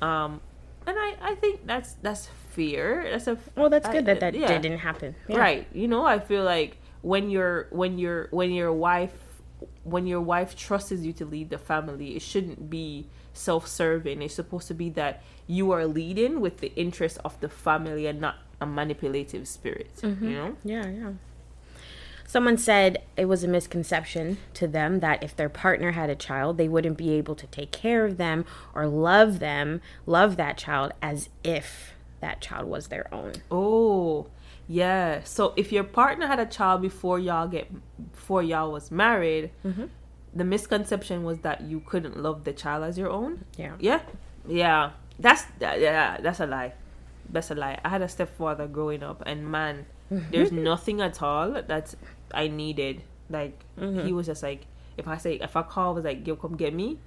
Um, 0.00 0.40
and 0.86 0.96
I 0.98 1.16
I 1.20 1.34
think 1.34 1.66
that's 1.66 1.94
that's 2.00 2.28
fear. 2.50 3.06
That's 3.10 3.26
a 3.26 3.36
Well, 3.56 3.68
that's 3.70 3.86
I- 3.88 3.92
good 3.92 4.06
that 4.06 4.20
that 4.20 4.34
yeah. 4.34 4.48
didn't 4.58 4.78
happen. 4.78 5.14
Yeah. 5.28 5.38
right 5.38 5.66
you 5.72 5.86
know 5.86 6.04
i 6.04 6.18
feel 6.18 6.42
like 6.42 6.78
when 7.02 7.30
your 7.30 7.68
when 7.70 7.98
your 7.98 8.26
when 8.32 8.50
your 8.50 8.72
wife 8.72 9.12
when 9.84 10.06
your 10.06 10.20
wife 10.20 10.56
trusts 10.56 10.90
you 10.92 11.12
to 11.12 11.24
lead 11.24 11.50
the 11.50 11.58
family 11.58 12.16
it 12.16 12.22
shouldn't 12.22 12.68
be 12.70 13.06
self-serving 13.32 14.20
it's 14.22 14.34
supposed 14.34 14.68
to 14.68 14.74
be 14.74 14.90
that 14.90 15.22
you 15.46 15.70
are 15.70 15.86
leading 15.86 16.40
with 16.40 16.58
the 16.58 16.72
interest 16.76 17.18
of 17.24 17.38
the 17.40 17.48
family 17.48 18.06
and 18.06 18.20
not 18.20 18.36
a 18.60 18.66
manipulative 18.66 19.46
spirit 19.48 19.90
you 20.02 20.08
mm-hmm. 20.10 20.32
know 20.32 20.56
Yeah, 20.64 20.88
yeah. 20.88 21.12
Someone 22.26 22.58
said 22.58 23.02
it 23.16 23.24
was 23.24 23.42
a 23.42 23.48
misconception 23.48 24.38
to 24.54 24.68
them 24.68 25.00
that 25.00 25.20
if 25.24 25.34
their 25.34 25.48
partner 25.48 25.90
had 25.90 26.10
a 26.10 26.14
child, 26.14 26.58
they 26.58 26.68
wouldn't 26.68 26.96
be 26.96 27.10
able 27.14 27.34
to 27.34 27.46
take 27.48 27.72
care 27.72 28.04
of 28.04 28.18
them 28.18 28.44
or 28.72 28.86
love 28.86 29.40
them, 29.40 29.80
love 30.06 30.36
that 30.36 30.56
child 30.56 30.92
as 31.02 31.28
if 31.42 31.94
that 32.20 32.40
child 32.40 32.68
was 32.68 32.86
their 32.86 33.12
own. 33.12 33.32
oh 33.50 34.28
yeah 34.68 35.20
so 35.24 35.52
if 35.56 35.72
your 35.72 35.82
partner 35.82 36.28
had 36.28 36.38
a 36.38 36.46
child 36.46 36.80
before 36.80 37.18
y'all 37.18 37.48
get 37.48 37.68
before 38.12 38.40
y'all 38.40 38.70
was 38.70 38.92
married 38.92 39.50
mm-hmm. 39.66 39.86
the 40.32 40.44
misconception 40.44 41.24
was 41.24 41.38
that 41.40 41.62
you 41.62 41.80
couldn't 41.80 42.16
love 42.22 42.44
the 42.44 42.52
child 42.52 42.84
as 42.84 42.96
your 42.96 43.10
own 43.10 43.44
Yeah. 43.56 43.74
Yeah, 43.80 44.02
yeah. 44.46 44.90
That's 45.18 45.44
yeah. 45.60 46.18
That's 46.20 46.40
a 46.40 46.46
lie. 46.46 46.72
That's 47.32 47.50
a 47.50 47.54
lie. 47.54 47.78
I 47.84 47.88
had 47.88 48.02
a 48.02 48.08
stepfather 48.08 48.66
growing 48.66 49.02
up, 49.02 49.22
and 49.26 49.50
man, 49.50 49.86
mm-hmm. 50.12 50.30
there's 50.30 50.52
nothing 50.52 51.00
at 51.00 51.22
all 51.22 51.52
that 51.52 51.94
I 52.32 52.48
needed. 52.48 53.02
Like 53.28 53.62
he 53.76 53.82
mm-hmm. 53.82 54.14
was 54.14 54.26
just 54.26 54.42
like, 54.42 54.66
if 54.96 55.06
I 55.06 55.16
say 55.16 55.34
if 55.34 55.56
I 55.56 55.62
call, 55.62 55.94
was 55.94 56.04
like, 56.04 56.26
yo, 56.26 56.36
come 56.36 56.56
get 56.56 56.74
me. 56.74 56.98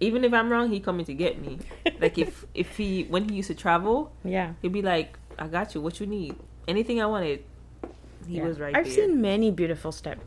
Even 0.00 0.24
if 0.24 0.32
I'm 0.32 0.48
wrong, 0.50 0.70
he 0.70 0.80
coming 0.80 1.04
to 1.06 1.14
get 1.14 1.40
me. 1.40 1.58
like 2.00 2.18
if 2.18 2.46
if 2.54 2.76
he 2.76 3.04
when 3.04 3.28
he 3.28 3.36
used 3.36 3.48
to 3.48 3.54
travel, 3.54 4.12
Yeah. 4.24 4.54
he'd 4.62 4.72
be 4.72 4.82
like, 4.82 5.18
I 5.38 5.48
got 5.48 5.74
you. 5.74 5.80
What 5.80 6.00
you 6.00 6.06
need? 6.06 6.36
Anything 6.66 7.02
I 7.02 7.06
wanted. 7.06 7.44
He 8.26 8.36
Yeah. 8.36 8.44
was 8.44 8.58
right 8.60 8.76
I've 8.76 8.84
there. 8.84 8.94
seen 8.94 9.20
many 9.20 9.50
beautiful 9.50 9.92
step 9.92 10.18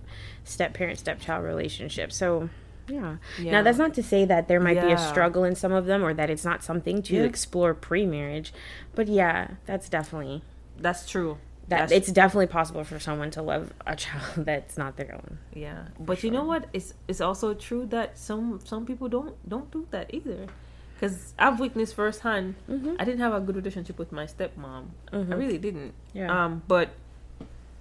step 0.44 0.74
parent 0.74 1.00
stepchild 1.00 1.44
relationships. 1.44 2.16
So 2.16 2.50
yeah. 2.92 3.16
Yeah. 3.40 3.52
Now 3.54 3.62
that's 3.64 3.78
not 3.78 3.94
to 4.00 4.04
say 4.04 4.22
that 4.26 4.48
there 4.50 4.60
might 4.60 4.80
be 4.88 4.92
a 4.92 4.98
struggle 4.98 5.44
in 5.50 5.56
some 5.56 5.72
of 5.80 5.86
them 5.86 6.04
or 6.04 6.14
that 6.14 6.30
it's 6.30 6.46
not 6.52 6.64
something 6.64 7.02
to 7.08 7.14
Yeah. 7.16 7.24
explore 7.32 7.74
pre-marriage. 7.74 8.54
But 8.98 9.08
yeah, 9.08 9.38
that's 9.70 9.88
definitely 9.98 10.42
That's 10.86 11.04
true. 11.14 11.38
that 11.70 11.80
That's 11.80 11.92
it's 11.98 12.12
definitely 12.12 12.48
possible 12.60 12.84
for 12.84 13.00
someone 13.00 13.32
to 13.38 13.42
love 13.52 13.72
a 13.86 13.96
child 13.96 14.32
that's 14.50 14.76
not 14.78 14.92
their 15.00 15.12
own. 15.20 15.38
Yeah, 15.66 15.82
but 16.00 16.18
you 16.24 16.32
know 16.36 16.44
what? 16.52 16.62
It's 16.74 16.94
it's 17.08 17.22
also 17.22 17.54
true 17.68 17.84
that 17.96 18.18
some 18.18 18.60
some 18.72 18.84
people 18.90 19.08
don't 19.16 19.34
don't 19.48 19.70
do 19.72 19.82
that 19.96 20.08
either. 20.18 20.48
Because 20.96 21.34
I've 21.40 21.60
witnessed 21.60 21.96
firsthand. 21.96 22.48
Mhm. 22.70 22.96
I 23.00 23.04
didn't 23.08 23.22
have 23.26 23.34
a 23.34 23.42
good 23.46 23.56
relationship 23.56 23.98
with 23.98 24.12
my 24.12 24.26
stepmom. 24.34 24.84
I 25.12 25.16
Mhm. 25.16 25.38
really 25.42 25.58
didn't. 25.68 25.94
Yeah. 26.14 26.30
Um, 26.30 26.62
but 26.68 26.90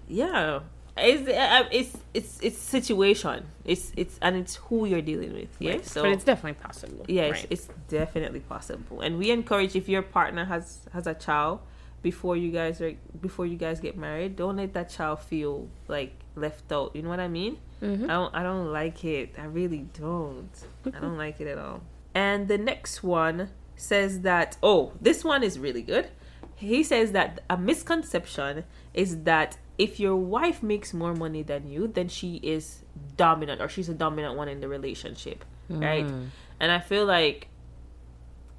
yeah, 0.08 0.60
it's 0.96 1.28
uh, 1.28 1.68
it's 1.72 1.96
it's 2.14 2.40
it's 2.42 2.58
situation. 2.58 3.44
It's 3.64 3.92
it's 3.96 4.18
and 4.22 4.36
it's 4.36 4.56
who 4.56 4.86
you're 4.86 5.02
dealing 5.02 5.32
with. 5.32 5.48
Yeah. 5.58 5.72
Right. 5.72 5.86
So 5.86 6.02
but 6.02 6.12
it's 6.12 6.24
definitely 6.24 6.60
possible. 6.62 7.04
yeah, 7.08 7.22
it's, 7.24 7.38
Right. 7.40 7.46
it's 7.50 7.68
definitely 7.88 8.40
possible. 8.40 9.00
And 9.00 9.18
we 9.18 9.30
encourage 9.30 9.76
if 9.76 9.88
your 9.88 10.02
partner 10.02 10.44
has 10.46 10.80
has 10.92 11.06
a 11.06 11.14
child 11.14 11.60
before 12.02 12.36
you 12.36 12.50
guys 12.50 12.80
are 12.80 12.94
before 13.20 13.46
you 13.46 13.56
guys 13.56 13.80
get 13.80 13.96
married, 13.96 14.36
don't 14.36 14.56
let 14.56 14.72
that 14.74 14.88
child 14.90 15.20
feel 15.20 15.68
like 15.88 16.12
left 16.36 16.70
out. 16.72 16.94
You 16.94 17.02
know 17.02 17.08
what 17.10 17.20
I 17.20 17.28
mean? 17.28 17.58
Mhm. 17.82 18.04
I 18.04 18.08
don't 18.08 18.34
I 18.34 18.42
don't 18.42 18.72
like 18.72 19.04
it. 19.04 19.34
I 19.38 19.44
really 19.44 19.86
don't. 19.98 20.50
I 20.86 20.98
don't 21.00 21.16
like 21.18 21.40
it 21.40 21.46
at 21.46 21.58
all. 21.58 21.82
And 22.14 22.48
the 22.48 22.58
next 22.58 23.02
one 23.02 23.50
says 23.76 24.20
that 24.22 24.56
oh, 24.62 24.92
this 25.00 25.24
one 25.24 25.42
is 25.42 25.58
really 25.58 25.82
good. 25.82 26.08
He 26.56 26.82
says 26.82 27.12
that 27.12 27.40
a 27.48 27.56
misconception 27.56 28.64
is 28.92 29.22
that 29.22 29.56
if 29.80 29.98
your 29.98 30.14
wife 30.14 30.62
makes 30.62 30.92
more 30.92 31.14
money 31.14 31.42
than 31.42 31.66
you, 31.66 31.88
then 31.88 32.06
she 32.06 32.36
is 32.42 32.84
dominant 33.16 33.62
or 33.62 33.68
she's 33.68 33.88
a 33.88 33.94
dominant 33.94 34.36
one 34.36 34.46
in 34.46 34.60
the 34.60 34.68
relationship, 34.68 35.42
right? 35.70 36.06
Mm. 36.06 36.26
And 36.60 36.70
I 36.70 36.80
feel 36.80 37.06
like 37.06 37.48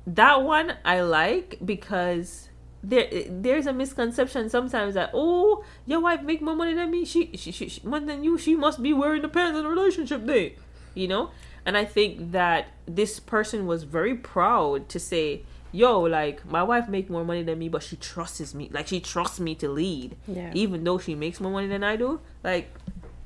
that 0.07 0.41
one 0.41 0.73
I 0.83 1.01
like 1.01 1.59
because 1.63 2.49
there 2.81 3.07
there's 3.29 3.67
a 3.67 3.73
misconception 3.73 4.49
sometimes 4.49 4.95
that 4.95 5.11
oh 5.13 5.63
your 5.85 5.99
wife 5.99 6.23
make 6.23 6.41
more 6.41 6.55
money 6.55 6.73
than 6.73 6.89
me 6.89 7.05
she 7.05 7.29
she, 7.35 7.51
she, 7.51 7.69
she 7.69 7.79
more 7.85 7.99
than 7.99 8.23
you 8.23 8.39
she 8.39 8.55
must 8.55 8.81
be 8.81 8.91
wearing 8.91 9.21
the 9.21 9.29
pants 9.29 9.55
in 9.55 9.63
the 9.63 9.69
relationship 9.69 10.25
day 10.25 10.55
you 10.95 11.07
know 11.07 11.29
and 11.63 11.77
I 11.77 11.85
think 11.85 12.31
that 12.31 12.69
this 12.87 13.19
person 13.19 13.67
was 13.67 13.83
very 13.83 14.15
proud 14.15 14.89
to 14.89 14.99
say 14.99 15.43
yo 15.71 15.99
like 16.01 16.45
my 16.45 16.61
wife 16.63 16.87
make 16.89 17.09
more 17.09 17.23
money 17.23 17.43
than 17.43 17.57
me 17.59 17.69
but 17.69 17.81
she 17.81 17.95
trusts 17.95 18.53
me 18.53 18.69
like 18.71 18.87
she 18.87 18.99
trusts 18.99 19.39
me 19.39 19.55
to 19.55 19.69
lead 19.69 20.15
Yeah. 20.27 20.51
even 20.53 20.83
though 20.83 20.97
she 20.97 21.15
makes 21.15 21.39
more 21.39 21.51
money 21.51 21.67
than 21.67 21.83
I 21.83 21.95
do 21.95 22.19
like 22.43 22.73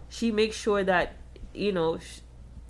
she 0.10 0.32
makes 0.32 0.56
sure 0.56 0.84
that 0.84 1.16
you 1.54 1.72
know 1.72 1.98
sh- 1.98 2.20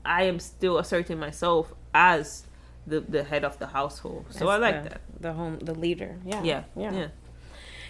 I 0.06 0.24
am 0.24 0.40
still 0.40 0.78
asserting 0.78 1.20
myself 1.20 1.74
as 1.94 2.46
the 2.88 3.00
the 3.02 3.24
head 3.24 3.44
of 3.44 3.58
the 3.58 3.68
household. 3.68 4.28
So 4.30 4.48
I 4.48 4.58
like 4.58 4.84
the, 4.84 4.90
that. 4.90 5.02
The 5.20 5.34
home 5.34 5.58
the 5.60 5.74
leader. 5.74 6.18
Yeah. 6.24 6.44
Yeah, 6.44 6.64
yeah. 6.78 7.08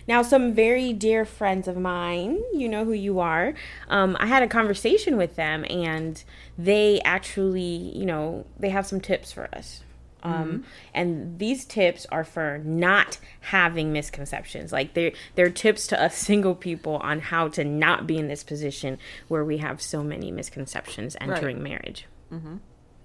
Now, 0.07 0.21
some 0.21 0.53
very 0.53 0.93
dear 0.93 1.25
friends 1.25 1.67
of 1.67 1.77
mine, 1.77 2.39
you 2.53 2.69
know 2.69 2.85
who 2.85 2.93
you 2.93 3.19
are, 3.19 3.55
um, 3.89 4.15
I 4.19 4.27
had 4.27 4.43
a 4.43 4.47
conversation 4.47 5.17
with 5.17 5.35
them 5.35 5.65
and 5.67 6.23
they 6.59 7.01
actually, 7.03 7.91
you 7.97 8.05
know, 8.05 8.45
they 8.59 8.69
have 8.69 8.85
some 8.85 9.01
tips 9.01 9.31
for 9.31 9.49
us 9.53 9.81
Um, 10.25 10.47
mm-hmm. 10.47 10.61
And 10.93 11.39
these 11.39 11.65
tips 11.65 12.05
are 12.11 12.23
for 12.23 12.59
not 12.63 13.19
having 13.41 13.93
misconceptions. 13.93 14.71
Like 14.71 14.93
they're 14.93 15.11
they're 15.35 15.49
tips 15.49 15.87
to 15.87 16.01
us 16.01 16.17
single 16.25 16.55
people 16.55 16.97
on 16.97 17.19
how 17.19 17.47
to 17.49 17.63
not 17.63 18.07
be 18.07 18.17
in 18.17 18.27
this 18.27 18.43
position 18.43 18.97
where 19.27 19.45
we 19.45 19.57
have 19.57 19.81
so 19.81 20.03
many 20.03 20.31
misconceptions 20.31 21.15
entering 21.21 21.61
marriage. 21.61 22.05
Mm-hmm. 22.31 22.57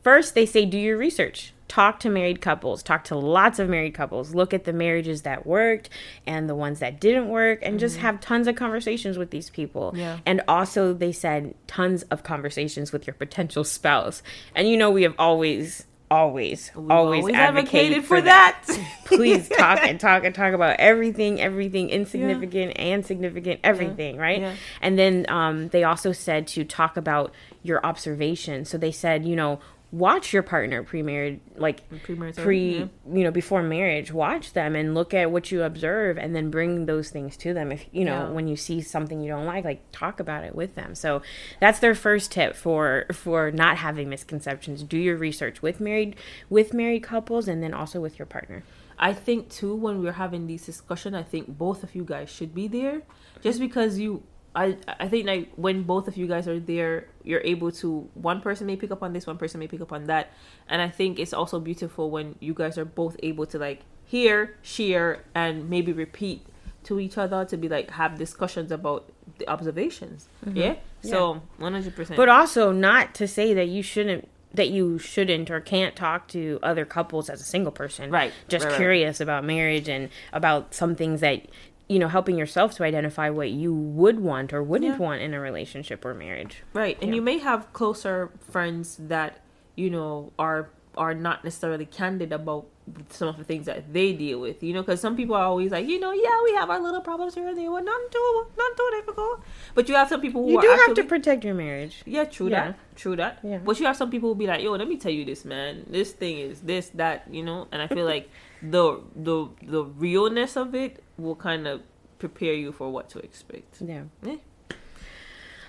First, 0.02 0.34
they 0.34 0.46
say 0.46 0.64
do 0.64 0.78
your 0.78 0.96
research. 0.96 1.52
Talk 1.68 2.00
to 2.00 2.10
married 2.10 2.40
couples. 2.40 2.82
Talk 2.82 3.04
to 3.04 3.16
lots 3.16 3.58
of 3.58 3.68
married 3.68 3.94
couples. 3.94 4.34
Look 4.34 4.52
at 4.52 4.64
the 4.64 4.72
marriages 4.72 5.22
that 5.22 5.46
worked 5.46 5.88
and 6.26 6.48
the 6.48 6.54
ones 6.54 6.80
that 6.80 7.00
didn't 7.00 7.28
work, 7.28 7.60
and 7.62 7.78
just 7.78 7.96
mm-hmm. 7.96 8.06
have 8.06 8.20
tons 8.20 8.48
of 8.48 8.56
conversations 8.56 9.18
with 9.18 9.30
these 9.30 9.50
people. 9.50 9.92
Yeah. 9.94 10.18
And 10.26 10.42
also, 10.48 10.92
they 10.92 11.12
said 11.12 11.54
tons 11.66 12.02
of 12.04 12.24
conversations 12.24 12.92
with 12.92 13.06
your 13.06 13.14
potential 13.14 13.62
spouse. 13.62 14.22
And 14.54 14.68
you 14.68 14.76
know, 14.76 14.90
we 14.90 15.04
have 15.04 15.14
always, 15.18 15.86
always, 16.10 16.70
We've 16.74 16.90
always, 16.90 17.28
advocated, 17.28 18.04
for, 18.04 18.20
that. 18.20 18.62
Please 19.04 19.48
talk 19.48 19.78
and 19.82 20.00
talk 20.00 20.24
and 20.24 20.34
talk 20.34 20.52
about 20.52 20.76
everything, 20.78 21.40
everything 21.40 21.90
insignificant 21.90 22.72
and 22.76 23.04
significant, 23.06 23.60
everything, 23.62 24.16
right? 24.16 24.40
Yeah. 24.40 24.54
And 24.80 24.98
then 24.98 25.26
um, 25.28 25.68
they 25.68 25.84
also 25.84 26.12
said 26.12 26.46
to 26.48 26.64
talk 26.64 26.96
about 26.96 27.32
your 27.62 27.84
observation. 27.84 28.64
So 28.64 28.78
they 28.78 28.92
said, 28.92 29.24
you 29.24 29.36
know, 29.36 29.60
watch 29.92 30.32
your 30.32 30.42
partner 30.42 30.82
pre-married, 30.82 31.40
like 31.56 31.88
Premarital, 32.04 32.36
pre, 32.36 32.78
yeah. 32.78 32.84
you 33.12 33.24
know, 33.24 33.30
before 33.30 33.62
marriage. 33.62 34.12
Watch 34.12 34.52
them 34.52 34.76
and 34.76 34.94
look 34.94 35.12
at 35.12 35.30
what 35.30 35.50
you 35.50 35.62
observe, 35.62 36.16
and 36.16 36.34
then 36.34 36.50
bring 36.50 36.86
those 36.86 37.10
things 37.10 37.36
to 37.38 37.52
them. 37.52 37.72
If 37.72 37.86
you 37.90 38.04
know 38.04 38.26
Yeah. 38.26 38.30
when 38.30 38.46
you 38.48 38.56
see 38.56 38.80
something 38.80 39.20
you 39.20 39.30
don't 39.30 39.46
like, 39.46 39.64
like 39.64 39.82
talk 39.92 40.20
about 40.20 40.44
it 40.44 40.54
with 40.54 40.74
them. 40.74 40.94
So 40.94 41.22
that's 41.60 41.80
their 41.80 41.94
first 41.94 42.30
tip 42.32 42.54
for 42.54 43.06
for 43.12 43.50
not 43.50 43.78
having 43.78 44.08
misconceptions. 44.08 44.82
Do 44.82 44.98
your 44.98 45.16
research 45.16 45.62
with 45.62 45.80
married 45.80 46.16
with 46.48 46.72
married 46.72 47.02
couples, 47.02 47.48
and 47.48 47.62
then 47.62 47.74
also 47.74 48.00
with 48.00 48.18
your 48.18 48.26
partner. 48.26 48.62
I 49.02 49.14
think 49.14 49.48
too 49.48 49.74
when 49.74 50.02
we're 50.02 50.12
having 50.12 50.46
these 50.46 50.66
discussion, 50.66 51.14
I 51.14 51.22
think 51.22 51.48
both 51.58 51.82
of 51.82 51.94
you 51.94 52.04
guys 52.04 52.28
should 52.30 52.54
be 52.54 52.68
there, 52.68 53.02
just 53.42 53.58
because 53.58 53.98
you. 53.98 54.22
I 54.54 54.76
I 54.86 55.08
think 55.08 55.26
like 55.26 55.52
when 55.54 55.84
both 55.84 56.08
of 56.08 56.16
you 56.16 56.26
guys 56.26 56.48
are 56.48 56.58
there, 56.58 57.06
you're 57.22 57.42
able 57.44 57.70
to. 57.72 58.08
One 58.14 58.40
person 58.40 58.66
may 58.66 58.76
pick 58.76 58.90
up 58.90 59.02
on 59.02 59.12
this, 59.12 59.26
one 59.26 59.38
person 59.38 59.60
may 59.60 59.68
pick 59.68 59.80
up 59.80 59.92
on 59.92 60.04
that, 60.04 60.32
and 60.68 60.82
I 60.82 60.88
think 60.88 61.18
it's 61.18 61.32
also 61.32 61.60
beautiful 61.60 62.10
when 62.10 62.34
you 62.40 62.54
guys 62.54 62.76
are 62.76 62.84
both 62.84 63.16
able 63.22 63.46
to 63.46 63.58
like 63.58 63.82
hear, 64.04 64.56
share, 64.62 65.24
and 65.34 65.70
maybe 65.70 65.92
repeat 65.92 66.44
to 66.82 66.98
each 66.98 67.16
other 67.18 67.44
to 67.44 67.56
be 67.56 67.68
like 67.68 67.90
have 67.90 68.18
discussions 68.18 68.72
about 68.72 69.12
the 69.38 69.48
observations. 69.48 70.28
Mm-hmm. 70.44 70.56
Yeah. 70.56 70.74
So 71.02 71.42
one 71.58 71.72
hundred 71.72 71.94
percent. 71.94 72.16
But 72.16 72.28
also 72.28 72.72
not 72.72 73.14
to 73.16 73.28
say 73.28 73.54
that 73.54 73.68
you 73.68 73.82
shouldn't 73.82 74.28
that 74.52 74.70
you 74.70 74.98
shouldn't 74.98 75.50
or 75.50 75.60
can't 75.60 75.94
talk 75.94 76.26
to 76.28 76.58
other 76.62 76.84
couples 76.84 77.30
as 77.30 77.40
a 77.40 77.44
single 77.44 77.70
person. 77.72 78.10
Right, 78.10 78.32
Just 78.48 78.64
right, 78.64 78.72
right. 78.72 78.76
curious 78.78 79.20
about 79.20 79.44
marriage 79.44 79.88
and 79.88 80.08
about 80.32 80.74
some 80.74 80.96
things 80.96 81.20
that 81.20 81.46
you 81.92 81.98
know, 81.98 82.06
helping 82.08 82.36
yourself 82.38 82.68
to 82.76 82.84
identify 82.84 83.28
what 83.30 83.50
you 83.50 83.74
would 83.74 84.18
want 84.20 84.52
or 84.52 84.62
wouldn't 84.62 84.92
Yeah. 84.94 85.04
want 85.06 85.20
in 85.26 85.34
a 85.34 85.40
relationship 85.40 86.04
or 86.04 86.14
marriage. 86.14 86.62
Right, 86.72 86.96
and 87.02 87.10
Yeah. 87.10 87.16
you 87.16 87.22
may 87.30 87.38
have 87.38 87.60
closer 87.72 88.30
friends 88.54 88.96
that 89.14 89.30
you 89.74 89.90
know 89.90 90.32
are 90.38 90.68
are 90.96 91.14
not 91.14 91.44
necessarily 91.44 91.86
candid 91.86 92.32
about 92.32 92.66
some 93.08 93.28
of 93.28 93.36
the 93.38 93.44
things 93.44 93.64
that 93.66 93.92
they 93.92 94.12
deal 94.12 94.38
with. 94.40 94.60
You 94.66 94.72
know, 94.74 94.82
because 94.82 95.00
some 95.00 95.14
people 95.20 95.36
are 95.36 95.44
always 95.52 95.70
like, 95.70 95.86
you 95.92 96.00
know, 96.00 96.10
yeah, 96.12 96.36
we 96.42 96.52
have 96.60 96.68
our 96.68 96.80
little 96.86 97.00
problems 97.00 97.34
here 97.36 97.46
and 97.46 97.56
there, 97.56 97.70
but 97.70 97.84
not 97.92 98.00
too 98.14 98.28
not 98.62 98.72
too 98.76 98.88
difficult. 98.98 99.36
But 99.76 99.88
you 99.88 99.94
have 99.94 100.08
some 100.08 100.20
people 100.20 100.42
who 100.44 100.50
You 100.52 100.60
do 100.60 100.68
have 100.86 100.94
to 100.94 101.04
protect 101.04 101.44
your 101.44 101.54
marriage. 101.54 102.02
yeah, 102.06 102.24
true 102.36 102.48
Yeah. 102.50 102.64
that, 102.72 102.96
true 102.96 103.14
that. 103.22 103.38
Yeah. 103.42 103.58
But 103.64 103.78
you 103.80 103.86
have 103.86 103.96
some 103.96 104.10
people 104.10 104.28
who 104.30 104.34
be 104.44 104.48
like, 104.52 104.62
yo, 104.62 104.72
let 104.72 104.88
me 104.88 104.96
tell 104.96 105.12
you 105.18 105.24
this, 105.24 105.44
man. 105.44 105.86
This 105.88 106.12
thing 106.12 106.38
is 106.38 106.60
this 106.72 106.90
that, 107.02 107.18
you 107.30 107.44
know. 107.48 107.68
And 107.72 107.80
I 107.82 107.86
feel 107.86 108.04
like 108.14 108.28
the 108.60 108.86
the 109.28 109.36
the 109.76 109.84
realness 109.84 110.56
of 110.56 110.74
it 110.74 111.02
will 111.22 111.36
kind 111.36 111.66
of 111.66 111.82
prepare 112.18 112.54
you 112.54 112.72
for 112.72 112.90
what 112.90 113.08
to 113.10 113.18
expect. 113.18 113.80
Yeah. 113.80 114.02
Eh. 114.26 114.36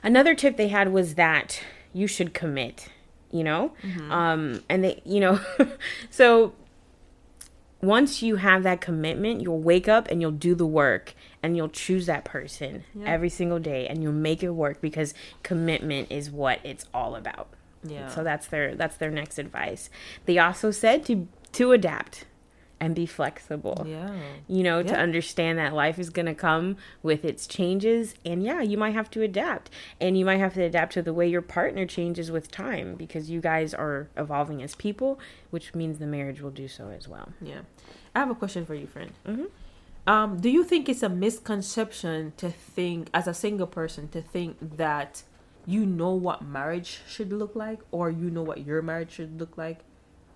Another 0.04 0.34
tip 0.36 0.58
they 0.58 0.68
had 0.70 0.92
was 0.92 1.16
that 1.16 1.62
you 1.94 2.08
should 2.08 2.34
commit, 2.34 2.90
you 3.32 3.44
know? 3.44 3.74
Um 4.10 4.64
and 4.70 4.84
they, 4.84 5.02
you 5.06 5.20
know, 5.20 5.40
so 6.10 6.54
once 7.82 8.22
you 8.22 8.36
have 8.36 8.62
that 8.64 8.80
commitment, 8.80 9.42
you'll 9.42 9.60
wake 9.60 9.88
up 9.88 10.08
and 10.10 10.22
you'll 10.22 10.32
do 10.32 10.54
the 10.54 10.66
work 10.68 11.16
and 11.42 11.58
you'll 11.58 11.70
choose 11.70 12.06
that 12.06 12.24
person 12.26 12.84
Yeah. 12.94 13.08
every 13.08 13.30
single 13.30 13.58
day 13.60 13.88
and 13.88 14.04
you'll 14.04 14.12
make 14.14 14.44
it 14.44 14.52
work 14.52 14.82
because 14.82 15.14
commitment 15.42 16.12
is 16.12 16.30
what 16.30 16.60
it's 16.64 16.86
all 16.94 17.16
about. 17.16 17.48
Yeah. 17.84 18.08
So 18.10 18.24
that's 18.24 18.48
their 18.48 18.76
that's 18.76 18.98
their 18.98 19.10
next 19.12 19.40
advice. 19.40 19.90
They 20.26 20.38
also 20.38 20.70
said 20.72 21.06
to 21.06 21.28
to 21.54 21.72
adapt 21.72 22.26
and 22.82 22.96
be 22.96 23.06
flexible 23.06 23.86
yeah. 23.88 24.12
you 24.48 24.64
know, 24.64 24.82
to 24.82 24.98
understand 24.98 25.60
that 25.60 25.74
life 25.74 26.00
is 26.00 26.10
going 26.10 26.26
to 26.26 26.34
come 26.34 26.76
with 27.04 27.24
its 27.24 27.46
changes. 27.46 28.16
And 28.26 28.44
yeah, 28.44 28.62
you 28.62 28.76
might 28.76 28.96
have 28.96 29.10
to 29.12 29.22
adapt. 29.22 29.70
And 30.02 30.18
you 30.18 30.26
might 30.26 30.40
have 30.40 30.56
to 30.56 30.64
adapt 30.64 30.94
to 30.94 31.04
the 31.04 31.14
way 31.14 31.28
your 31.28 31.44
partner 31.44 31.86
changes 31.86 32.32
with 32.32 32.50
time 32.50 32.96
because 32.96 33.30
you 33.30 33.40
guys 33.40 33.76
are 33.76 34.10
evolving 34.18 34.64
as 34.64 34.74
people, 34.74 35.20
which 35.52 35.76
means 35.76 36.00
the 36.00 36.08
marriage 36.08 36.42
will 36.42 36.50
do 36.50 36.68
so 36.68 36.90
as 36.90 37.08
well. 37.08 37.30
Yeah. 37.40 37.62
I 38.16 38.20
have 38.20 38.32
a 38.32 38.36
question 38.36 38.66
for 38.66 38.74
you, 38.74 38.88
friend. 38.88 39.12
Mhm. 39.26 39.48
Um, 40.08 40.40
do 40.40 40.50
you 40.50 40.64
think 40.64 40.90
it's 40.90 41.04
a 41.04 41.10
misconception 41.10 42.34
to 42.38 42.50
think, 42.50 43.10
as 43.14 43.28
a 43.28 43.34
single 43.36 43.68
person, 43.68 44.08
to 44.10 44.22
think 44.22 44.58
that 44.78 45.22
you 45.68 45.86
know 45.86 46.14
what 46.14 46.42
marriage 46.42 47.02
should 47.08 47.32
look 47.32 47.56
like, 47.56 47.80
or 47.92 48.10
you 48.10 48.32
know 48.32 48.42
what 48.42 48.66
your 48.66 48.82
marriage 48.82 49.12
should 49.12 49.40
look 49.40 49.56
like, 49.56 49.82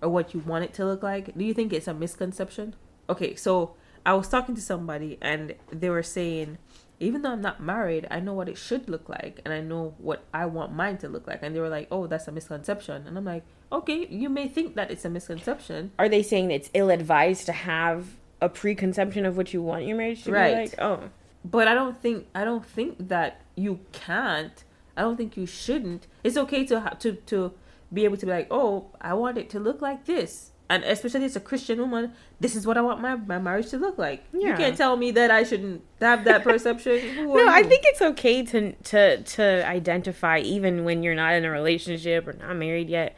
or 0.06 0.10
what 0.10 0.34
you 0.34 0.40
want 0.42 0.64
it 0.64 0.74
to 0.76 0.86
look 0.86 1.04
like? 1.04 1.36
Do 1.38 1.44
you 1.44 1.54
think 1.54 1.74
it's 1.74 1.88
a 1.88 1.94
misconception? 1.94 2.76
Okay, 3.10 3.36
so 3.36 3.76
I 4.06 4.14
was 4.14 4.30
talking 4.30 4.56
to 4.56 4.62
somebody, 4.62 5.18
and 5.22 5.56
they 5.72 5.90
were 5.90 6.04
saying, 6.04 6.58
even 7.00 7.22
though 7.24 7.32
I'm 7.32 7.42
not 7.42 7.60
married, 7.62 8.08
I 8.10 8.20
know 8.20 8.34
what 8.34 8.48
it 8.48 8.58
should 8.58 8.88
look 8.88 9.10
like, 9.10 9.42
and 9.44 9.54
I 9.54 9.60
know 9.62 9.96
what 9.98 10.24
I 10.34 10.46
want 10.46 10.74
mine 10.74 10.98
to 11.00 11.10
look 11.10 11.28
like. 11.28 11.40
And 11.44 11.54
they 11.56 11.60
were 11.60 11.70
like, 11.70 11.88
"Oh, 11.92 12.08
that's 12.08 12.28
a 12.28 12.32
misconception," 12.32 13.06
and 13.08 13.18
I'm 13.18 13.26
like, 13.26 13.44
"Okay, 13.72 14.08
you 14.08 14.30
may 14.30 14.48
think 14.48 14.76
that 14.76 14.92
it's 14.92 15.04
a 15.04 15.10
misconception." 15.10 15.92
Are 16.00 16.08
they 16.08 16.24
saying 16.24 16.52
it's 16.52 16.70
ill 16.74 16.90
advised 16.90 17.46
to 17.48 17.52
have 17.52 18.16
a 18.42 18.48
preconception 18.48 19.26
of 19.26 19.36
what 19.38 19.54
you 19.54 19.62
want 19.62 19.86
your 19.86 19.98
marriage 19.98 20.24
to 20.24 20.32
Right. 20.32 20.54
be 20.54 20.62
like? 20.62 20.76
Oh. 20.82 21.10
but 21.44 21.68
I 21.68 21.74
don't 21.76 21.98
think 22.02 22.26
I 22.34 22.44
don't 22.46 22.66
think 22.66 23.08
that 23.10 23.42
you 23.56 23.80
can't. 23.92 24.64
I 24.98 25.02
don't 25.02 25.18
think 25.18 25.36
you 25.38 25.46
shouldn't. 25.46 26.08
It's 26.24 26.38
okay 26.38 26.66
to 26.66 26.80
ha- 26.80 26.96
to 27.04 27.14
to 27.32 27.52
be 27.96 28.06
able 28.06 28.18
to 28.18 28.26
be 28.26 28.32
like, 28.32 28.48
oh, 28.52 28.92
I 29.02 29.14
want 29.16 29.38
it 29.38 29.50
to 29.52 29.60
look 29.60 29.82
like 29.82 30.06
this, 30.06 30.52
and 30.70 30.84
especially 30.84 31.26
as 31.26 31.36
a 31.36 31.40
Christian 31.40 31.80
woman, 31.80 32.14
this 32.40 32.56
is 32.56 32.68
what 32.68 32.78
I 32.78 32.82
want 32.82 33.00
my, 33.02 33.16
my 33.16 33.40
marriage 33.40 33.70
to 33.70 33.78
look 33.78 33.98
like. 33.98 34.24
You 34.34 34.54
can't 34.56 34.78
tell 34.78 34.98
me 34.98 35.12
that 35.12 35.32
I 35.32 35.44
shouldn't 35.44 35.82
have 36.02 36.24
that 36.26 36.44
perception. 36.44 37.02
No, 37.36 37.48
I 37.48 37.64
think 37.64 37.84
it's 37.86 38.02
okay 38.02 38.44
to 38.44 38.74
to 38.74 39.22
to 39.22 39.68
identify 39.68 40.40
even 40.40 40.84
when 40.84 41.04
you're 41.04 41.16
not 41.16 41.34
in 41.34 41.46
a 41.46 41.52
relationship 41.52 42.28
or 42.28 42.34
not 42.34 42.56
married 42.56 42.90
yet. 42.90 43.16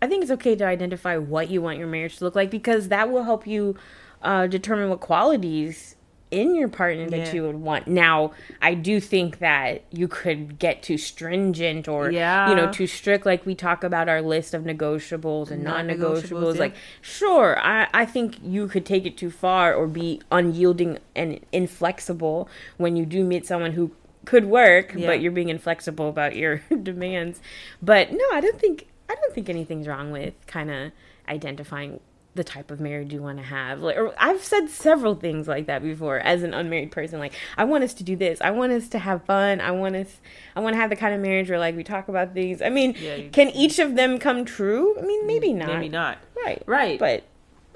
I 0.00 0.06
think 0.06 0.22
it's 0.22 0.30
okay 0.32 0.54
to 0.56 0.64
identify 0.64 1.16
what 1.16 1.50
you 1.50 1.60
want 1.60 1.78
your 1.78 1.88
marriage 1.88 2.18
to 2.18 2.24
look 2.24 2.36
like 2.36 2.50
because 2.50 2.88
that 2.88 3.10
will 3.10 3.24
help 3.24 3.46
you 3.46 3.76
uh, 4.22 4.46
determine 4.46 4.88
what 4.90 5.00
qualities 5.00 5.96
in 6.30 6.54
your 6.54 6.68
partner 6.68 7.08
that 7.08 7.18
Yeah. 7.28 7.32
you 7.32 7.42
would 7.44 7.56
want. 7.56 7.86
Now, 7.86 8.32
I 8.60 8.74
do 8.74 9.00
think 9.00 9.38
that 9.38 9.82
you 9.90 10.08
could 10.08 10.58
get 10.58 10.82
too 10.82 10.98
stringent 10.98 11.88
or 11.88 12.10
Yeah. 12.10 12.48
you 12.50 12.54
know 12.56 12.70
too 12.70 12.86
strict. 12.86 13.24
Like 13.24 13.46
we 13.46 13.54
talk 13.54 13.82
about 13.82 14.08
our 14.08 14.20
list 14.22 14.52
of 14.54 14.62
negotiables 14.64 15.50
and 15.50 15.62
Non-negotiables, 15.64 15.98
non-negotiables. 16.30 16.54
yeah. 16.54 16.60
Like 16.60 16.74
sure, 17.00 17.58
I 17.58 17.88
I 17.94 18.04
think 18.04 18.36
you 18.42 18.68
could 18.68 18.84
take 18.84 19.06
it 19.06 19.16
too 19.16 19.30
far 19.30 19.74
or 19.74 19.86
be 19.86 20.20
unyielding 20.30 20.98
and 21.16 21.40
inflexible 21.52 22.48
when 22.76 22.96
you 22.96 23.06
do 23.06 23.24
meet 23.24 23.46
someone 23.46 23.72
who 23.72 23.92
could 24.24 24.44
work, 24.44 24.92
but 24.94 25.20
you're 25.22 25.32
being 25.32 25.48
inflexible 25.48 26.08
about 26.10 26.36
your 26.36 26.60
demands. 26.82 27.40
But 27.80 28.12
no, 28.12 28.24
I 28.32 28.40
don't 28.40 28.58
think 28.60 28.86
I 29.08 29.14
don't 29.14 29.32
think 29.34 29.48
anything's 29.48 29.88
wrong 29.88 30.10
with 30.10 30.34
kind 30.46 30.70
of 30.70 30.92
identifying 31.26 32.00
the 32.34 32.44
type 32.44 32.70
of 32.70 32.78
marriage 32.78 33.12
you 33.12 33.20
want 33.20 33.38
to 33.38 33.44
have. 33.44 33.80
Like 33.80 33.96
or 33.96 34.14
I've 34.16 34.44
said 34.44 34.68
several 34.70 35.14
things 35.16 35.48
like 35.48 35.66
that 35.66 35.82
before 35.82 36.18
as 36.20 36.42
an 36.44 36.54
unmarried 36.54 36.92
person 36.92 37.18
like 37.18 37.32
I 37.56 37.64
want 37.64 37.82
us 37.84 37.94
to 37.94 38.04
do 38.04 38.14
this. 38.14 38.40
I 38.40 38.50
want 38.50 38.70
us 38.72 38.88
to 38.90 38.98
have 38.98 39.24
fun. 39.24 39.60
I 39.60 39.72
want 39.72 39.96
us 39.96 40.20
I 40.54 40.60
want 40.60 40.74
to 40.74 40.78
have 40.80 40.90
the 40.90 40.96
kind 40.96 41.14
of 41.14 41.20
marriage 41.20 41.50
where 41.50 41.58
like 41.58 41.74
we 41.76 41.82
talk 41.82 42.08
about 42.08 42.34
things. 42.34 42.62
I 42.62 42.68
mean, 42.68 42.94
Yeah, 43.00 43.16
you- 43.16 43.30
can 43.30 43.48
each 43.50 43.78
of 43.80 43.96
them 43.96 44.18
come 44.18 44.44
true? 44.44 44.96
I 44.98 45.02
mean, 45.02 45.26
maybe 45.26 45.52
not. 45.52 45.68
maybe 45.68 45.88
not. 45.88 46.18
Right. 46.44 46.62
Right. 46.66 46.98
But 46.98 47.24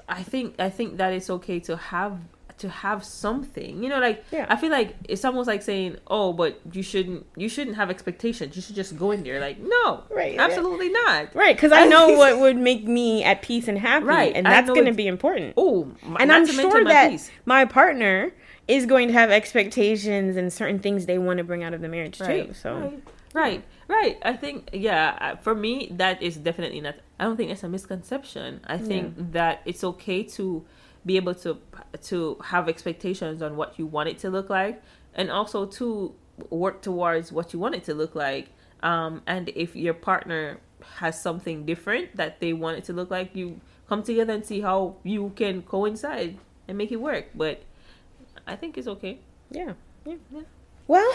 I 0.07 0.23
think 0.23 0.55
I 0.59 0.69
think 0.69 0.97
that 0.97 1.11
it's 1.13 1.29
okay 1.29 1.59
to 1.61 1.75
have 1.75 2.19
to 2.59 2.69
have 2.69 3.03
something. 3.03 3.83
You 3.83 3.89
know, 3.89 3.99
like 3.99 4.23
Yeah. 4.31 4.45
I 4.49 4.55
feel 4.55 4.71
like 4.71 4.95
it's 5.09 5.23
almost 5.25 5.47
like 5.47 5.61
saying, 5.61 5.97
"Oh, 6.07 6.33
but 6.33 6.59
you 6.71 6.83
shouldn't 6.83 7.25
you 7.35 7.49
shouldn't 7.49 7.75
have 7.75 7.89
expectations. 7.89 8.55
You 8.55 8.61
should 8.61 8.75
just 8.75 8.97
go 8.97 9.11
in 9.11 9.23
there." 9.23 9.39
Like, 9.39 9.59
no, 9.59 10.03
Right, 10.09 10.37
absolutely 10.39 10.89
not. 10.89 11.33
Right, 11.35 11.55
because 11.55 11.71
I 11.71 11.85
know 11.85 12.09
what 12.17 12.39
would 12.39 12.57
make 12.57 12.85
me 12.87 13.23
at 13.23 13.41
peace 13.41 13.67
and 13.67 13.77
happy, 13.77 14.05
Right, 14.05 14.33
and 14.35 14.45
that's 14.45 14.69
going 14.69 14.85
to 14.85 14.93
be 14.93 15.07
important. 15.07 15.53
Oh, 15.57 15.91
my- 16.03 16.17
and 16.19 16.31
I'm 16.31 16.45
sure 16.45 16.83
my 16.83 16.91
that 16.93 17.11
peace. 17.11 17.31
my 17.45 17.65
partner 17.65 18.31
is 18.67 18.85
going 18.85 19.07
to 19.09 19.13
have 19.13 19.29
expectations 19.29 20.35
and 20.37 20.51
certain 20.51 20.79
things 20.79 21.05
they 21.05 21.17
want 21.17 21.37
to 21.37 21.43
bring 21.43 21.63
out 21.63 21.73
of 21.73 21.81
the 21.81 21.89
marriage 21.89 22.19
Right, 22.21 22.47
too. 22.47 22.53
So 22.53 22.75
right. 22.75 23.03
Right, 23.33 23.63
right. 23.87 24.17
I 24.21 24.33
think, 24.33 24.69
yeah, 24.73 25.35
for 25.37 25.55
me, 25.55 25.89
that 25.97 26.21
is 26.21 26.37
definitely 26.37 26.81
not, 26.81 26.95
I 27.19 27.23
don't 27.23 27.35
think 27.35 27.49
it's 27.49 27.63
a 27.63 27.67
misconception. 27.69 28.61
I 28.65 28.77
think 28.77 29.31
that 29.33 29.61
it's 29.65 29.83
okay 29.83 30.21
to 30.37 30.63
be 31.05 31.15
able 31.17 31.35
to 31.35 31.57
to 32.01 32.37
have 32.43 32.69
expectations 32.69 33.41
on 33.41 33.55
what 33.55 33.77
you 33.77 33.85
want 33.85 34.09
it 34.09 34.17
to 34.19 34.29
look 34.29 34.49
like 34.49 34.81
and 35.15 35.29
also 35.29 35.65
to 35.65 36.13
work 36.49 36.81
towards 36.81 37.31
what 37.31 37.53
you 37.53 37.59
want 37.59 37.75
it 37.75 37.83
to 37.83 37.93
look 37.93 38.15
like 38.15 38.49
um, 38.81 39.21
and 39.27 39.49
if 39.49 39.75
your 39.75 39.93
partner 39.93 40.59
has 40.97 41.21
something 41.21 41.65
different 41.65 42.15
that 42.15 42.39
they 42.39 42.51
want 42.53 42.77
it 42.77 42.83
to 42.83 42.93
look 42.93 43.09
like 43.11 43.35
you 43.35 43.59
come 43.87 44.01
together 44.03 44.33
and 44.33 44.45
see 44.45 44.61
how 44.61 44.95
you 45.03 45.31
can 45.35 45.61
coincide 45.61 46.37
and 46.67 46.77
make 46.77 46.91
it 46.91 46.97
work 46.97 47.25
but 47.35 47.61
i 48.47 48.55
think 48.55 48.77
it's 48.77 48.87
okay 48.87 49.19
Yeah. 49.51 49.73
Yeah. 50.05 50.15
yeah 50.31 50.41
Well, 50.87 51.13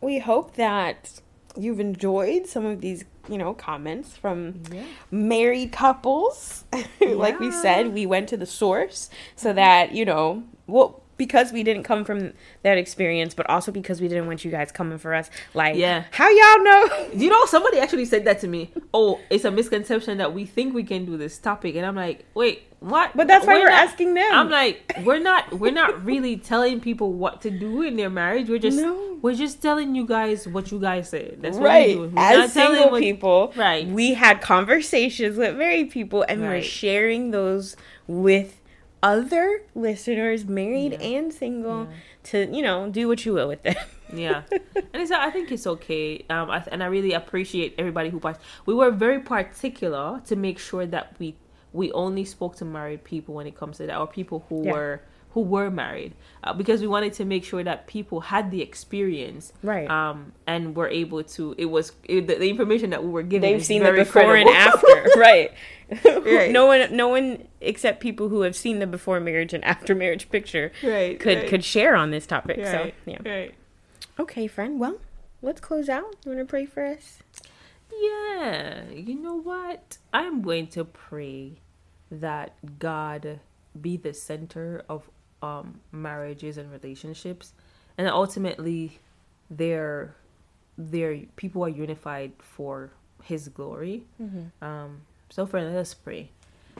we 0.00 0.18
hope 0.20 0.54
that 0.56 1.20
you've 1.56 1.80
enjoyed 1.80 2.46
some 2.46 2.64
of 2.64 2.80
these, 2.80 3.04
you 3.28 3.38
know, 3.38 3.54
comments 3.54 4.16
from 4.16 4.62
yeah 4.72 4.84
married 5.10 5.72
couples. 5.72 6.64
like 7.00 7.38
we 7.38 7.50
said, 7.50 7.92
we 7.92 8.06
went 8.06 8.28
to 8.30 8.36
the 8.36 8.46
source 8.46 9.10
so 9.36 9.52
that, 9.52 9.92
you 9.92 10.04
know, 10.04 10.42
well, 10.66 11.02
because 11.26 11.52
we 11.52 11.62
didn't 11.62 11.84
come 11.84 12.04
from 12.04 12.32
that 12.62 12.76
experience, 12.78 13.32
but 13.34 13.48
also 13.48 13.70
because 13.72 14.00
we 14.00 14.08
didn't 14.08 14.26
want 14.26 14.44
you 14.44 14.50
guys 14.50 14.72
coming 14.72 14.98
for 14.98 15.14
us. 15.14 15.30
Like, 15.54 15.76
Yeah. 15.76 16.04
how 16.10 16.28
y'all 16.28 16.64
know? 16.64 17.08
you 17.14 17.28
know 17.30 17.44
somebody 17.46 17.78
actually 17.78 18.04
said 18.06 18.24
that 18.24 18.40
to 18.40 18.48
me 18.48 18.70
oh 18.94 19.20
it's 19.30 19.44
a 19.44 19.50
misconception 19.50 20.18
that 20.18 20.32
we 20.34 20.44
think 20.46 20.74
we 20.74 20.82
can 20.82 21.04
do 21.04 21.16
this 21.16 21.36
topic 21.38 21.74
and 21.76 21.84
i'm 21.84 21.94
like 21.94 22.24
wait 22.34 22.62
what 22.80 23.12
But 23.14 23.26
that's 23.28 23.46
why 23.46 23.58
we're 23.58 23.68
not- 23.68 23.88
asking 23.88 24.14
them. 24.14 24.32
i'm 24.32 24.48
like 24.50 24.92
we're 25.04 25.20
not 25.20 25.52
we're 25.62 25.72
not 25.82 26.04
really 26.04 26.36
telling 26.36 26.80
people 26.80 27.12
what 27.12 27.42
to 27.42 27.50
do 27.50 27.82
in 27.82 27.96
their 27.96 28.10
marriage 28.10 28.48
we're 28.48 28.58
just 28.58 28.78
No. 28.78 29.18
we're 29.22 29.34
just 29.34 29.60
telling 29.62 29.94
you 29.94 30.06
guys 30.06 30.48
what 30.48 30.70
you 30.72 30.78
guys 30.80 31.10
said 31.10 31.38
that's 31.42 31.58
right. 31.58 31.96
we're. 31.98 32.08
We're 32.08 32.18
As 32.44 32.52
single 32.52 32.90
what- 32.90 33.02
people, 33.02 33.52
Right. 33.56 33.86
we 33.86 34.14
had 34.14 34.40
conversations 34.40 35.36
with 35.36 35.56
married 35.56 35.90
people 35.90 36.24
and 36.28 36.40
we're 36.42 36.62
sharing 36.62 37.30
those 37.30 37.76
with 38.06 38.58
other 39.02 39.62
listeners, 39.74 40.44
married 40.44 40.92
Yeah. 40.92 41.06
and 41.18 41.32
single, 41.32 41.82
Yeah. 41.90 41.96
to, 42.24 42.54
you 42.56 42.62
know, 42.62 42.88
do 42.88 43.08
what 43.08 43.24
you 43.26 43.32
will 43.34 43.48
with 43.48 43.62
them. 43.62 43.74
yeah 44.14 44.42
and 44.50 45.00
it's 45.02 45.10
i 45.10 45.30
think 45.30 45.50
it's 45.50 45.66
okay 45.66 46.22
um 46.28 46.50
I, 46.50 46.62
and 46.70 46.82
i 46.82 46.86
really 46.86 47.14
appreciate 47.14 47.74
everybody 47.78 48.10
who 48.10 48.20
part 48.20 48.36
we 48.66 48.74
were 48.74 48.90
very 48.90 49.20
particular 49.20 50.20
to 50.26 50.36
make 50.36 50.58
sure 50.58 50.84
that 50.84 51.16
we 51.18 51.34
we 51.72 51.90
only 51.92 52.26
spoke 52.26 52.54
to 52.56 52.66
married 52.66 53.04
people 53.04 53.34
when 53.34 53.46
it 53.46 53.56
comes 53.56 53.78
to 53.78 53.86
that 53.86 53.96
or 53.98 54.06
people 54.06 54.44
who 54.50 54.66
Yeah. 54.66 54.72
were 54.72 55.00
who 55.30 55.40
were 55.40 55.70
married 55.70 56.12
uh, 56.44 56.52
because 56.52 56.82
we 56.82 56.88
wanted 56.88 57.14
to 57.14 57.24
make 57.24 57.42
sure 57.42 57.64
that 57.64 57.86
people 57.86 58.20
had 58.20 58.50
the 58.50 58.60
experience 58.60 59.54
Right. 59.62 59.88
um 59.88 60.32
and 60.46 60.76
were 60.76 60.88
able 60.88 61.22
to 61.36 61.54
it 61.56 61.64
was 61.76 61.92
it, 62.04 62.26
the, 62.26 62.34
the 62.34 62.50
information 62.50 62.90
that 62.90 63.02
we 63.02 63.08
were 63.08 63.22
giving 63.22 63.50
They've 63.50 63.64
seen 63.64 63.82
the 63.82 63.92
before 63.92 64.36
and 64.36 64.46
after, 64.50 65.08
right? 65.16 65.52
Right. 66.04 66.50
No 66.50 66.66
one, 66.66 66.94
no 66.94 67.08
one 67.08 67.48
except 67.60 68.00
people 68.00 68.28
who 68.28 68.42
have 68.42 68.54
seen 68.56 68.78
the 68.78 68.86
before 68.86 69.20
marriage 69.20 69.52
and 69.52 69.64
after 69.64 69.94
marriage 69.94 70.30
picture 70.30 70.72
right 70.82 71.18
could 71.18 71.38
right, 71.38 71.48
could 71.48 71.64
share 71.64 71.94
on 71.96 72.10
this 72.10 72.26
topic. 72.26 72.58
right, 72.58 72.66
So 72.66 73.10
yeah. 73.10 73.18
right 73.24 73.54
Okay, 74.18 74.46
friend. 74.46 74.78
Well, 74.78 74.98
let's 75.40 75.60
close 75.60 75.88
out. 75.88 76.14
You 76.24 76.32
want 76.32 76.40
to 76.40 76.44
pray 76.44 76.66
for 76.66 76.84
us? 76.84 77.20
Yeah, 78.00 78.82
you 78.90 79.14
know 79.14 79.34
what? 79.36 79.98
I'm 80.12 80.42
going 80.42 80.66
to 80.68 80.84
pray 80.84 81.54
that 82.10 82.54
God 82.78 83.40
be 83.80 83.96
the 83.96 84.12
center 84.14 84.82
of 84.88 85.10
um 85.42 85.80
marriages 85.90 86.56
and 86.58 86.70
relationships 86.70 87.52
and 87.98 88.06
ultimately 88.06 88.98
their 89.50 90.14
their 90.78 91.16
people 91.36 91.64
are 91.64 91.68
unified 91.70 92.32
for 92.38 92.90
his 93.22 93.48
glory. 93.48 94.04
Um 94.60 95.02
so 95.32 95.46
friend, 95.46 95.72
let 95.72 95.78
us 95.78 95.94
pray. 95.94 96.30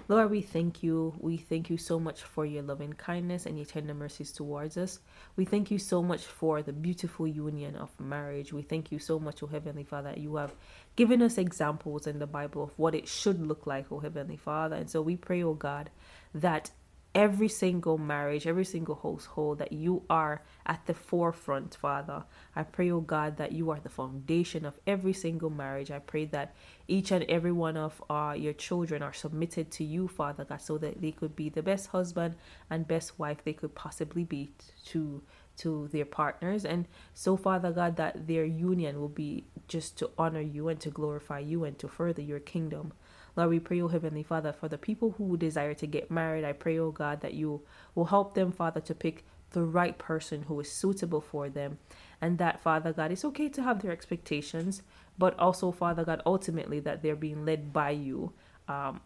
Lord, 0.08 0.30
we 0.30 0.42
thank 0.42 0.82
you. 0.82 1.14
We 1.18 1.38
thank 1.38 1.70
you 1.70 1.78
so 1.78 1.98
much 1.98 2.22
for 2.22 2.44
your 2.44 2.62
loving 2.62 2.92
kindness 2.92 3.46
and 3.46 3.56
your 3.56 3.64
tender 3.64 3.94
mercies 3.94 4.30
towards 4.30 4.76
us. 4.76 4.98
We 5.36 5.46
thank 5.46 5.70
you 5.70 5.78
so 5.78 6.02
much 6.02 6.26
for 6.26 6.60
the 6.60 6.74
beautiful 6.74 7.26
union 7.26 7.76
of 7.76 7.98
marriage. 7.98 8.52
We 8.52 8.60
thank 8.60 8.92
you 8.92 8.98
so 8.98 9.18
much, 9.18 9.42
O 9.42 9.46
Heavenly 9.46 9.84
Father, 9.84 10.10
that 10.10 10.18
you 10.18 10.36
have 10.36 10.54
given 10.96 11.22
us 11.22 11.38
examples 11.38 12.06
in 12.06 12.18
the 12.18 12.26
Bible 12.26 12.64
of 12.64 12.78
what 12.78 12.94
it 12.94 13.08
should 13.08 13.40
look 13.40 13.66
like, 13.66 13.90
O 13.90 14.00
Heavenly 14.00 14.36
Father. 14.36 14.76
And 14.76 14.90
so 14.90 15.00
we 15.00 15.16
pray, 15.16 15.42
O 15.42 15.54
God, 15.54 15.88
that 16.34 16.72
every 17.14 17.48
single 17.48 17.98
marriage, 17.98 18.46
every 18.46 18.64
single 18.64 18.98
household, 19.02 19.58
that 19.58 19.72
you 19.72 20.02
are 20.08 20.42
at 20.66 20.86
the 20.86 20.94
forefront, 20.94 21.74
Father. 21.74 22.24
I 22.56 22.62
pray, 22.62 22.90
oh 22.90 23.00
God, 23.00 23.36
that 23.36 23.52
you 23.52 23.70
are 23.70 23.80
the 23.80 23.88
foundation 23.88 24.64
of 24.64 24.78
every 24.86 25.12
single 25.12 25.50
marriage. 25.50 25.90
I 25.90 25.98
pray 25.98 26.24
that 26.26 26.54
each 26.88 27.10
and 27.10 27.24
every 27.24 27.52
one 27.52 27.76
of 27.76 28.02
uh, 28.08 28.34
your 28.36 28.54
children 28.54 29.02
are 29.02 29.12
submitted 29.12 29.70
to 29.72 29.84
you, 29.84 30.08
Father 30.08 30.44
God, 30.44 30.60
so 30.60 30.78
that 30.78 31.00
they 31.00 31.12
could 31.12 31.36
be 31.36 31.48
the 31.48 31.62
best 31.62 31.88
husband 31.88 32.36
and 32.70 32.88
best 32.88 33.18
wife 33.18 33.44
they 33.44 33.52
could 33.52 33.74
possibly 33.74 34.24
be 34.24 34.50
to 34.86 35.22
to 35.54 35.86
their 35.92 36.06
partners 36.06 36.64
and 36.64 36.86
so 37.12 37.36
father 37.36 37.70
god 37.70 37.96
that 37.96 38.26
their 38.26 38.44
union 38.44 38.98
will 38.98 39.08
be 39.08 39.44
just 39.68 39.98
to 39.98 40.10
honor 40.16 40.40
you 40.40 40.68
and 40.68 40.80
to 40.80 40.88
glorify 40.88 41.38
you 41.38 41.64
and 41.64 41.78
to 41.78 41.86
further 41.86 42.22
your 42.22 42.40
kingdom 42.40 42.90
Lord, 43.36 43.50
we 43.50 43.60
pray, 43.60 43.80
O 43.80 43.88
Heavenly 43.88 44.22
Father, 44.22 44.52
for 44.52 44.68
the 44.68 44.78
people 44.78 45.14
who 45.16 45.36
desire 45.36 45.74
to 45.74 45.86
get 45.86 46.10
married. 46.10 46.44
I 46.44 46.52
pray, 46.52 46.78
O 46.78 46.90
God, 46.90 47.20
that 47.22 47.34
you 47.34 47.62
will 47.94 48.06
help 48.06 48.34
them, 48.34 48.52
Father, 48.52 48.80
to 48.80 48.94
pick 48.94 49.24
the 49.50 49.62
right 49.62 49.96
person 49.98 50.42
who 50.42 50.60
is 50.60 50.70
suitable 50.70 51.20
for 51.20 51.48
them. 51.48 51.78
And 52.20 52.38
that, 52.38 52.60
Father 52.60 52.92
God, 52.92 53.10
it's 53.10 53.24
okay 53.24 53.48
to 53.50 53.62
have 53.62 53.82
their 53.82 53.92
expectations, 53.92 54.82
but 55.18 55.38
also, 55.38 55.72
Father 55.72 56.04
God, 56.04 56.22
ultimately 56.26 56.80
that 56.80 57.02
they're 57.02 57.16
being 57.16 57.44
led 57.44 57.72
by 57.72 57.90
you. 57.90 58.32
Um, 58.68 59.00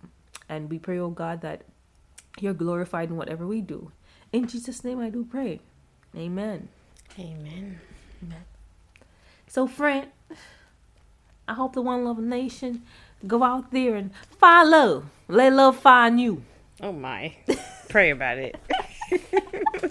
and 0.48 0.70
we 0.70 0.78
pray, 0.78 0.98
O 0.98 1.10
God, 1.10 1.40
that 1.42 1.62
you're 2.40 2.54
glorified 2.54 3.10
in 3.10 3.16
whatever 3.16 3.46
we 3.46 3.60
do. 3.60 3.92
In 4.32 4.46
Jesus' 4.46 4.84
name, 4.84 5.00
I 5.00 5.10
do 5.10 5.24
pray. 5.24 5.60
Amen. 6.16 6.68
Amen. 7.18 7.80
Amen. 8.22 8.44
So, 9.46 9.66
friend, 9.66 10.08
I 11.48 11.54
hope 11.54 11.74
the 11.74 11.82
One 11.82 12.04
Love 12.04 12.18
Nation 12.18 12.82
go 13.26 13.42
out 13.42 13.70
there 13.70 13.94
and 13.96 14.10
find 14.38 14.70
love. 14.70 15.04
Let 15.28 15.52
love 15.52 15.76
find 15.78 16.20
you. 16.20 16.42
Oh 16.80 16.92
my. 16.92 17.34
Pray 17.88 18.10
about 18.10 18.38
it. 18.38 18.56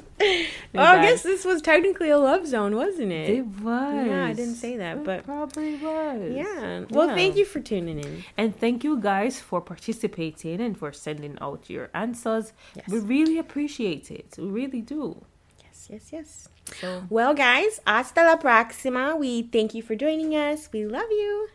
well, 0.73 0.95
I 0.97 1.01
guess 1.05 1.23
this 1.23 1.45
was 1.45 1.61
technically 1.61 2.09
a 2.09 2.17
love 2.17 2.45
zone, 2.47 2.75
wasn't 2.75 3.11
it? 3.11 3.29
It 3.29 3.45
was. 3.61 4.07
Yeah, 4.07 4.25
I 4.25 4.33
didn't 4.33 4.55
say 4.55 4.77
that, 4.77 4.97
It 4.97 5.03
but 5.03 5.23
probably 5.23 5.75
was. 5.75 6.31
yeah. 6.33 6.85
Well, 6.89 7.07
Yeah. 7.07 7.15
thank 7.15 7.35
you 7.37 7.45
for 7.45 7.59
tuning 7.59 7.99
in. 7.99 8.23
And 8.37 8.55
thank 8.57 8.83
you 8.83 8.99
guys 8.99 9.39
for 9.39 9.61
participating 9.61 10.61
and 10.61 10.77
for 10.77 10.91
sending 10.91 11.37
out 11.41 11.69
your 11.69 11.89
answers. 11.93 12.53
Yes. 12.75 12.87
We 12.89 12.99
really 12.99 13.37
appreciate 13.39 14.11
it. 14.11 14.35
We 14.37 14.45
really 14.47 14.81
do. 14.81 15.23
Yes, 15.63 15.87
yes, 15.89 16.09
yes. 16.11 16.49
So, 16.81 17.03
Well, 17.09 17.33
guys, 17.33 17.79
hasta 17.85 18.21
la 18.23 18.37
próxima. 18.37 19.17
We 19.17 19.43
thank 19.43 19.73
you 19.73 19.81
for 19.83 19.95
joining 19.95 20.33
us. 20.35 20.69
We 20.71 20.85
love 20.85 21.09
you. 21.11 21.47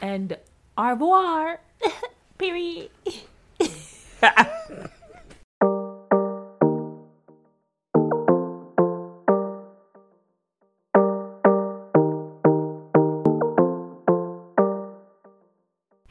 and 0.00 0.36
au 0.76 0.82
revoir. 0.90 1.60
Period. 2.38 2.90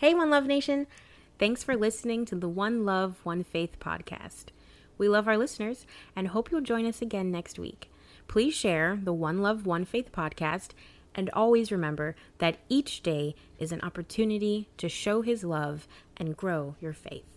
Hey, 0.05 0.13
One 0.13 0.29
Love 0.29 0.45
Nation. 0.45 0.85
Thanks 1.39 1.63
for 1.63 1.75
listening 1.75 2.25
to 2.25 2.35
the 2.35 2.47
One 2.47 2.85
Love, 2.85 3.21
One 3.23 3.43
Faith 3.43 3.79
podcast. 3.79 4.49
We 4.99 5.09
love 5.09 5.27
our 5.27 5.35
listeners 5.35 5.87
and 6.15 6.27
hope 6.27 6.51
you'll 6.51 6.61
join 6.61 6.85
us 6.85 7.01
again 7.01 7.31
next 7.31 7.57
week. 7.57 7.89
Please 8.27 8.53
share 8.53 8.99
the 9.01 9.13
One 9.13 9.41
Love, 9.41 9.65
One 9.65 9.83
Faith 9.83 10.11
podcast 10.11 10.73
and 11.15 11.29
always 11.31 11.71
remember 11.71 12.15
that 12.37 12.57
each 12.69 13.01
day 13.01 13.35
is 13.57 13.71
an 13.71 13.81
opportunity 13.81 14.67
to 14.77 14.89
show 14.89 15.21
His 15.21 15.43
love 15.43 15.87
and 16.17 16.37
grow 16.37 16.75
your 16.79 16.93
faith. 16.93 17.34